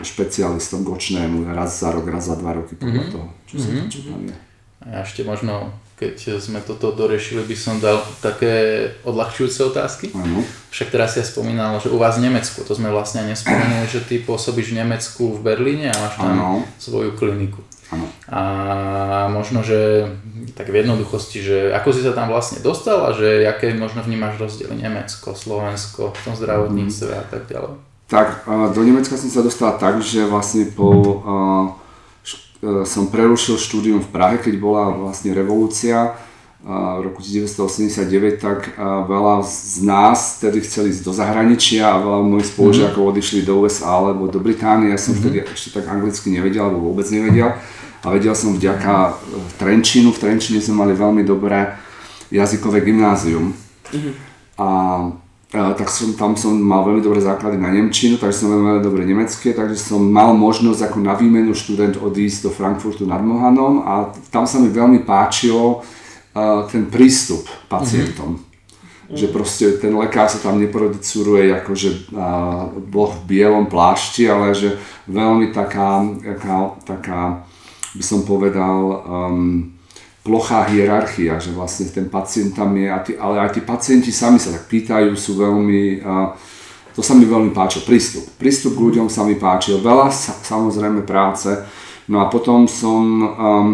špecialistom 0.03 0.83
gočnému 0.83 1.47
raz 1.55 1.79
za 1.79 1.95
rok, 1.95 2.11
raz 2.11 2.27
za 2.27 2.35
dva 2.35 2.59
roky 2.59 2.75
podľa 2.75 3.07
mm-hmm. 3.07 3.15
toho, 3.15 3.29
čo 3.47 3.55
sa 3.63 3.69
mm-hmm. 3.71 4.11
tam 4.11 4.23
je. 4.27 4.37
A 4.79 5.03
ešte 5.03 5.27
možno, 5.27 5.75
keď 5.99 6.39
sme 6.39 6.63
toto 6.63 6.95
dorešili, 6.95 7.43
by 7.43 7.57
som 7.59 7.83
dal 7.83 7.99
také 8.23 8.87
odľahčujúce 9.03 9.59
otázky. 9.75 10.15
Áno. 10.15 10.47
Však 10.71 10.95
teraz 10.95 11.15
si 11.15 11.23
ja 11.23 11.27
spomínal, 11.27 11.83
že 11.83 11.91
u 11.91 11.99
vás 11.99 12.19
v 12.19 12.31
Nemecku, 12.31 12.63
to 12.63 12.73
sme 12.79 12.87
vlastne 12.91 13.27
nespomenuli, 13.27 13.91
že 13.91 14.07
ty 14.07 14.23
pôsobíš 14.23 14.71
v 14.75 14.87
Nemecku 14.87 15.35
v 15.35 15.41
Berlíne 15.43 15.91
a 15.91 15.97
máš 15.99 16.15
tam 16.15 16.31
Áno. 16.31 16.63
svoju 16.79 17.19
kliniku. 17.19 17.59
Áno. 17.91 18.07
A 18.31 18.41
možno, 19.33 19.67
že 19.67 20.07
tak 20.53 20.73
v 20.73 20.85
jednoduchosti, 20.85 21.39
že 21.43 21.57
ako 21.73 21.89
si 21.93 22.01
sa 22.05 22.13
tam 22.13 22.33
vlastne 22.33 22.61
dostal 22.61 23.03
a 23.09 23.11
že 23.17 23.49
aké 23.49 23.73
možno 23.75 24.05
vnímaš 24.05 24.39
rozdiely 24.39 24.79
Nemecko, 24.79 25.33
Slovensko 25.37 26.15
v 26.15 26.21
tom 26.25 26.35
zdravotníctve 26.37 27.11
a 27.13 27.25
tak 27.27 27.49
ďalej. 27.49 27.75
Tak 28.09 28.49
do 28.73 28.81
Nemecka 28.81 29.21
som 29.21 29.29
sa 29.29 29.45
dostal 29.45 29.77
tak, 29.77 30.01
že 30.01 30.25
vlastne 30.25 30.65
po, 30.73 30.89
e, 32.65 32.87
som 32.89 33.13
prerušil 33.13 33.61
štúdium 33.61 34.01
v 34.01 34.09
Prahe, 34.09 34.37
keď 34.41 34.55
bola 34.57 34.91
vlastne 34.91 35.37
revolúcia 35.37 36.17
v 36.69 37.01
roku 37.07 37.23
1989, 37.23 38.43
tak 38.43 38.75
veľa 38.83 39.47
z 39.47 39.79
nás 39.87 40.43
tedy 40.43 40.59
chceli 40.67 40.91
ísť 40.91 41.07
do 41.07 41.15
zahraničia 41.15 41.87
a 41.87 42.03
veľa 42.03 42.21
mojich 42.27 42.51
spolužiakov 42.51 43.15
odišli 43.15 43.47
do 43.47 43.63
USA 43.63 44.03
alebo 44.03 44.27
do 44.27 44.43
Británie. 44.43 44.91
Ja 44.91 44.99
som 44.99 45.15
vtedy 45.15 45.47
ešte 45.47 45.79
tak 45.79 45.87
anglicky 45.87 46.35
nevedel 46.35 46.67
alebo 46.67 46.91
vôbec 46.91 47.07
nevedel. 47.15 47.55
A 48.05 48.15
vedel 48.15 48.35
som 48.35 48.55
vďaka 48.55 48.95
e, 48.95 49.13
Trenčínu, 49.59 50.15
v 50.15 50.21
Trenčíne 50.23 50.63
sme 50.63 50.87
mali 50.87 50.93
veľmi 50.95 51.27
dobré 51.27 51.75
jazykové 52.31 52.81
gymnázium. 52.85 53.57
A, 54.59 54.69
a 55.55 55.73
tak 55.75 55.89
som, 55.89 56.13
tam 56.13 56.37
som 56.37 56.53
mal 56.61 56.85
veľmi 56.85 57.01
dobré 57.01 57.25
základy 57.25 57.57
na 57.57 57.73
Nemčinu, 57.73 58.21
takže 58.21 58.45
som 58.45 58.53
veľmi 58.53 58.85
dobre 58.85 59.09
nemecké, 59.09 59.57
takže 59.57 59.81
som 59.81 60.05
mal 60.05 60.37
možnosť 60.37 60.93
ako 60.93 60.99
na 61.01 61.17
výmenu 61.17 61.57
študent 61.57 61.97
odísť 61.97 62.49
do 62.49 62.51
Frankfurtu 62.53 63.09
nad 63.09 63.25
Mohanom 63.25 63.81
a 63.83 64.13
tam 64.29 64.45
sa 64.45 64.61
mi 64.61 64.69
veľmi 64.69 65.09
páčilo 65.09 65.81
uh, 65.81 66.69
ten 66.69 66.85
prístup 66.93 67.49
pacientom. 67.67 68.45
Že 69.09 69.33
proste 69.33 69.81
ten 69.81 69.97
lekár 69.97 70.29
sa 70.29 70.37
tam 70.37 70.61
neproducuruje 70.61 71.49
ako 71.57 71.73
že 71.73 71.97
uh, 72.13 72.69
boh 72.77 73.09
v 73.17 73.21
bielom 73.25 73.65
plášti, 73.65 74.29
ale 74.29 74.53
že 74.53 74.77
veľmi 75.09 75.49
taká, 75.49 76.05
taká, 76.21 76.57
taká 76.85 77.48
by 77.99 78.05
som 78.07 78.23
povedal, 78.23 79.03
um, 79.03 79.75
plochá 80.23 80.63
hierarchia, 80.71 81.43
že 81.43 81.51
vlastne 81.51 81.91
ten 81.91 82.07
pacient 82.07 82.55
tam 82.55 82.79
je, 82.79 82.87
a 82.87 82.99
tí, 83.03 83.19
ale 83.19 83.43
aj 83.43 83.59
tí 83.59 83.61
pacienti 83.67 84.15
sami 84.15 84.39
sa 84.39 84.55
tak 84.55 84.71
pýtajú, 84.71 85.19
sú 85.19 85.35
veľmi, 85.35 85.99
uh, 86.07 86.31
to 86.95 87.03
sa 87.03 87.19
mi 87.19 87.27
veľmi 87.27 87.51
páčil, 87.51 87.83
prístup. 87.83 88.23
Prístup 88.39 88.79
k 88.79 88.85
ľuďom 88.87 89.11
sa 89.11 89.27
mi 89.27 89.35
páčil, 89.35 89.83
veľa 89.83 90.15
sa, 90.15 90.39
samozrejme 90.39 91.03
práce, 91.03 91.51
no 92.07 92.23
a 92.23 92.31
potom 92.31 92.71
som 92.71 93.03
um, 93.03 93.69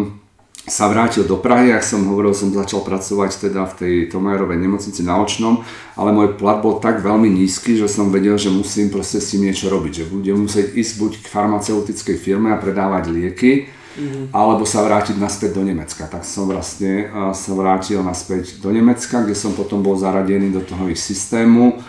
sa 0.65 0.89
vrátil 0.89 1.29
do 1.29 1.37
Prahy, 1.37 1.69
ak 1.77 1.85
som 1.85 2.09
hovoril, 2.09 2.33
som 2.33 2.49
začal 2.49 2.81
pracovať 2.81 3.49
teda 3.49 3.69
v 3.69 3.73
tej 3.77 3.93
Tomajerovej 4.09 4.57
nemocnici 4.57 5.05
na 5.05 5.21
očnom, 5.21 5.61
ale 5.93 6.09
môj 6.09 6.41
plat 6.41 6.57
bol 6.57 6.81
tak 6.81 7.05
veľmi 7.05 7.29
nízky, 7.29 7.77
že 7.77 7.85
som 7.85 8.09
vedel, 8.09 8.33
že 8.41 8.49
musím 8.49 8.89
proste 8.89 9.21
s 9.21 9.29
tým 9.29 9.45
niečo 9.45 9.69
robiť, 9.69 10.01
že 10.01 10.09
budem 10.09 10.41
musieť 10.41 10.73
ísť 10.73 10.93
buď 10.97 11.11
k 11.21 11.25
farmaceutickej 11.29 12.17
firme 12.17 12.49
a 12.49 12.57
predávať 12.57 13.13
lieky, 13.13 13.69
mm-hmm. 13.95 14.35
alebo 14.35 14.67
sa 14.67 14.83
vrátiť 14.83 15.15
naspäť 15.17 15.55
do 15.55 15.63
Nemecka. 15.63 16.05
Tak 16.05 16.27
som 16.27 16.47
vlastne 16.51 17.09
sa 17.31 17.51
vrátil 17.55 18.03
naspäť 18.03 18.59
do 18.59 18.69
Nemecka, 18.69 19.23
kde 19.23 19.35
som 19.35 19.55
potom 19.55 19.79
bol 19.81 19.95
zaradený 19.95 20.51
do 20.51 20.61
toho 20.61 20.91
ich 20.91 20.99
systému 20.99 21.79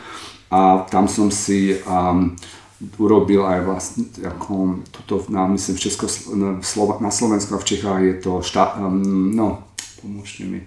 a 0.51 0.87
tam 0.87 1.11
som 1.11 1.27
si 1.31 1.75
um, 1.83 2.39
urobil 3.03 3.43
aj 3.43 3.61
vlastne, 3.67 4.05
ako 4.23 4.85
toto 4.93 5.27
na, 5.33 5.49
myslím, 5.51 5.75
v 5.75 5.83
Česko, 5.83 6.07
na, 6.37 6.63
Slova, 6.63 7.03
na 7.03 7.11
Slovensku 7.11 7.57
a 7.57 7.63
v 7.63 7.69
Čechách 7.69 8.01
je 8.05 8.15
to 8.23 8.33
štá, 8.45 8.79
um, 8.79 9.33
no, 9.35 9.67
pomôžte 9.99 10.47
mi. 10.47 10.63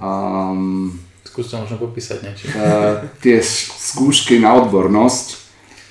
Um, 0.00 0.96
Skús 1.26 1.50
to 1.50 1.60
možno 1.60 1.76
popísať 1.82 2.24
niečo. 2.24 2.48
uh, 2.54 3.04
tie 3.20 3.42
skúšky 3.42 4.40
na 4.40 4.56
odbornosť, 4.56 5.26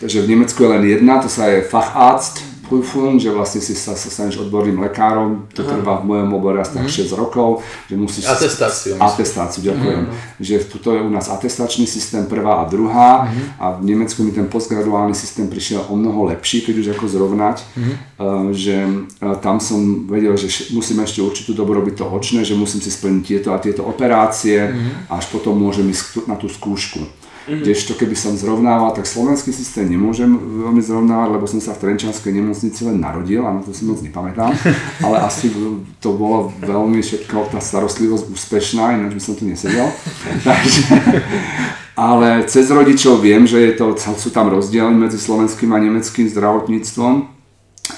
takže 0.01 0.25
v 0.25 0.29
Nemecku 0.33 0.57
je 0.65 0.69
len 0.71 0.83
jedna, 0.87 1.21
to 1.21 1.29
sa 1.29 1.51
je 1.51 1.67
Facharzt 1.67 2.41
Prüfung, 2.65 3.21
že 3.21 3.29
vlastne 3.29 3.61
si 3.61 3.77
sa, 3.77 3.93
sa 3.93 4.09
staneš 4.09 4.41
odborným 4.45 4.81
lekárom, 4.81 5.45
to 5.53 5.61
trvá 5.61 6.01
v 6.01 6.09
mojom 6.09 6.29
obore 6.33 6.57
asi 6.61 6.75
tak 6.75 6.89
6 6.89 7.13
rokov, 7.13 7.61
že 7.85 7.95
musíš... 7.95 8.25
Atestáciu, 8.25 8.97
myslím. 8.97 9.07
Atestáciu, 9.07 9.59
ďakujem. 9.63 10.01
Že 10.41 10.55
tuto 10.69 10.89
je 10.97 11.01
u 11.01 11.09
nás 11.09 11.29
atestačný 11.29 11.85
systém 11.85 12.25
prvá 12.25 12.61
a 12.61 12.69
druhá 12.69 13.29
a 13.61 13.77
v 13.77 13.93
Nemecku 13.93 14.25
mi 14.25 14.33
ten 14.33 14.49
postgraduálny 14.49 15.13
systém 15.13 15.45
prišiel 15.47 15.85
o 15.89 15.95
mnoho 15.95 16.33
lepší, 16.33 16.65
keď 16.65 16.75
už 16.81 16.87
ako 16.97 17.05
zrovnať, 17.07 17.57
uh, 17.61 18.49
že 18.51 18.75
uh, 18.85 19.37
tam 19.39 19.61
som 19.61 20.09
vedel, 20.09 20.33
že 20.35 20.49
musím 20.73 21.05
ešte 21.05 21.21
určitú 21.21 21.53
dobu 21.53 21.77
robiť 21.77 22.01
to 22.01 22.05
očné, 22.09 22.41
že 22.41 22.57
musím 22.57 22.81
si 22.81 22.89
splniť 22.89 23.23
tieto 23.23 23.49
a 23.53 23.61
tieto 23.61 23.85
operácie 23.85 24.73
a 25.09 25.17
až 25.17 25.25
potom 25.29 25.55
môžem 25.57 25.87
ísť 25.89 26.27
na 26.27 26.35
tú 26.35 26.49
skúšku. 26.51 27.24
Kdežto 27.45 27.93
keby 27.93 28.17
som 28.17 28.33
zrovnával, 28.33 28.97
tak 28.97 29.05
slovenský 29.05 29.53
systém 29.53 29.85
nemôžem 29.85 30.25
veľmi 30.33 30.81
zrovnávať, 30.81 31.29
lebo 31.29 31.45
som 31.45 31.61
sa 31.61 31.77
v 31.77 31.85
Trenčanskej 31.85 32.33
nemocnici 32.33 32.81
len 32.89 32.97
narodil, 32.97 33.45
a 33.45 33.53
na 33.53 33.61
to 33.61 33.69
si 33.69 33.85
moc 33.85 34.01
nepamätám, 34.01 34.49
ale 35.05 35.21
asi 35.21 35.53
to 36.01 36.17
bolo 36.17 36.49
veľmi 36.57 37.05
všetko, 37.05 37.53
tá 37.53 37.61
starostlivosť 37.61 38.33
úspešná, 38.33 38.97
ináč 38.97 39.13
by 39.13 39.21
som 39.21 39.33
tu 39.37 39.45
nesedel. 39.45 39.85
Takže, 40.47 40.81
ale 41.93 42.49
cez 42.49 42.65
rodičov 42.73 43.21
viem, 43.21 43.45
že 43.45 43.61
je 43.61 43.71
to, 43.77 43.93
sú 43.93 44.33
tam 44.33 44.49
rozdiely 44.49 44.97
medzi 44.97 45.21
slovenským 45.21 45.69
a 45.69 45.77
nemeckým 45.77 46.25
zdravotníctvom, 46.25 47.35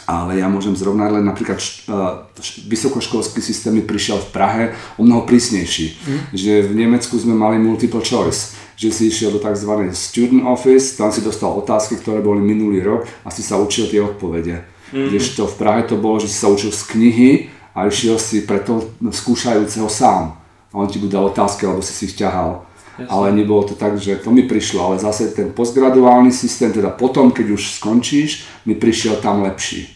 ale 0.03 0.43
ja 0.43 0.51
môžem 0.51 0.75
zrovnať 0.75 1.19
len 1.19 1.23
napríklad 1.23 1.59
uh, 1.59 2.27
š, 2.35 2.67
vysokoškolský 2.67 3.39
systém 3.39 3.71
mi 3.71 3.83
prišiel 3.83 4.19
v 4.19 4.29
Prahe 4.35 4.63
o 4.99 5.07
mnoho 5.07 5.23
prísnejší. 5.23 5.95
Že 6.35 6.67
v 6.67 6.73
Nemecku 6.75 7.15
sme 7.15 7.31
mali 7.31 7.55
multiple 7.55 8.03
choice, 8.03 8.55
že 8.77 8.93
si 8.93 9.09
išiel 9.09 9.33
do 9.33 9.41
tzv. 9.41 9.89
student 9.89 10.45
office, 10.45 10.93
tam 10.93 11.09
si 11.09 11.25
dostal 11.25 11.49
otázky, 11.49 11.97
ktoré 11.97 12.21
boli 12.21 12.45
minulý 12.45 12.85
rok 12.85 13.09
a 13.25 13.33
si 13.33 13.41
sa 13.41 13.57
učil 13.57 13.89
tie 13.89 14.05
odpovede. 14.05 14.61
Kdežto 14.93 15.49
v 15.49 15.57
Prahe 15.57 15.81
to 15.83 15.97
bolo, 15.97 16.21
že 16.21 16.29
si 16.29 16.37
sa 16.37 16.47
učil 16.47 16.69
z 16.69 16.83
knihy 16.93 17.29
a 17.73 17.89
išiel 17.89 18.21
si 18.21 18.45
pre 18.45 18.61
toho 18.61 18.85
skúšajúceho 19.01 19.89
sám. 19.89 20.37
A 20.71 20.75
on 20.77 20.87
ti 20.87 21.01
dal 21.09 21.25
otázky, 21.25 21.65
alebo 21.65 21.81
si 21.81 21.91
si 21.91 22.05
ich 22.05 22.15
ťahal. 22.15 22.63
Ale 22.97 23.33
nebolo 23.33 23.65
to 23.65 23.73
tak, 23.77 23.97
že 23.97 24.17
to 24.21 24.33
mi 24.33 24.45
prišlo, 24.45 24.81
ale 24.81 24.95
zase 25.01 25.29
ten 25.33 25.53
postgraduálny 25.53 26.33
systém, 26.33 26.73
teda 26.73 26.89
potom, 26.93 27.29
keď 27.33 27.53
už 27.53 27.81
skončíš, 27.81 28.45
mi 28.65 28.77
prišiel 28.77 29.21
tam 29.21 29.41
lepší. 29.45 29.89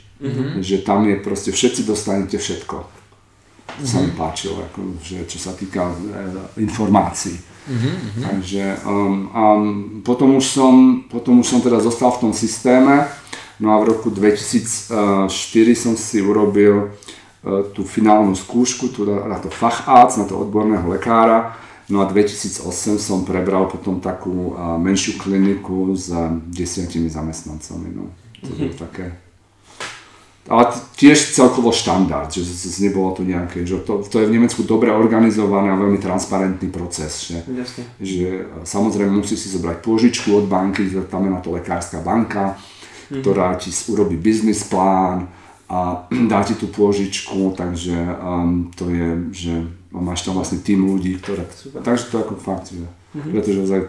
Že 0.62 0.86
tam 0.86 1.10
je 1.10 1.16
proste, 1.18 1.50
všetci 1.54 1.86
dostanete 1.86 2.38
všetko. 2.38 3.01
To 3.80 3.86
sa 3.88 4.04
mi 4.04 4.12
páčilo, 4.12 4.60
ako, 4.68 5.00
že 5.00 5.24
čo 5.30 5.40
sa 5.40 5.56
týka 5.56 5.88
e, 5.88 5.96
informácií. 6.60 7.52
Takže 8.22 8.84
um, 8.90 9.30
um, 9.32 10.02
potom, 10.02 10.36
už 10.36 10.46
som, 10.46 11.06
potom 11.08 11.40
už 11.40 11.48
som 11.48 11.60
teda 11.62 11.80
zostal 11.80 12.12
v 12.12 12.22
tom 12.28 12.34
systéme, 12.34 13.06
no 13.62 13.72
a 13.72 13.80
v 13.80 13.94
roku 13.94 14.10
2004 14.10 15.30
som 15.78 15.94
si 15.94 16.20
urobil 16.26 16.90
uh, 16.90 17.62
tú 17.72 17.86
finálnu 17.86 18.34
skúšku, 18.34 18.90
tu 18.90 19.06
na, 19.06 19.38
to 19.38 19.48
facharzt, 19.54 20.18
na 20.18 20.26
to 20.26 20.42
odborného 20.42 20.90
lekára, 20.90 21.54
no 21.86 22.02
a 22.02 22.10
2008 22.10 22.98
som 22.98 23.24
prebral 23.24 23.70
potom 23.70 24.02
takú 24.02 24.58
uh, 24.58 24.76
menšiu 24.82 25.22
kliniku 25.22 25.94
s 25.94 26.10
desiatimi 26.50 27.14
zamestnancami, 27.14 27.94
no. 27.94 28.10
To 28.42 28.58
bolo 28.58 28.74
také 28.74 29.31
ale 30.50 30.74
tiež 30.98 31.38
celkovo 31.38 31.70
štandard, 31.70 32.34
že 32.34 32.42
z- 32.42 32.82
nebolo 32.90 33.14
to 33.14 33.22
nejaké, 33.22 33.62
že 33.62 33.86
to, 33.86 34.02
to 34.02 34.18
je 34.22 34.26
v 34.26 34.36
Nemecku 34.42 34.66
dobre 34.66 34.90
organizovaný 34.90 35.70
a 35.70 35.78
veľmi 35.78 36.02
transparentný 36.02 36.74
proces, 36.74 37.30
že, 37.30 37.38
Jasne. 37.46 37.84
že 38.02 38.28
e, 38.42 38.66
samozrejme 38.66 39.14
musí 39.22 39.38
si 39.38 39.54
zobrať 39.54 39.86
pôžičku 39.86 40.34
od 40.34 40.50
banky, 40.50 40.90
tam 41.06 41.30
je 41.30 41.32
na 41.32 41.42
to 41.46 41.54
lekárska 41.54 42.02
banka, 42.02 42.58
ktorá 43.12 43.54
ti 43.60 43.70
urobí 43.92 44.18
biznis 44.18 44.66
plán 44.66 45.30
a 45.70 46.10
dá 46.32 46.42
ti 46.42 46.58
tú 46.58 46.66
pôžičku, 46.74 47.54
takže 47.54 47.96
um, 48.18 48.74
to 48.74 48.90
je, 48.90 49.08
že 49.30 49.54
máš 49.94 50.26
tam 50.26 50.40
vlastne 50.42 50.58
tým 50.64 50.90
ľudí, 50.90 51.22
ktoré, 51.22 51.46
takže 51.86 52.10
to 52.10 52.16
ako 52.18 52.34
fakt, 52.40 52.74
že, 52.74 52.88
pretože 53.14 53.60
ozaj 53.62 53.82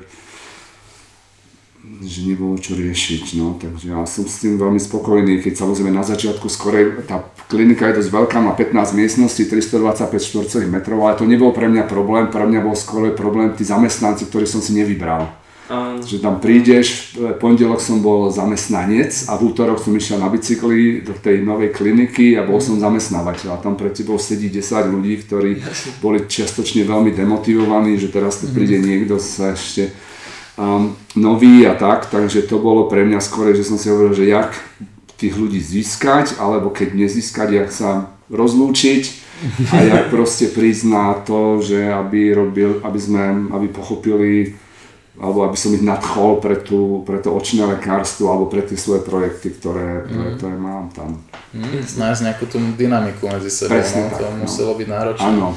že 1.83 2.21
nebolo 2.23 2.55
čo 2.63 2.79
riešiť, 2.79 3.43
no, 3.43 3.59
takže 3.59 3.91
ja 3.91 4.07
som 4.07 4.23
s 4.23 4.39
tým 4.39 4.55
veľmi 4.55 4.79
spokojný, 4.79 5.43
keď 5.43 5.67
samozrejme 5.67 5.91
na 5.91 6.07
začiatku 6.07 6.47
skorej, 6.47 7.03
tá 7.11 7.27
klinika 7.51 7.91
je 7.91 7.99
dosť 7.99 8.11
veľká, 8.15 8.39
má 8.39 8.55
15 8.55 8.95
miestností, 8.95 9.51
325 9.51 10.15
štvorcových 10.15 10.71
metrov, 10.71 11.03
ale 11.03 11.19
to 11.19 11.27
nebol 11.27 11.51
pre 11.51 11.67
mňa 11.67 11.91
problém, 11.91 12.31
pre 12.31 12.47
mňa 12.47 12.61
bol 12.63 12.79
skôr 12.79 13.11
problém 13.19 13.51
tí 13.59 13.67
zamestnanci, 13.67 14.31
ktorí 14.31 14.47
som 14.47 14.63
si 14.63 14.79
nevybral. 14.79 15.27
Áno. 15.73 16.05
Že 16.05 16.21
tam 16.21 16.37
prídeš, 16.37 17.17
v 17.17 17.33
pondelok 17.39 17.81
som 17.81 18.03
bol 18.05 18.29
zamestnanec 18.29 19.31
a 19.31 19.41
v 19.41 19.51
útorok 19.51 19.81
som 19.81 19.95
išiel 19.97 20.21
na 20.21 20.29
bicykli 20.29 21.01
do 21.01 21.17
tej 21.17 21.41
novej 21.41 21.73
kliniky 21.73 22.37
a 22.37 22.45
bol 22.45 22.61
som 22.61 22.77
zamestnávateľ. 22.77 23.57
A 23.57 23.63
tam 23.63 23.79
pred 23.79 23.95
tebou 23.97 24.21
sedí 24.21 24.53
10 24.53 24.93
ľudí, 24.93 25.25
ktorí 25.25 25.65
boli 26.05 26.29
čiastočne 26.29 26.85
veľmi 26.85 27.17
demotivovaní, 27.17 27.97
že 27.97 28.13
teraz 28.13 28.45
tu 28.45 28.53
príde 28.53 28.83
niekto 28.85 29.17
sa 29.17 29.57
ešte 29.57 30.12
um, 30.57 30.97
nový 31.17 31.67
a 31.67 31.75
tak, 31.75 32.09
takže 32.11 32.49
to 32.49 32.59
bolo 32.59 32.89
pre 32.89 33.05
mňa 33.05 33.21
skôr, 33.21 33.53
že 33.53 33.65
som 33.65 33.77
si 33.77 33.89
hovoril, 33.89 34.13
že 34.17 34.29
jak 34.29 34.53
tých 35.17 35.39
ľudí 35.39 35.63
získať, 35.63 36.43
alebo 36.43 36.75
keď 36.75 36.99
nezískať, 36.99 37.49
jak 37.55 37.71
sa 37.71 38.11
rozlúčiť 38.27 39.03
a 39.71 39.77
jak 39.91 40.05
proste 40.11 40.51
prísť 40.51 40.85
na 40.91 41.15
to, 41.23 41.63
že 41.63 41.87
aby, 41.87 42.35
robil, 42.35 42.83
aby 42.83 42.99
sme, 42.99 43.53
aby 43.55 43.67
pochopili 43.71 44.59
alebo 45.23 45.45
aby 45.45 45.57
som 45.61 45.77
ich 45.77 45.85
nadchol 45.85 46.41
pre, 46.41 46.57
tú, 46.57 47.05
pre 47.05 47.21
to 47.21 47.37
očné 47.37 47.69
lekárstvo 47.69 48.33
alebo 48.33 48.49
pre 48.49 48.65
tie 48.65 48.81
svoje 48.81 49.05
projekty, 49.05 49.53
ktoré, 49.53 50.09
mm. 50.09 50.41
ktoré 50.41 50.57
mám 50.57 50.89
tam. 50.97 51.21
Mm, 51.53 51.85
nájsť 51.85 52.21
nejakú 52.25 52.45
tú 52.49 52.57
dynamiku 52.75 53.29
medzi 53.29 53.53
sebou, 53.53 53.77
Presne 53.77 54.09
no, 54.09 54.11
tak, 54.11 54.19
to 54.19 54.27
no. 54.27 54.37
muselo 54.49 54.73
byť 54.73 54.89
náročné. 54.89 55.29
Áno. 55.29 55.49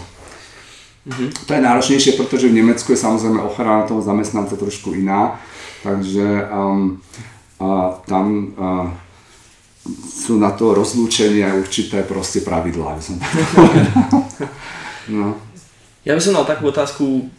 Mm-hmm. 1.05 1.45
To 1.45 1.51
je 1.53 1.61
náročnejšie, 1.61 2.11
pretože 2.17 2.49
v 2.49 2.57
Nemecku 2.57 2.89
je 2.89 2.97
samozrejme 2.97 3.37
ochrana 3.37 3.85
toho 3.85 4.01
zamestnanca 4.01 4.57
trošku 4.57 4.97
iná, 4.97 5.37
takže 5.85 6.49
um, 6.49 6.97
a 7.61 7.95
tam 8.09 8.25
uh, 8.57 8.89
sú 10.09 10.41
na 10.41 10.49
to 10.51 10.73
rozlúčenie 10.73 11.45
aj 11.45 11.61
určité 11.61 12.01
proste 12.01 12.41
pravidlá, 12.41 12.97
by 12.97 13.03
som 13.05 13.15
no. 15.15 15.37
Ja 16.01 16.17
by 16.17 16.21
som 16.21 16.33
mal 16.33 16.49
takú 16.49 16.73
otázku 16.73 17.29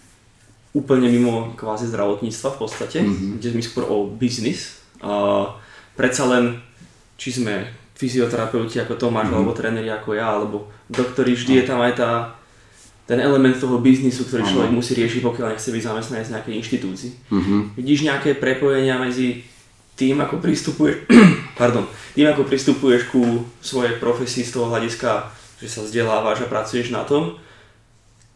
úplne 0.71 1.11
mimo 1.11 1.57
kvázi 1.59 1.91
zdravotníctva 1.91 2.49
v 2.55 2.59
podstate, 2.61 2.99
mm-hmm. 3.03 3.43
kde 3.43 3.49
sme 3.51 3.62
skôr 3.67 3.85
o 3.89 4.07
biznis. 4.07 4.79
Uh, 5.03 5.51
predsa 5.99 6.29
len, 6.31 6.62
či 7.19 7.35
sme 7.35 7.67
fyzioterapeuti 7.97 8.79
ako 8.79 8.95
Tomáš, 8.95 9.33
mm-hmm. 9.33 9.37
alebo 9.41 9.57
tréneri 9.57 9.91
ako 9.91 10.11
ja, 10.14 10.37
alebo 10.37 10.69
doktori, 10.87 11.33
vždy 11.33 11.61
je 11.61 11.64
tam 11.64 11.81
aj 11.81 11.93
tá, 11.97 12.11
ten 13.07 13.22
element 13.22 13.54
toho 13.54 13.78
biznisu, 13.78 14.26
ktorý 14.26 14.42
človek 14.42 14.70
musí 14.74 14.98
riešiť, 14.98 15.22
pokiaľ 15.22 15.54
nechce 15.54 15.70
byť 15.70 15.82
zamestnanec 15.82 16.26
z 16.26 16.34
nejakej 16.34 16.54
inštitúcii. 16.59 17.11
Mm-hmm. 17.30 17.61
Vidíš 17.78 18.00
nejaké 18.02 18.34
prepojenia 18.34 18.98
medzi 18.98 19.46
tým, 19.94 20.18
ako 20.18 20.42
pristupuješ, 20.42 21.07
pardon, 21.61 21.86
tým, 22.18 22.26
ako 22.26 22.42
pristupuješ 22.44 23.09
ku 23.14 23.46
svojej 23.62 23.96
profesii 24.02 24.42
z 24.42 24.59
toho 24.59 24.66
hľadiska, 24.68 25.30
že 25.62 25.70
sa 25.70 25.86
vzdelávaš 25.86 26.44
a 26.44 26.50
pracuješ 26.50 26.90
na 26.90 27.07
tom, 27.07 27.38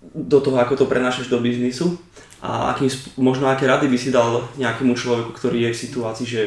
do 0.00 0.38
toho, 0.40 0.56
ako 0.56 0.80
to 0.80 0.84
prenášaš 0.88 1.28
do 1.28 1.42
biznisu 1.42 2.00
a 2.40 2.72
akým, 2.72 2.88
možno 3.20 3.52
aké 3.52 3.68
rady 3.68 3.84
by 3.84 3.98
si 4.00 4.08
dal 4.08 4.48
nejakému 4.56 4.96
človeku, 4.96 5.36
ktorý 5.36 5.68
je 5.68 5.70
v 5.76 5.82
situácii, 5.82 6.26
že 6.26 6.42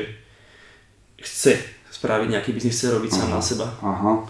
chce 1.21 1.61
spraviť 1.93 2.27
nejaký 2.33 2.49
biznis, 2.49 2.73
chce 2.73 2.97
robiť 2.97 3.11
sám 3.13 3.29
na 3.29 3.41
seba. 3.43 3.69
Aha. 3.85 4.25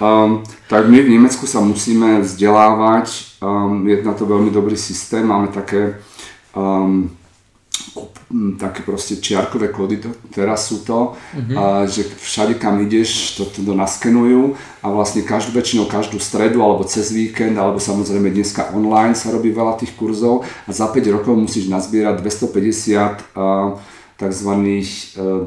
Um, 0.00 0.40
tak 0.68 0.88
my 0.88 0.96
v 1.04 1.12
Nemecku 1.12 1.44
sa 1.44 1.60
musíme 1.60 2.24
vzdelávať, 2.24 3.36
um, 3.44 3.84
je 3.84 4.00
na 4.00 4.16
to 4.16 4.24
veľmi 4.24 4.48
dobrý 4.48 4.72
systém, 4.72 5.20
máme 5.20 5.52
také 5.52 6.00
um, 6.56 7.12
také 8.58 8.86
proste 8.86 9.18
čiarkové 9.18 9.68
kódy, 9.68 9.96
to, 9.96 10.08
teraz 10.30 10.70
sú 10.70 10.86
to, 10.86 11.18
mm-hmm. 11.34 11.56
a, 11.58 11.62
že 11.90 12.06
všade 12.06 12.54
kam 12.62 12.78
ideš, 12.78 13.34
to, 13.36 13.44
to, 13.50 13.74
naskenujú. 13.74 14.54
A 14.80 14.86
vlastne 14.88 15.26
každú 15.26 15.50
väčšinou 15.58 15.90
každú 15.90 16.22
stredu 16.22 16.62
alebo 16.62 16.86
cez 16.86 17.10
víkend, 17.10 17.58
alebo 17.58 17.82
samozrejme 17.82 18.30
dneska 18.30 18.70
online 18.70 19.18
sa 19.18 19.34
robí 19.34 19.50
veľa 19.50 19.82
tých 19.82 19.98
kurzov. 19.98 20.46
A 20.64 20.70
za 20.70 20.86
5 20.86 21.16
rokov 21.20 21.34
musíš 21.34 21.66
nazbierať 21.66 22.22
250 22.22 23.34
a, 23.34 23.74
tzv. 24.20 24.50
E, 24.52 24.84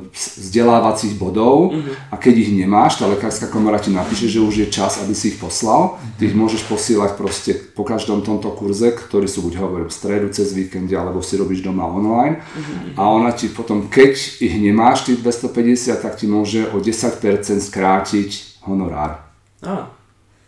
vzdelávacích 0.09 1.13
bodov 1.21 1.69
uh-huh. 1.69 2.09
a 2.09 2.17
keď 2.17 2.49
ich 2.49 2.51
nemáš, 2.57 2.97
tá 2.97 3.05
lekárska 3.05 3.45
komora 3.53 3.78
ti 3.78 3.93
napíše, 3.93 4.26
že 4.26 4.41
už 4.41 4.65
je 4.65 4.67
čas, 4.74 4.97
aby 5.05 5.13
si 5.13 5.34
ich 5.34 5.38
poslal. 5.38 6.01
Ty 6.17 6.34
ich 6.34 6.34
môžeš 6.34 6.65
posielať 6.65 7.13
proste 7.13 7.53
po 7.78 7.86
každom 7.86 8.26
tomto 8.26 8.49
kurze, 8.57 8.89
ktorý 8.89 9.30
sú 9.30 9.45
buď 9.45 9.53
hovorím 9.61 9.89
v 9.93 9.97
stredu, 9.97 10.28
cez 10.34 10.49
víkend, 10.57 10.89
alebo 10.89 11.21
si 11.21 11.38
robíš 11.38 11.61
doma 11.61 11.86
online. 11.86 12.41
Uh-huh. 12.41 12.97
A 12.97 13.01
ona 13.13 13.30
ti 13.30 13.53
potom, 13.53 13.86
keď 13.86 14.17
ich 14.41 14.57
nemáš, 14.57 15.05
tých 15.05 15.21
250, 15.21 16.01
tak 16.01 16.17
ti 16.17 16.26
môže 16.26 16.65
o 16.74 16.82
10% 16.82 17.13
skrátiť 17.61 18.63
honorár. 18.65 19.21
Ah. 19.61 19.93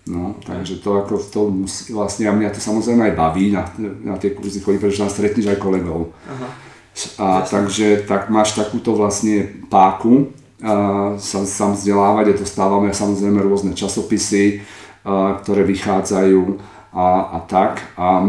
No, 0.05 0.37
takže 0.45 0.85
to 0.85 1.01
ako 1.01 1.17
to 1.17 1.49
musí, 1.49 1.89
vlastne 1.89 2.29
a 2.29 2.33
mňa 2.37 2.53
to 2.53 2.61
samozrejme 2.61 3.09
aj 3.09 3.17
baví 3.17 3.49
na, 3.49 3.65
na 4.05 4.21
tie 4.21 4.37
kurzy 4.37 4.61
chodiť, 4.61 4.77
pretože 4.77 5.01
tam 5.01 5.09
stretneš 5.09 5.49
aj 5.49 5.57
kolegov. 5.57 6.13
Aha. 6.29 6.64
A 7.19 7.43
takže 7.43 8.07
tak 8.07 8.31
máš 8.31 8.55
takúto 8.55 8.95
vlastne 8.95 9.51
páku 9.67 10.31
a, 10.63 11.19
sa 11.19 11.43
sám 11.43 11.75
vzdelávať 11.75 12.25
a 12.31 12.39
dostávame 12.39 12.95
samozrejme 12.95 13.43
rôzne 13.43 13.75
časopisy, 13.75 14.63
a, 15.03 15.35
ktoré 15.43 15.67
vychádzajú 15.67 16.41
a, 16.95 17.07
a 17.35 17.39
tak. 17.43 17.83
A, 17.99 18.23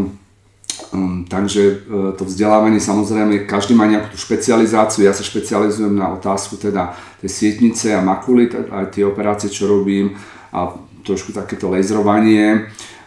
um, 0.90 1.22
takže 1.30 1.62
e, 1.62 1.74
to 2.18 2.26
vzdelávanie 2.26 2.82
samozrejme, 2.82 3.46
každý 3.46 3.78
má 3.78 3.86
nejakú 3.86 4.10
tú 4.10 4.18
špecializáciu, 4.18 5.06
ja 5.06 5.14
sa 5.14 5.22
špecializujem 5.22 5.94
na 5.94 6.10
otázku 6.18 6.58
teda 6.58 6.98
tej 7.22 7.30
sietnice 7.30 7.94
a 7.94 8.02
makuly, 8.02 8.50
aj 8.50 8.90
tie 8.90 9.06
operácie, 9.06 9.46
čo 9.46 9.70
robím 9.70 10.18
a 10.50 10.74
trošku 11.06 11.30
takéto 11.30 11.70
laserovanie. 11.70 12.66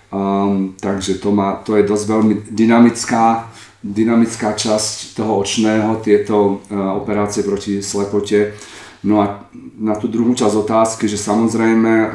Um, 0.09 0.73
takže 0.81 1.21
to, 1.21 1.29
má, 1.29 1.61
to 1.61 1.77
je 1.77 1.85
dosť 1.85 2.05
veľmi 2.09 2.35
dynamická 2.49 3.48
dynamická 3.83 4.53
časť 4.53 5.15
toho 5.15 5.39
očného, 5.39 6.03
tieto 6.03 6.63
e, 6.67 6.75
operácie 6.75 7.47
proti 7.47 7.79
slepote. 7.79 8.53
No 9.07 9.23
a 9.23 9.47
na 9.79 9.95
tú 9.95 10.11
druhú 10.11 10.35
časť 10.35 10.55
otázky, 10.59 11.07
že 11.07 11.15
samozrejme 11.15 12.11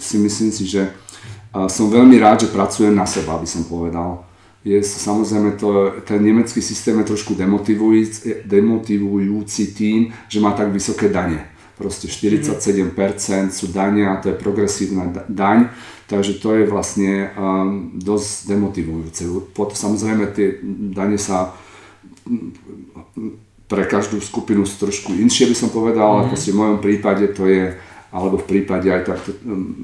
si 0.00 0.16
myslím 0.16 0.50
si, 0.52 0.64
že 0.64 0.88
e, 0.88 0.90
som 1.68 1.92
veľmi 1.92 2.16
rád, 2.16 2.48
že 2.48 2.54
pracujem 2.56 2.96
na 2.96 3.04
seba, 3.04 3.36
by 3.36 3.44
som 3.44 3.68
povedal. 3.68 4.24
Je 4.64 4.80
samozrejme 4.80 5.60
to, 5.60 6.00
ten 6.08 6.24
nemecký 6.24 6.64
systém 6.64 6.96
je 7.04 7.12
trošku 7.12 7.36
demotivujúci, 7.36 8.48
demotivujúci 8.48 9.76
tým, 9.76 10.08
že 10.24 10.40
má 10.40 10.56
tak 10.56 10.72
vysoké 10.72 11.12
dane. 11.12 11.52
Proste 11.76 12.08
47% 12.08 13.52
sú 13.52 13.68
dania 13.68 14.16
a 14.16 14.20
to 14.24 14.32
je 14.32 14.40
progresívna 14.40 15.10
daň 15.28 15.68
Takže 16.14 16.38
to 16.38 16.54
je 16.54 16.70
vlastne 16.70 17.34
um, 17.34 17.98
dosť 17.98 18.54
demotivujúce. 18.54 19.26
Potom 19.50 19.74
samozrejme 19.74 20.30
tie 20.30 20.62
dane 20.94 21.18
sa 21.18 21.50
pre 23.66 23.82
každú 23.90 24.22
skupinu 24.22 24.62
sú 24.62 24.86
trošku 24.86 25.10
inšie 25.10 25.50
by 25.50 25.56
som 25.58 25.74
povedal, 25.74 26.06
mm-hmm. 26.22 26.30
ale 26.30 26.38
mhm. 26.38 26.46
v 26.46 26.54
mojom 26.54 26.78
prípade 26.78 27.24
to 27.34 27.50
je, 27.50 27.74
alebo 28.14 28.38
v 28.38 28.46
prípade 28.46 28.86
aj 28.86 29.02
takto 29.10 29.34
um, 29.42 29.74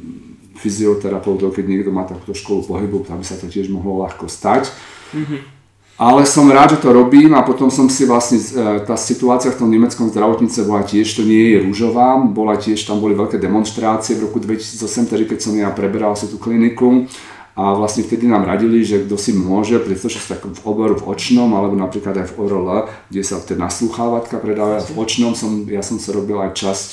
fyzioterapeutov, 0.62 1.50
keď 1.50 1.64
niekto 1.66 1.90
má 1.90 2.06
takúto 2.06 2.30
školu 2.30 2.62
pohybu, 2.62 3.02
tam 3.02 3.18
by 3.18 3.26
sa 3.26 3.34
to 3.34 3.50
tiež 3.50 3.66
mohlo 3.66 4.06
ľahko 4.06 4.30
stať. 4.30 4.70
Mm-hmm. 5.10 5.59
Ale 6.00 6.24
som 6.24 6.48
rád, 6.48 6.80
že 6.80 6.88
to 6.88 6.96
robím 6.96 7.36
a 7.36 7.44
potom 7.44 7.68
som 7.68 7.84
si 7.92 8.08
vlastne, 8.08 8.40
e, 8.40 8.80
tá 8.88 8.96
situácia 8.96 9.52
v 9.52 9.60
tom 9.60 9.68
nemeckom 9.68 10.08
zdravotnice 10.08 10.64
bola 10.64 10.80
tiež, 10.80 11.04
to 11.12 11.28
nie 11.28 11.52
je 11.52 11.58
rúžová, 11.60 12.16
bola 12.24 12.56
tiež, 12.56 12.88
tam 12.88 13.04
boli 13.04 13.12
veľké 13.12 13.36
demonstrácie 13.36 14.16
v 14.16 14.24
roku 14.24 14.40
2008, 14.40 15.12
tedy 15.12 15.28
keď 15.28 15.38
som 15.44 15.52
ja 15.52 15.68
preberal 15.68 16.16
si 16.16 16.24
tú 16.32 16.40
kliniku 16.40 17.04
a 17.52 17.76
vlastne 17.76 18.00
vtedy 18.00 18.24
nám 18.24 18.48
radili, 18.48 18.80
že 18.80 19.04
kto 19.04 19.20
si 19.20 19.36
môže, 19.36 19.76
pretože 19.76 20.24
sa 20.24 20.40
v 20.40 20.60
oboru 20.64 20.96
v 20.96 21.04
očnom, 21.04 21.52
alebo 21.52 21.76
napríklad 21.76 22.16
aj 22.16 22.32
v 22.32 22.48
ORL, 22.48 22.88
kde 23.12 23.20
sa 23.20 23.36
teda 23.36 23.68
naslúchávatka 23.68 24.40
predáva. 24.40 24.80
V 24.80 24.96
očnom, 24.96 25.36
som, 25.36 25.68
ja 25.68 25.84
som 25.84 26.00
sa 26.00 26.16
robil 26.16 26.40
aj 26.40 26.56
časť 26.56 26.88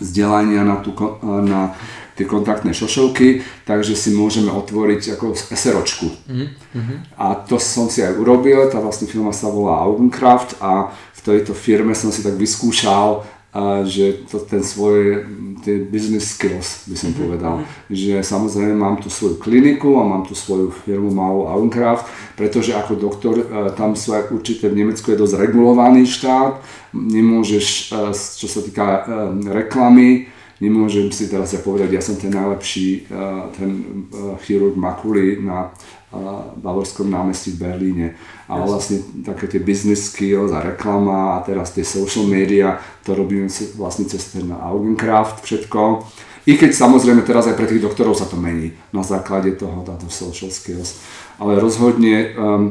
vzdelania 0.00 0.64
na, 0.64 0.80
tú, 0.80 0.96
na 1.44 1.76
tie 2.16 2.24
kontaktné 2.24 2.72
šošovky, 2.72 3.44
takže 3.68 3.92
si 3.92 4.16
môžeme 4.16 4.48
otvoriť 4.48 5.20
ako 5.20 5.36
SROčku. 5.36 6.08
Mm-hmm. 6.26 7.20
A 7.20 7.36
to 7.44 7.60
som 7.60 7.92
si 7.92 8.00
aj 8.00 8.16
urobil, 8.16 8.72
tá 8.72 8.80
vlastne 8.80 9.04
firma 9.04 9.36
sa 9.36 9.52
volá 9.52 9.84
Augencraft 9.84 10.56
a 10.64 10.90
v 10.90 11.20
tejto 11.20 11.52
firme 11.52 11.92
som 11.92 12.08
si 12.08 12.24
tak 12.24 12.40
vyskúšal, 12.40 13.36
a 13.56 13.88
že 13.88 14.28
to 14.28 14.36
ten 14.36 14.60
svoje, 14.60 15.24
tie 15.64 15.80
business 15.80 16.36
skills 16.36 16.84
by 16.92 16.92
som 16.92 17.08
mm-hmm. 17.08 17.24
povedal, 17.24 17.54
že 17.88 18.20
samozrejme 18.20 18.76
mám 18.76 19.00
tu 19.00 19.08
svoju 19.08 19.40
kliniku 19.40 19.96
a 19.96 20.04
mám 20.04 20.28
tu 20.28 20.36
svoju 20.36 20.68
firmu 20.68 21.08
malú 21.08 21.48
Augencraft, 21.48 22.04
pretože 22.36 22.76
ako 22.76 23.00
doktor 23.00 23.40
e, 23.40 23.44
tam 23.72 23.96
sú 23.96 24.12
aj 24.12 24.28
určité, 24.28 24.68
v 24.68 24.84
Nemecku 24.84 25.08
je 25.08 25.16
dosť 25.16 25.40
regulovaný 25.40 26.04
štát, 26.04 26.60
nemôžeš, 26.92 27.96
e, 27.96 28.12
čo 28.12 28.44
sa 28.44 28.60
týka 28.60 28.84
e, 28.84 29.00
reklamy, 29.48 30.28
nemôžem 30.60 31.12
si 31.12 31.28
teraz 31.28 31.52
ja 31.52 31.60
povedať, 31.60 31.92
ja 31.92 32.02
som 32.02 32.16
ten 32.16 32.32
najlepší 32.32 33.08
uh, 33.12 33.52
ten 33.52 33.70
uh, 34.12 34.36
chirurg 34.40 34.76
makuly 34.76 35.40
na 35.40 35.68
uh, 35.68 36.52
Bavorskom 36.56 37.08
námestí 37.08 37.54
v 37.54 37.62
Berlíne. 37.62 38.06
A 38.48 38.60
yes. 38.60 38.64
vlastne 38.64 38.96
také 39.26 39.50
tie 39.50 39.60
business 39.60 40.12
skills 40.12 40.54
a 40.54 40.64
reklama 40.64 41.36
a 41.36 41.44
teraz 41.44 41.76
tie 41.76 41.84
social 41.84 42.24
media, 42.24 42.80
to 43.04 43.12
robíme 43.12 43.50
vlastne 43.76 44.08
cez 44.08 44.32
ten 44.32 44.48
Augencraft 44.52 45.44
všetko. 45.44 46.06
I 46.46 46.54
keď 46.54 46.78
samozrejme 46.78 47.26
teraz 47.26 47.50
aj 47.50 47.58
pre 47.58 47.66
tých 47.66 47.82
doktorov 47.82 48.14
sa 48.14 48.30
to 48.30 48.38
mení 48.38 48.70
na 48.94 49.02
základe 49.02 49.58
toho, 49.58 49.82
táto 49.82 50.06
social 50.06 50.46
skills. 50.54 51.02
Ale 51.42 51.58
rozhodne 51.58 52.38
um, 52.38 52.70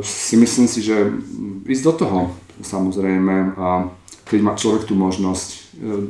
si 0.00 0.40
myslím 0.40 0.64
si, 0.64 0.80
že 0.80 1.12
ísť 1.68 1.84
do 1.84 1.92
toho 1.92 2.20
samozrejme, 2.64 3.56
keď 4.28 4.40
má 4.40 4.52
človek 4.56 4.88
tú 4.88 4.94
možnosť 4.96 5.59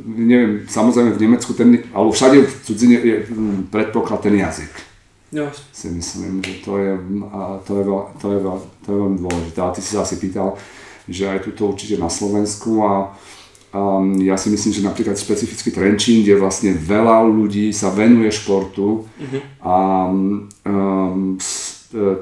neviem, 0.05 0.65
samozrejme 0.65 1.13
v 1.13 1.21
Nemecku 1.21 1.53
ten, 1.53 1.85
alebo 1.93 2.11
všade 2.11 2.37
v 2.41 2.53
cudzine 2.65 2.97
je 2.97 3.15
predpoklad 3.69 4.21
ten 4.25 4.35
jazyk. 4.35 4.73
Jo. 5.31 5.47
Si 5.71 5.87
myslím, 5.87 6.43
že 6.43 6.59
to 6.65 6.77
je, 6.77 6.91
to 7.63 7.71
je, 7.79 7.83
veľ, 7.87 8.01
to 8.19 8.25
je, 8.31 8.39
veľ, 8.43 8.57
to 8.83 8.87
je 8.91 8.97
veľmi 8.99 9.17
dôležité. 9.21 9.59
A 9.63 9.71
ty 9.71 9.79
si 9.79 9.95
sa 9.95 10.03
asi 10.03 10.19
pýtal, 10.19 10.59
že 11.07 11.29
aj 11.29 11.47
tuto 11.47 11.71
určite 11.71 11.95
na 11.95 12.11
Slovensku 12.11 12.83
a 12.83 13.15
um, 13.71 14.19
ja 14.19 14.35
si 14.35 14.51
myslím, 14.51 14.71
že 14.75 14.83
napríklad 14.83 15.15
špecificky 15.15 15.71
Trenčín, 15.71 16.27
kde 16.27 16.35
vlastne 16.35 16.75
veľa 16.75 17.23
ľudí 17.23 17.71
sa 17.71 17.95
venuje 17.95 18.27
športu 18.27 19.07
uh-huh. 19.07 19.41
a 19.63 19.75
um, 20.67 21.39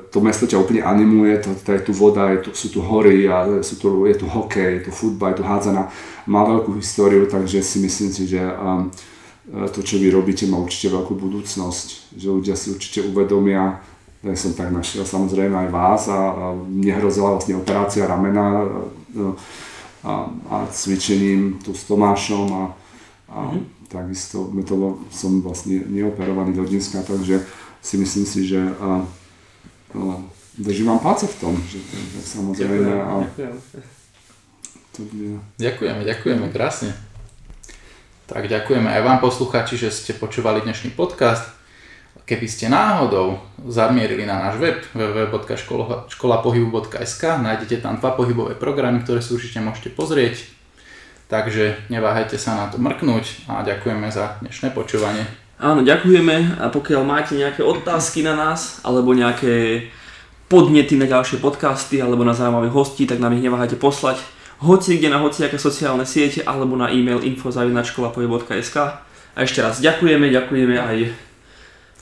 to 0.09 0.17
mesto 0.21 0.49
ťa 0.49 0.57
úplne 0.57 0.81
animuje, 0.81 1.37
to, 1.45 1.53
to 1.53 1.69
je 1.77 1.81
tu 1.85 1.93
voda, 1.93 2.33
je 2.33 2.49
tu, 2.49 2.49
sú 2.57 2.73
tu 2.73 2.81
hory, 2.81 3.29
a 3.29 3.61
sú 3.61 3.77
tu, 3.77 4.09
je 4.09 4.17
tu 4.17 4.25
hokej, 4.25 4.81
je 4.81 4.81
tu 4.89 4.91
futbal, 4.91 5.31
je 5.31 5.39
tu 5.41 5.45
hádzana. 5.45 5.93
Má 6.25 6.41
veľkú 6.41 6.73
históriu, 6.73 7.29
takže 7.29 7.61
si 7.61 7.77
myslím 7.85 8.09
si, 8.09 8.25
že 8.25 8.41
um, 8.41 8.89
to, 9.69 9.85
čo 9.85 10.01
vy 10.01 10.09
robíte, 10.09 10.49
má 10.49 10.57
určite 10.57 10.93
veľkú 10.93 11.13
budúcnosť. 11.13 12.17
Že 12.17 12.27
ľudia 12.41 12.55
si 12.57 12.73
určite 12.73 13.05
uvedomia, 13.05 13.81
ja 14.19 14.35
som 14.35 14.51
tak 14.51 14.73
našiel 14.73 15.07
samozrejme 15.07 15.55
aj 15.55 15.69
vás 15.71 16.01
a, 16.11 16.19
a 16.19 16.45
mne 16.51 16.91
hrozila 16.99 17.39
vlastne 17.39 17.55
operácia 17.55 18.03
ramena 18.03 18.45
a, 18.45 18.63
a, 20.03 20.13
a 20.49 20.55
cvičením 20.67 21.63
tu 21.63 21.71
s 21.71 21.87
Tomášom 21.87 22.47
a, 22.51 22.63
a 23.31 23.37
mm-hmm. 23.47 23.63
takisto 23.87 24.51
to, 24.67 24.75
som 25.07 25.39
vlastne 25.39 25.87
neoperovaný 25.87 26.51
do 26.51 26.67
dneska, 26.67 26.99
takže 26.99 27.47
si 27.79 27.95
myslím 27.95 28.25
si, 28.27 28.39
že 28.43 28.59
a, 28.59 29.07
držím 30.57 30.87
vám 30.87 30.99
palce 30.99 31.27
v 31.27 31.39
tom, 31.39 31.63
že, 31.67 31.79
samozrejme 32.23 33.01
a, 33.01 33.23
to 34.95 35.01
je... 35.07 35.39
Ďakujeme, 35.57 36.03
ďakujeme, 36.03 36.45
krásne. 36.51 36.93
Tak 38.27 38.45
ďakujeme 38.45 38.91
aj 38.91 39.01
vám 39.01 39.19
posluchači, 39.23 39.79
že 39.79 39.89
ste 39.89 40.13
počúvali 40.13 40.61
dnešný 40.61 40.93
podcast. 40.93 41.59
Keby 42.29 42.45
ste 42.45 42.69
náhodou 42.69 43.41
zamierili 43.65 44.21
na 44.21 44.37
náš 44.37 44.61
web 44.61 44.77
www.školapohybu.sk 44.93 47.23
nájdete 47.41 47.81
tam 47.81 47.97
dva 47.97 48.13
pohybové 48.13 48.53
programy, 48.53 49.01
ktoré 49.01 49.25
si 49.25 49.33
určite 49.33 49.57
môžete 49.65 49.89
pozrieť. 49.97 50.45
Takže 51.25 51.89
neváhajte 51.89 52.37
sa 52.37 52.53
na 52.53 52.69
to 52.69 52.77
mrknúť 52.77 53.49
a 53.49 53.65
ďakujeme 53.65 54.13
za 54.13 54.37
dnešné 54.45 54.77
počúvanie. 54.77 55.25
Áno, 55.59 55.83
ďakujeme 55.83 56.55
a 56.63 56.71
pokiaľ 56.71 57.01
máte 57.03 57.35
nejaké 57.35 57.59
otázky 57.59 58.23
na 58.23 58.31
nás 58.31 58.79
alebo 58.87 59.11
nejaké 59.11 59.87
podnety 60.47 60.95
na 60.95 61.05
ďalšie 61.05 61.43
podcasty 61.43 61.99
alebo 61.99 62.23
na 62.23 62.31
zaujímavých 62.31 62.73
hostí, 62.73 63.03
tak 63.03 63.19
nám 63.19 63.35
ich 63.35 63.43
neváhajte 63.43 63.75
poslať 63.75 64.23
hoci 64.59 64.99
kde 64.99 65.07
na 65.07 65.23
hociaké 65.23 65.55
sociálne 65.55 66.03
siete 66.03 66.43
alebo 66.43 66.75
na 66.75 66.91
e-mail 66.91 67.23
info.školapoje.sk 67.23 68.77
A 69.35 69.37
ešte 69.39 69.59
raz 69.63 69.79
ďakujeme, 69.79 70.27
ďakujeme 70.27 70.75
aj 70.75 70.97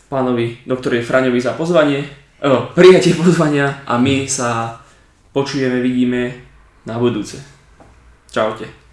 pánovi 0.09 0.65
doktorovi 0.65 1.03
Fraňovi 1.03 1.39
za 1.43 1.53
pozvanie, 1.53 2.07
o, 2.41 2.71
prijatie 2.73 3.13
pozvania 3.13 3.83
a 3.85 3.99
my 4.01 4.25
sa 4.25 4.81
počujeme, 5.35 5.83
vidíme 5.83 6.33
na 6.87 6.97
budúce. 6.97 7.37
Čaute. 8.31 8.86